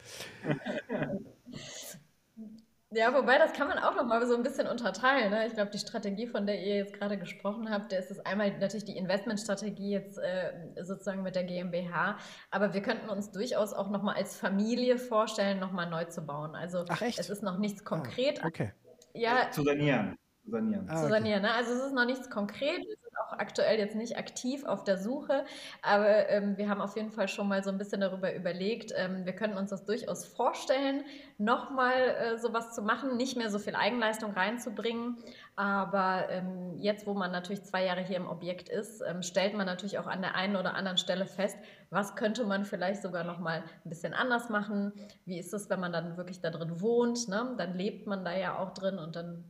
Ja, 2.96 3.12
wobei 3.12 3.36
das 3.36 3.52
kann 3.52 3.66
man 3.66 3.78
auch 3.78 3.96
noch 3.96 4.06
mal 4.06 4.24
so 4.26 4.36
ein 4.36 4.42
bisschen 4.42 4.68
unterteilen. 4.68 5.30
Ne? 5.30 5.46
Ich 5.46 5.54
glaube, 5.54 5.70
die 5.70 5.78
Strategie, 5.78 6.28
von 6.28 6.46
der 6.46 6.62
ihr 6.62 6.76
jetzt 6.76 6.94
gerade 6.94 7.18
gesprochen 7.18 7.68
habt, 7.68 7.90
der 7.90 7.98
ist 7.98 8.12
es 8.12 8.20
einmal 8.20 8.56
natürlich 8.58 8.84
die 8.84 8.96
Investmentstrategie 8.96 9.90
jetzt 9.90 10.18
äh, 10.18 10.52
sozusagen 10.82 11.22
mit 11.22 11.34
der 11.34 11.44
GmbH, 11.44 12.16
aber 12.50 12.74
wir 12.74 12.82
könnten 12.82 13.10
uns 13.10 13.32
durchaus 13.32 13.72
auch 13.74 13.90
noch 13.90 14.02
mal 14.02 14.14
als 14.14 14.36
Familie 14.36 14.98
vorstellen, 14.98 15.58
noch 15.58 15.72
mal 15.72 15.86
neu 15.86 16.04
zu 16.04 16.22
bauen. 16.22 16.54
Also 16.54 16.84
Ach, 16.88 17.02
es 17.02 17.28
ist 17.28 17.42
noch 17.42 17.58
nichts 17.58 17.84
konkret. 17.84 18.42
Ah, 18.42 18.46
okay. 18.46 18.72
Ja, 19.16 19.50
zu 19.50 19.62
sanieren. 19.62 20.16
Sanieren. 20.46 20.88
Ah, 20.88 21.02
zu 21.02 21.08
sanieren. 21.08 21.42
Ne? 21.42 21.52
Also 21.52 21.72
es 21.72 21.82
ist 21.82 21.92
noch 21.92 22.04
nichts 22.04 22.30
konkret. 22.30 22.78
Wir 22.78 22.96
sind 22.96 23.18
auch 23.18 23.32
aktuell 23.32 23.78
jetzt 23.78 23.96
nicht 23.96 24.16
aktiv 24.16 24.64
auf 24.64 24.84
der 24.84 24.96
Suche, 24.96 25.44
aber 25.82 26.28
ähm, 26.28 26.56
wir 26.56 26.68
haben 26.68 26.80
auf 26.80 26.96
jeden 26.96 27.10
Fall 27.10 27.28
schon 27.28 27.48
mal 27.48 27.64
so 27.64 27.70
ein 27.70 27.78
bisschen 27.78 28.00
darüber 28.00 28.32
überlegt. 28.34 28.92
Ähm, 28.96 29.24
wir 29.24 29.32
können 29.32 29.56
uns 29.56 29.70
das 29.70 29.84
durchaus 29.84 30.24
vorstellen, 30.24 31.04
nochmal 31.38 31.94
äh, 31.94 32.38
sowas 32.38 32.74
zu 32.74 32.82
machen, 32.82 33.16
nicht 33.16 33.36
mehr 33.36 33.50
so 33.50 33.58
viel 33.58 33.74
Eigenleistung 33.74 34.32
reinzubringen. 34.32 35.16
Aber 35.56 36.28
ähm, 36.30 36.76
jetzt, 36.78 37.06
wo 37.06 37.14
man 37.14 37.32
natürlich 37.32 37.64
zwei 37.64 37.84
Jahre 37.84 38.02
hier 38.02 38.16
im 38.16 38.28
Objekt 38.28 38.68
ist, 38.68 39.02
ähm, 39.02 39.22
stellt 39.22 39.54
man 39.54 39.66
natürlich 39.66 39.98
auch 39.98 40.06
an 40.06 40.20
der 40.20 40.36
einen 40.36 40.54
oder 40.54 40.74
anderen 40.74 40.98
Stelle 40.98 41.26
fest, 41.26 41.56
was 41.90 42.14
könnte 42.14 42.44
man 42.44 42.64
vielleicht 42.64 43.02
sogar 43.02 43.24
nochmal 43.24 43.64
ein 43.84 43.88
bisschen 43.88 44.14
anders 44.14 44.48
machen. 44.48 44.92
Wie 45.24 45.38
ist 45.38 45.52
es, 45.54 45.68
wenn 45.70 45.80
man 45.80 45.92
dann 45.92 46.16
wirklich 46.16 46.40
da 46.40 46.50
drin 46.50 46.80
wohnt? 46.80 47.28
Ne? 47.28 47.54
Dann 47.58 47.74
lebt 47.74 48.06
man 48.06 48.24
da 48.24 48.36
ja 48.36 48.58
auch 48.58 48.72
drin 48.74 48.98
und 48.98 49.16
dann 49.16 49.44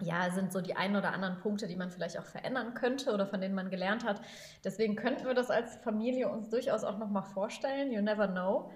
ja, 0.00 0.30
sind 0.30 0.52
so 0.52 0.60
die 0.60 0.74
ein 0.74 0.96
oder 0.96 1.12
anderen 1.12 1.38
Punkte, 1.38 1.68
die 1.68 1.76
man 1.76 1.90
vielleicht 1.90 2.18
auch 2.18 2.24
verändern 2.24 2.74
könnte 2.74 3.12
oder 3.12 3.26
von 3.26 3.40
denen 3.40 3.54
man 3.54 3.70
gelernt 3.70 4.04
hat. 4.04 4.20
Deswegen 4.64 4.96
könnten 4.96 5.24
wir 5.26 5.34
das 5.34 5.50
als 5.50 5.76
Familie 5.76 6.28
uns 6.28 6.50
durchaus 6.50 6.82
auch 6.82 6.98
nochmal 6.98 7.22
vorstellen. 7.22 7.92
You 7.92 8.02
never 8.02 8.26
know. 8.26 8.72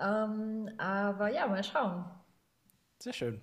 Ähm, 0.00 0.70
aber 0.78 1.28
ja, 1.28 1.46
mal 1.46 1.62
schauen. 1.62 2.04
Sehr 2.98 3.12
schön. 3.12 3.40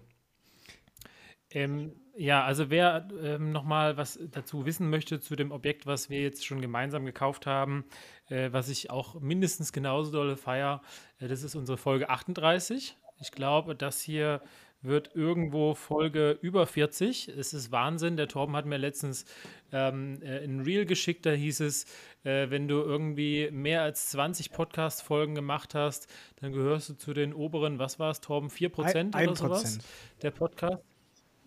Ähm, 1.52 1.96
ja, 2.18 2.44
also 2.44 2.70
wer 2.70 3.08
ähm, 3.22 3.52
nochmal 3.52 3.96
was 3.96 4.20
dazu 4.32 4.66
wissen 4.66 4.90
möchte 4.90 5.22
zu 5.22 5.38
dem 5.38 5.52
Objekt, 5.52 5.86
was 5.86 6.10
wir 6.10 6.22
jetzt 6.22 6.46
schon 6.46 6.60
gemeinsam 6.60 7.06
gekauft 7.06 7.46
haben, 7.46 7.86
äh, 8.28 8.52
was 8.52 8.68
ich 8.68 8.90
auch 8.90 9.22
mindestens 9.22 9.72
genauso 9.72 10.12
dolle 10.12 10.36
feier, 10.36 10.82
äh, 11.20 11.28
das 11.30 11.44
ist 11.44 11.56
unsere 11.56 11.78
Folge 11.78 12.10
38. 12.10 12.98
Ich 13.22 13.32
glaube, 13.32 13.76
das 13.76 14.02
hier 14.02 14.42
wird 14.86 15.16
irgendwo 15.16 15.74
Folge 15.74 16.38
über 16.42 16.66
40. 16.66 17.30
Es 17.30 17.54
ist 17.54 17.72
Wahnsinn. 17.72 18.18
Der 18.18 18.28
Torben 18.28 18.56
hat 18.56 18.66
mir 18.66 18.78
letztens 18.78 19.26
ähm, 19.72 20.22
äh, 20.22 20.44
ein 20.44 20.62
Reel 20.62 20.86
geschickt, 20.86 21.26
da 21.26 21.32
hieß 21.32 21.60
es, 21.62 21.86
äh, 22.24 22.50
wenn 22.50 22.68
du 22.68 22.76
irgendwie 22.76 23.50
mehr 23.52 23.82
als 23.82 24.10
20 24.12 24.52
Podcast-Folgen 24.52 25.36
gemacht 25.36 25.76
hast, 25.76 26.08
dann 26.38 26.52
gehörst 26.52 26.90
du 26.90 26.94
zu 26.94 27.14
den 27.14 27.34
oberen, 27.34 27.80
was 27.80 28.00
war 28.00 28.12
es, 28.12 28.22
Torben, 28.22 28.50
4% 28.50 29.16
ein, 29.16 29.28
oder 29.28 29.36
sowas? 29.36 29.80
Der 30.22 30.32
Podcast. 30.32 30.84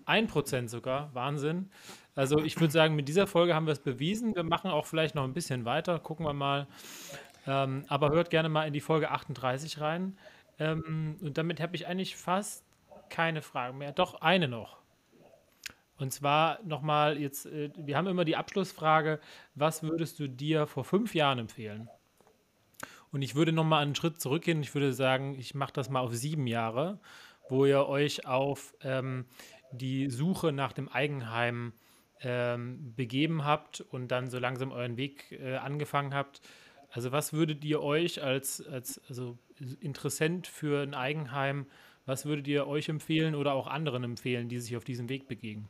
1% 0.06 0.68
sogar, 0.68 1.14
Wahnsinn. 1.14 1.70
Also 2.14 2.42
ich 2.42 2.58
würde 2.58 2.72
sagen, 2.72 2.96
mit 2.96 3.08
dieser 3.08 3.26
Folge 3.26 3.54
haben 3.54 3.66
wir 3.66 3.72
es 3.72 3.80
bewiesen. 3.80 4.34
Wir 4.34 4.42
machen 4.42 4.70
auch 4.70 4.86
vielleicht 4.86 5.14
noch 5.14 5.24
ein 5.24 5.34
bisschen 5.34 5.64
weiter, 5.64 5.98
gucken 5.98 6.24
wir 6.26 6.32
mal. 6.32 6.66
Ähm, 7.46 7.84
aber 7.88 8.10
hört 8.10 8.30
gerne 8.30 8.48
mal 8.48 8.66
in 8.66 8.72
die 8.72 8.80
Folge 8.80 9.10
38 9.10 9.80
rein. 9.80 10.16
Ähm, 10.58 11.16
und 11.20 11.38
damit 11.38 11.60
habe 11.60 11.76
ich 11.76 11.86
eigentlich 11.86 12.16
fast 12.16 12.64
keine 13.08 13.42
Fragen 13.42 13.78
mehr. 13.78 13.92
Doch, 13.92 14.20
eine 14.20 14.48
noch. 14.48 14.78
Und 15.98 16.12
zwar 16.12 16.62
nochmal 16.62 17.18
jetzt, 17.18 17.46
äh, 17.46 17.70
wir 17.76 17.96
haben 17.96 18.06
immer 18.06 18.24
die 18.24 18.36
Abschlussfrage, 18.36 19.20
was 19.54 19.82
würdest 19.82 20.18
du 20.20 20.28
dir 20.28 20.66
vor 20.66 20.84
fünf 20.84 21.14
Jahren 21.14 21.40
empfehlen? 21.40 21.88
Und 23.10 23.22
ich 23.22 23.34
würde 23.34 23.52
nochmal 23.52 23.82
einen 23.82 23.94
Schritt 23.94 24.20
zurückgehen. 24.20 24.60
Ich 24.60 24.74
würde 24.74 24.92
sagen, 24.92 25.34
ich 25.38 25.54
mache 25.54 25.72
das 25.72 25.88
mal 25.90 26.00
auf 26.00 26.14
sieben 26.14 26.46
Jahre, 26.46 27.00
wo 27.48 27.64
ihr 27.64 27.86
euch 27.86 28.26
auf 28.26 28.74
ähm, 28.82 29.24
die 29.72 30.10
Suche 30.10 30.52
nach 30.52 30.72
dem 30.72 30.88
Eigenheim 30.88 31.72
ähm, 32.20 32.94
begeben 32.94 33.44
habt 33.44 33.80
und 33.80 34.08
dann 34.08 34.28
so 34.28 34.38
langsam 34.38 34.72
euren 34.72 34.96
Weg 34.96 35.32
äh, 35.32 35.56
angefangen 35.56 36.14
habt. 36.14 36.40
Also 36.90 37.12
was 37.12 37.32
würdet 37.32 37.64
ihr 37.64 37.82
euch 37.82 38.22
als, 38.22 38.66
als 38.66 39.00
also 39.08 39.38
Interessent 39.80 40.46
für 40.46 40.82
ein 40.82 40.94
Eigenheim 40.94 41.66
was 42.08 42.24
würdet 42.24 42.48
ihr 42.48 42.66
euch 42.66 42.88
empfehlen 42.88 43.34
oder 43.34 43.52
auch 43.52 43.66
anderen 43.66 44.02
empfehlen, 44.02 44.48
die 44.48 44.58
sich 44.58 44.76
auf 44.78 44.84
diesem 44.84 45.10
Weg 45.10 45.28
begeben? 45.28 45.68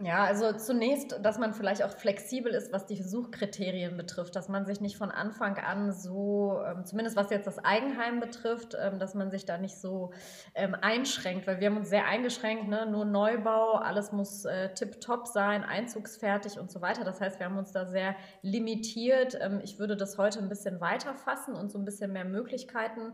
Ja, 0.00 0.24
also 0.24 0.52
zunächst, 0.52 1.20
dass 1.22 1.38
man 1.38 1.54
vielleicht 1.54 1.84
auch 1.84 1.92
flexibel 1.92 2.52
ist, 2.52 2.72
was 2.72 2.84
die 2.84 3.00
Suchkriterien 3.00 3.96
betrifft, 3.96 4.34
dass 4.34 4.48
man 4.48 4.66
sich 4.66 4.80
nicht 4.80 4.96
von 4.96 5.12
Anfang 5.12 5.56
an 5.58 5.92
so, 5.92 6.60
ähm, 6.66 6.84
zumindest 6.84 7.16
was 7.16 7.30
jetzt 7.30 7.46
das 7.46 7.64
Eigenheim 7.64 8.18
betrifft, 8.18 8.76
ähm, 8.76 8.98
dass 8.98 9.14
man 9.14 9.30
sich 9.30 9.44
da 9.44 9.56
nicht 9.56 9.78
so 9.78 10.12
ähm, 10.56 10.74
einschränkt, 10.74 11.46
weil 11.46 11.60
wir 11.60 11.68
haben 11.68 11.76
uns 11.76 11.90
sehr 11.90 12.06
eingeschränkt, 12.06 12.66
ne? 12.66 12.86
nur 12.90 13.04
Neubau, 13.04 13.74
alles 13.74 14.10
muss 14.10 14.44
äh, 14.44 14.74
tipptopp 14.74 15.28
sein, 15.28 15.62
einzugsfertig 15.62 16.58
und 16.58 16.72
so 16.72 16.80
weiter. 16.80 17.04
Das 17.04 17.20
heißt, 17.20 17.38
wir 17.38 17.46
haben 17.46 17.56
uns 17.58 17.70
da 17.70 17.86
sehr 17.86 18.16
limitiert. 18.42 19.38
Ich 19.62 19.78
würde 19.78 19.96
das 19.96 20.18
heute 20.18 20.40
ein 20.40 20.48
bisschen 20.48 20.80
weiter 20.80 21.14
fassen 21.14 21.54
und 21.54 21.70
so 21.70 21.78
ein 21.78 21.84
bisschen 21.84 22.12
mehr 22.12 22.24
Möglichkeiten 22.24 23.12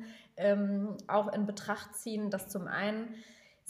auch 1.07 1.33
in 1.33 1.45
Betracht 1.45 1.95
ziehen, 1.95 2.31
dass 2.31 2.49
zum 2.49 2.67
einen 2.67 3.15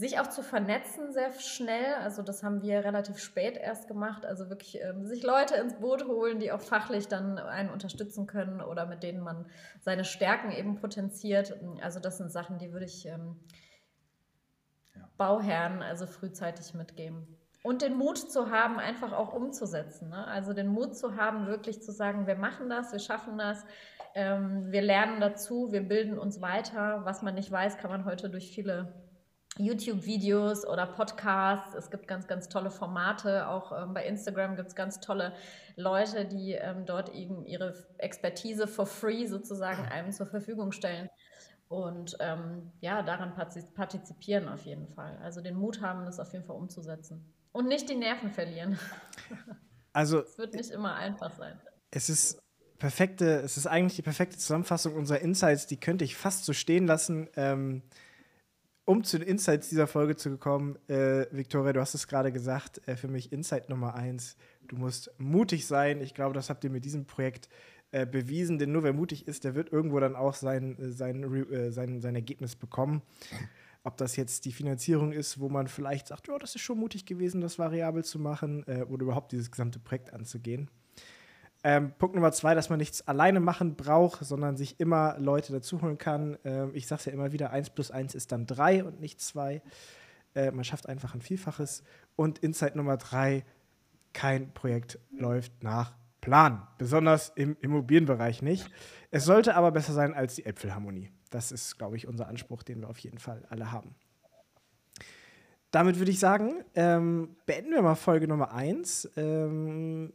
sich 0.00 0.18
auch 0.18 0.28
zu 0.28 0.42
vernetzen 0.42 1.12
sehr 1.12 1.30
schnell. 1.34 1.94
Also 1.96 2.22
das 2.22 2.42
haben 2.42 2.62
wir 2.62 2.82
relativ 2.84 3.18
spät 3.18 3.58
erst 3.58 3.86
gemacht. 3.86 4.24
Also 4.24 4.48
wirklich 4.48 4.80
ähm, 4.80 5.04
sich 5.04 5.22
Leute 5.22 5.56
ins 5.56 5.74
Boot 5.74 6.06
holen, 6.06 6.40
die 6.40 6.52
auch 6.52 6.62
fachlich 6.62 7.06
dann 7.06 7.38
einen 7.38 7.68
unterstützen 7.68 8.26
können 8.26 8.62
oder 8.62 8.86
mit 8.86 9.02
denen 9.02 9.20
man 9.20 9.44
seine 9.82 10.06
Stärken 10.06 10.52
eben 10.52 10.76
potenziert. 10.76 11.54
Also 11.82 12.00
das 12.00 12.16
sind 12.16 12.32
Sachen, 12.32 12.58
die 12.58 12.72
würde 12.72 12.86
ich 12.86 13.04
ähm, 13.04 13.40
ja. 14.94 15.06
Bauherren 15.18 15.82
also 15.82 16.06
frühzeitig 16.06 16.72
mitgeben. 16.72 17.36
Und 17.62 17.82
den 17.82 17.94
Mut 17.94 18.16
zu 18.16 18.50
haben, 18.50 18.78
einfach 18.78 19.12
auch 19.12 19.34
umzusetzen. 19.34 20.08
Ne? 20.08 20.26
Also 20.26 20.54
den 20.54 20.68
Mut 20.68 20.96
zu 20.96 21.16
haben, 21.16 21.46
wirklich 21.46 21.82
zu 21.82 21.92
sagen, 21.92 22.26
wir 22.26 22.36
machen 22.36 22.70
das, 22.70 22.90
wir 22.92 23.00
schaffen 23.00 23.36
das, 23.36 23.66
ähm, 24.14 24.72
wir 24.72 24.80
lernen 24.80 25.20
dazu, 25.20 25.72
wir 25.72 25.86
bilden 25.86 26.18
uns 26.18 26.40
weiter. 26.40 27.02
Was 27.04 27.20
man 27.20 27.34
nicht 27.34 27.52
weiß, 27.52 27.76
kann 27.76 27.90
man 27.90 28.06
heute 28.06 28.30
durch 28.30 28.50
viele 28.50 29.09
YouTube-Videos 29.64 30.66
oder 30.66 30.86
Podcasts. 30.86 31.74
Es 31.74 31.90
gibt 31.90 32.08
ganz, 32.08 32.26
ganz 32.26 32.48
tolle 32.48 32.70
Formate. 32.70 33.48
Auch 33.48 33.72
ähm, 33.72 33.94
bei 33.94 34.04
Instagram 34.04 34.56
gibt 34.56 34.68
es 34.68 34.74
ganz 34.74 35.00
tolle 35.00 35.34
Leute, 35.76 36.24
die 36.24 36.52
ähm, 36.52 36.86
dort 36.86 37.14
eben 37.14 37.44
ihre 37.44 37.74
Expertise 37.98 38.66
for 38.66 38.86
free 38.86 39.26
sozusagen 39.26 39.84
einem 39.86 40.12
zur 40.12 40.26
Verfügung 40.26 40.72
stellen. 40.72 41.08
Und 41.68 42.16
ähm, 42.18 42.72
ja, 42.80 43.02
daran 43.02 43.34
partizipieren 43.34 44.48
auf 44.48 44.64
jeden 44.64 44.88
Fall. 44.88 45.16
Also 45.22 45.40
den 45.40 45.54
Mut 45.54 45.80
haben, 45.80 46.04
das 46.04 46.18
auf 46.18 46.32
jeden 46.32 46.44
Fall 46.44 46.56
umzusetzen. 46.56 47.32
Und 47.52 47.68
nicht 47.68 47.88
die 47.88 47.96
Nerven 47.96 48.30
verlieren. 48.30 48.78
Also. 49.92 50.20
es 50.20 50.38
wird 50.38 50.54
nicht 50.54 50.70
immer 50.70 50.94
einfach 50.94 51.32
sein. 51.32 51.60
Es 51.90 52.08
ist 52.08 52.40
perfekte, 52.78 53.40
es 53.40 53.56
ist 53.56 53.66
eigentlich 53.66 53.96
die 53.96 54.02
perfekte 54.02 54.38
Zusammenfassung 54.38 54.94
unserer 54.94 55.18
Insights, 55.18 55.66
die 55.66 55.78
könnte 55.78 56.04
ich 56.04 56.16
fast 56.16 56.44
so 56.44 56.52
stehen 56.52 56.86
lassen. 56.86 57.28
Ähm, 57.34 57.82
um 58.90 59.04
zu 59.04 59.20
den 59.20 59.28
Insights 59.28 59.68
dieser 59.68 59.86
Folge 59.86 60.16
zu 60.16 60.36
kommen, 60.36 60.76
äh, 60.88 61.26
Victoria, 61.30 61.72
du 61.72 61.80
hast 61.80 61.94
es 61.94 62.08
gerade 62.08 62.32
gesagt, 62.32 62.80
äh, 62.88 62.96
für 62.96 63.06
mich 63.06 63.30
Insight 63.30 63.68
Nummer 63.68 63.94
eins, 63.94 64.36
du 64.66 64.74
musst 64.74 65.12
mutig 65.16 65.68
sein. 65.68 66.00
Ich 66.00 66.12
glaube, 66.12 66.34
das 66.34 66.50
habt 66.50 66.64
ihr 66.64 66.70
mit 66.70 66.84
diesem 66.84 67.04
Projekt 67.04 67.48
äh, 67.92 68.04
bewiesen, 68.04 68.58
denn 68.58 68.72
nur 68.72 68.82
wer 68.82 68.92
mutig 68.92 69.28
ist, 69.28 69.44
der 69.44 69.54
wird 69.54 69.70
irgendwo 69.72 70.00
dann 70.00 70.16
auch 70.16 70.34
sein, 70.34 70.76
äh, 70.80 70.88
sein, 70.90 71.22
äh, 71.22 71.70
sein, 71.70 72.00
sein 72.00 72.16
Ergebnis 72.16 72.56
bekommen. 72.56 73.02
Ob 73.84 73.96
das 73.96 74.16
jetzt 74.16 74.44
die 74.44 74.50
Finanzierung 74.50 75.12
ist, 75.12 75.38
wo 75.38 75.48
man 75.48 75.68
vielleicht 75.68 76.08
sagt, 76.08 76.26
ja, 76.26 76.36
das 76.36 76.56
ist 76.56 76.62
schon 76.62 76.78
mutig 76.78 77.06
gewesen, 77.06 77.40
das 77.40 77.60
variabel 77.60 78.02
zu 78.02 78.18
machen 78.18 78.64
äh, 78.66 78.82
oder 78.82 79.04
überhaupt 79.04 79.30
dieses 79.30 79.52
gesamte 79.52 79.78
Projekt 79.78 80.12
anzugehen. 80.12 80.68
Ähm, 81.62 81.92
Punkt 81.98 82.14
Nummer 82.14 82.32
zwei, 82.32 82.54
dass 82.54 82.70
man 82.70 82.78
nichts 82.78 83.06
alleine 83.06 83.40
machen 83.40 83.76
braucht, 83.76 84.24
sondern 84.24 84.56
sich 84.56 84.80
immer 84.80 85.16
Leute 85.18 85.52
dazuholen 85.52 85.98
kann. 85.98 86.38
Ähm, 86.44 86.70
ich 86.74 86.86
sage 86.86 87.00
es 87.00 87.04
ja 87.06 87.12
immer 87.12 87.32
wieder, 87.32 87.50
1 87.50 87.70
plus 87.70 87.90
1 87.90 88.14
ist 88.14 88.32
dann 88.32 88.46
3 88.46 88.84
und 88.84 89.00
nicht 89.00 89.20
2. 89.20 89.60
Äh, 90.34 90.50
man 90.52 90.64
schafft 90.64 90.88
einfach 90.88 91.14
ein 91.14 91.20
Vielfaches. 91.20 91.82
Und 92.16 92.38
Insight 92.38 92.76
Nummer 92.76 92.96
drei, 92.96 93.44
kein 94.12 94.52
Projekt 94.52 94.98
läuft 95.10 95.62
nach 95.62 95.94
Plan. 96.20 96.66
Besonders 96.78 97.32
im 97.34 97.56
Immobilienbereich 97.60 98.42
nicht. 98.42 98.70
Es 99.10 99.24
sollte 99.24 99.54
aber 99.54 99.72
besser 99.72 99.92
sein 99.92 100.14
als 100.14 100.34
die 100.34 100.46
Äpfelharmonie. 100.46 101.10
Das 101.30 101.52
ist, 101.52 101.78
glaube 101.78 101.96
ich, 101.96 102.06
unser 102.06 102.28
Anspruch, 102.28 102.62
den 102.62 102.80
wir 102.80 102.88
auf 102.88 102.98
jeden 102.98 103.18
Fall 103.18 103.44
alle 103.48 103.72
haben. 103.72 103.94
Damit 105.70 105.98
würde 105.98 106.10
ich 106.10 106.18
sagen, 106.18 106.64
ähm, 106.74 107.36
beenden 107.46 107.70
wir 107.70 107.82
mal 107.82 107.94
Folge 107.94 108.26
Nummer 108.26 108.52
1. 108.52 109.12
Ähm, 109.16 110.12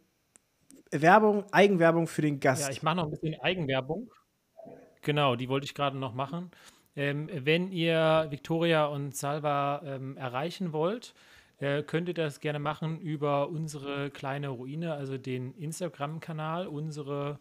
Werbung, 1.02 1.44
Eigenwerbung 1.52 2.08
für 2.08 2.22
den 2.22 2.40
Gast. 2.40 2.64
Ja, 2.64 2.72
ich 2.72 2.84
mache 2.84 2.98
noch 2.98 3.06
ein 3.06 3.12
bisschen 3.12 3.40
Eigenwerbung. 3.42 4.12
Genau, 5.02 5.36
die 5.36 5.50
wollte 5.50 5.66
ich 5.66 5.76
gerade 5.76 5.98
noch 5.98 6.14
machen. 6.14 6.52
Ähm, 6.96 7.30
wenn 7.34 7.72
ihr 7.72 8.28
Victoria 8.30 8.86
und 8.86 9.16
Salva 9.16 9.82
ähm, 9.86 10.18
erreichen 10.18 10.74
wollt, 10.74 11.14
äh, 11.60 11.84
könnt 11.84 12.08
ihr 12.08 12.14
das 12.14 12.40
gerne 12.40 12.60
machen 12.60 13.00
über 13.00 13.50
unsere 13.50 14.10
kleine 14.10 14.50
Ruine, 14.50 14.94
also 14.94 15.18
den 15.18 15.54
Instagram-Kanal, 15.54 16.68
unsere 16.68 17.40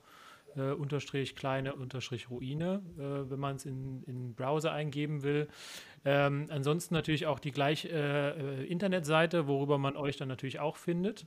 äh, 0.57 0.73
unterstrich 0.73 1.37
kleine 1.37 1.75
unterstrich 1.75 2.31
Ruine, 2.31 2.83
äh, 2.99 3.31
wenn 3.31 3.41
man 3.41 3.57
es 3.57 3.67
in, 3.67 4.03
in 4.05 4.35
Browser 4.35 4.73
eingeben 4.73 5.23
will. 5.23 5.49
Ähm, 6.05 6.47
ansonsten 6.51 6.95
natürlich 6.95 7.27
auch 7.27 7.39
die 7.39 7.51
gleiche 7.51 7.89
äh, 7.89 8.63
äh, 8.63 8.65
Internetseite, 8.67 9.47
worüber 9.47 9.79
man 9.79 9.97
euch 9.97 10.17
dann 10.17 10.29
natürlich 10.29 10.61
auch 10.61 10.77
findet. 10.77 11.25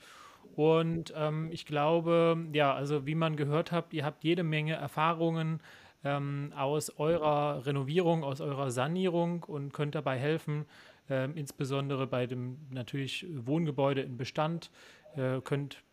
Und 0.58 1.14
ähm, 1.16 1.50
ich 1.52 1.68
glaube, 1.68 2.36
ja, 2.52 2.74
also 2.74 3.06
wie 3.06 3.14
man 3.14 3.36
gehört 3.36 3.72
habt, 3.72 3.94
ihr 3.94 4.04
habt 4.04 4.24
jede 4.24 4.42
Menge 4.42 4.74
Erfahrungen 4.74 5.62
ähm, 6.04 6.52
aus 6.58 6.90
eurer 6.98 7.64
Renovierung, 7.68 8.24
aus 8.24 8.42
eurer 8.42 8.72
Sanierung 8.72 9.44
und 9.44 9.72
könnt 9.72 9.94
dabei 9.94 10.18
helfen, 10.18 10.66
äh, 11.12 11.30
insbesondere 11.30 12.08
bei 12.08 12.26
dem 12.26 12.58
natürlich 12.72 13.28
Wohngebäude 13.30 14.02
in 14.02 14.18
Bestand, 14.18 14.72
äh, 15.16 15.42
könnt 15.42 15.84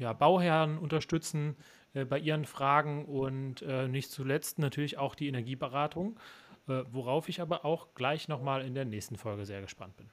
ja, 0.00 0.12
Bauherren 0.12 0.76
unterstützen 0.78 1.54
äh, 1.94 2.04
bei 2.04 2.18
ihren 2.18 2.46
Fragen 2.46 3.04
und 3.04 3.62
äh, 3.62 3.86
nicht 3.86 4.10
zuletzt 4.10 4.58
natürlich 4.58 4.98
auch 4.98 5.14
die 5.14 5.28
Energieberatung, 5.28 6.18
äh, 6.66 6.82
worauf 6.90 7.28
ich 7.28 7.40
aber 7.40 7.64
auch 7.64 7.94
gleich 7.94 8.26
nochmal 8.26 8.62
in 8.62 8.74
der 8.74 8.86
nächsten 8.86 9.16
Folge 9.16 9.46
sehr 9.46 9.60
gespannt 9.60 9.96
bin. 9.96 10.10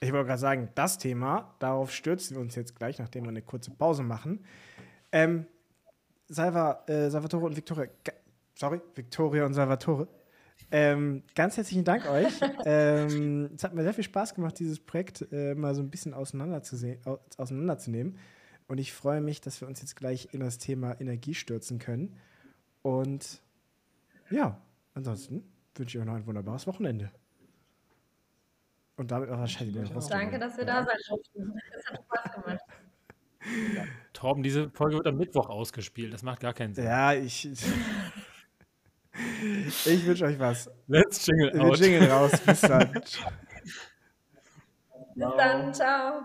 Ich 0.00 0.12
wollte 0.12 0.28
gerade 0.28 0.40
sagen, 0.40 0.70
das 0.74 0.96
Thema, 0.96 1.54
darauf 1.58 1.92
stürzen 1.92 2.36
wir 2.36 2.40
uns 2.40 2.54
jetzt 2.54 2.74
gleich, 2.74 2.98
nachdem 2.98 3.24
wir 3.24 3.28
eine 3.28 3.42
kurze 3.42 3.70
Pause 3.70 4.02
machen. 4.02 4.44
Ähm, 5.12 5.46
Salva, 6.26 6.84
äh, 6.86 7.10
Salvatore 7.10 7.46
und 7.46 7.56
Victoria, 7.56 7.86
sorry, 8.54 8.80
Victoria 8.94 9.44
und 9.44 9.52
Salvatore, 9.52 10.08
ähm, 10.70 11.22
ganz 11.34 11.56
herzlichen 11.56 11.84
Dank 11.84 12.08
euch. 12.08 12.32
ähm, 12.64 13.50
es 13.54 13.64
hat 13.64 13.74
mir 13.74 13.82
sehr 13.82 13.94
viel 13.94 14.04
Spaß 14.04 14.34
gemacht, 14.34 14.58
dieses 14.58 14.80
Projekt 14.80 15.26
äh, 15.32 15.54
mal 15.54 15.74
so 15.74 15.82
ein 15.82 15.90
bisschen 15.90 16.14
auseinanderzunehmen. 16.14 18.18
Und 18.68 18.78
ich 18.78 18.92
freue 18.92 19.20
mich, 19.20 19.40
dass 19.40 19.60
wir 19.60 19.68
uns 19.68 19.80
jetzt 19.80 19.96
gleich 19.96 20.28
in 20.32 20.40
das 20.40 20.58
Thema 20.58 20.98
Energie 21.00 21.34
stürzen 21.34 21.78
können. 21.78 22.16
Und 22.82 23.42
ja, 24.30 24.60
ansonsten 24.94 25.42
wünsche 25.74 25.98
ich 25.98 26.02
euch 26.02 26.06
noch 26.06 26.14
ein 26.14 26.26
wunderbares 26.26 26.66
Wochenende. 26.66 27.10
Und 29.00 29.10
damit 29.10 29.30
auch 29.30 29.38
wahrscheinlich 29.38 29.74
wieder 29.74 29.90
raus. 29.94 30.08
Danke, 30.08 30.38
dass 30.38 30.58
wir 30.58 30.66
da 30.66 30.84
sein 30.84 30.98
durften. 31.08 31.58
Es 31.74 31.86
hat 31.86 32.04
Spaß 32.04 32.32
gemacht. 32.34 32.60
Ja. 33.74 33.84
Torben, 34.12 34.42
diese 34.42 34.68
Folge 34.72 34.96
wird 34.96 35.06
am 35.06 35.16
Mittwoch 35.16 35.48
ausgespielt. 35.48 36.12
Das 36.12 36.22
macht 36.22 36.40
gar 36.40 36.52
keinen 36.52 36.74
Sinn. 36.74 36.84
Ja, 36.84 37.14
ich. 37.14 37.48
ich 39.86 40.06
wünsche 40.06 40.26
euch 40.26 40.38
was. 40.38 40.70
Let's 40.86 41.26
jingle 41.26 41.50
Wir 41.54 41.74
jingle 41.76 42.10
raus. 42.10 42.32
Bis 42.44 42.60
dann. 42.60 42.92
Bis 42.92 43.22
dann. 45.14 45.72
Ciao. 45.72 46.20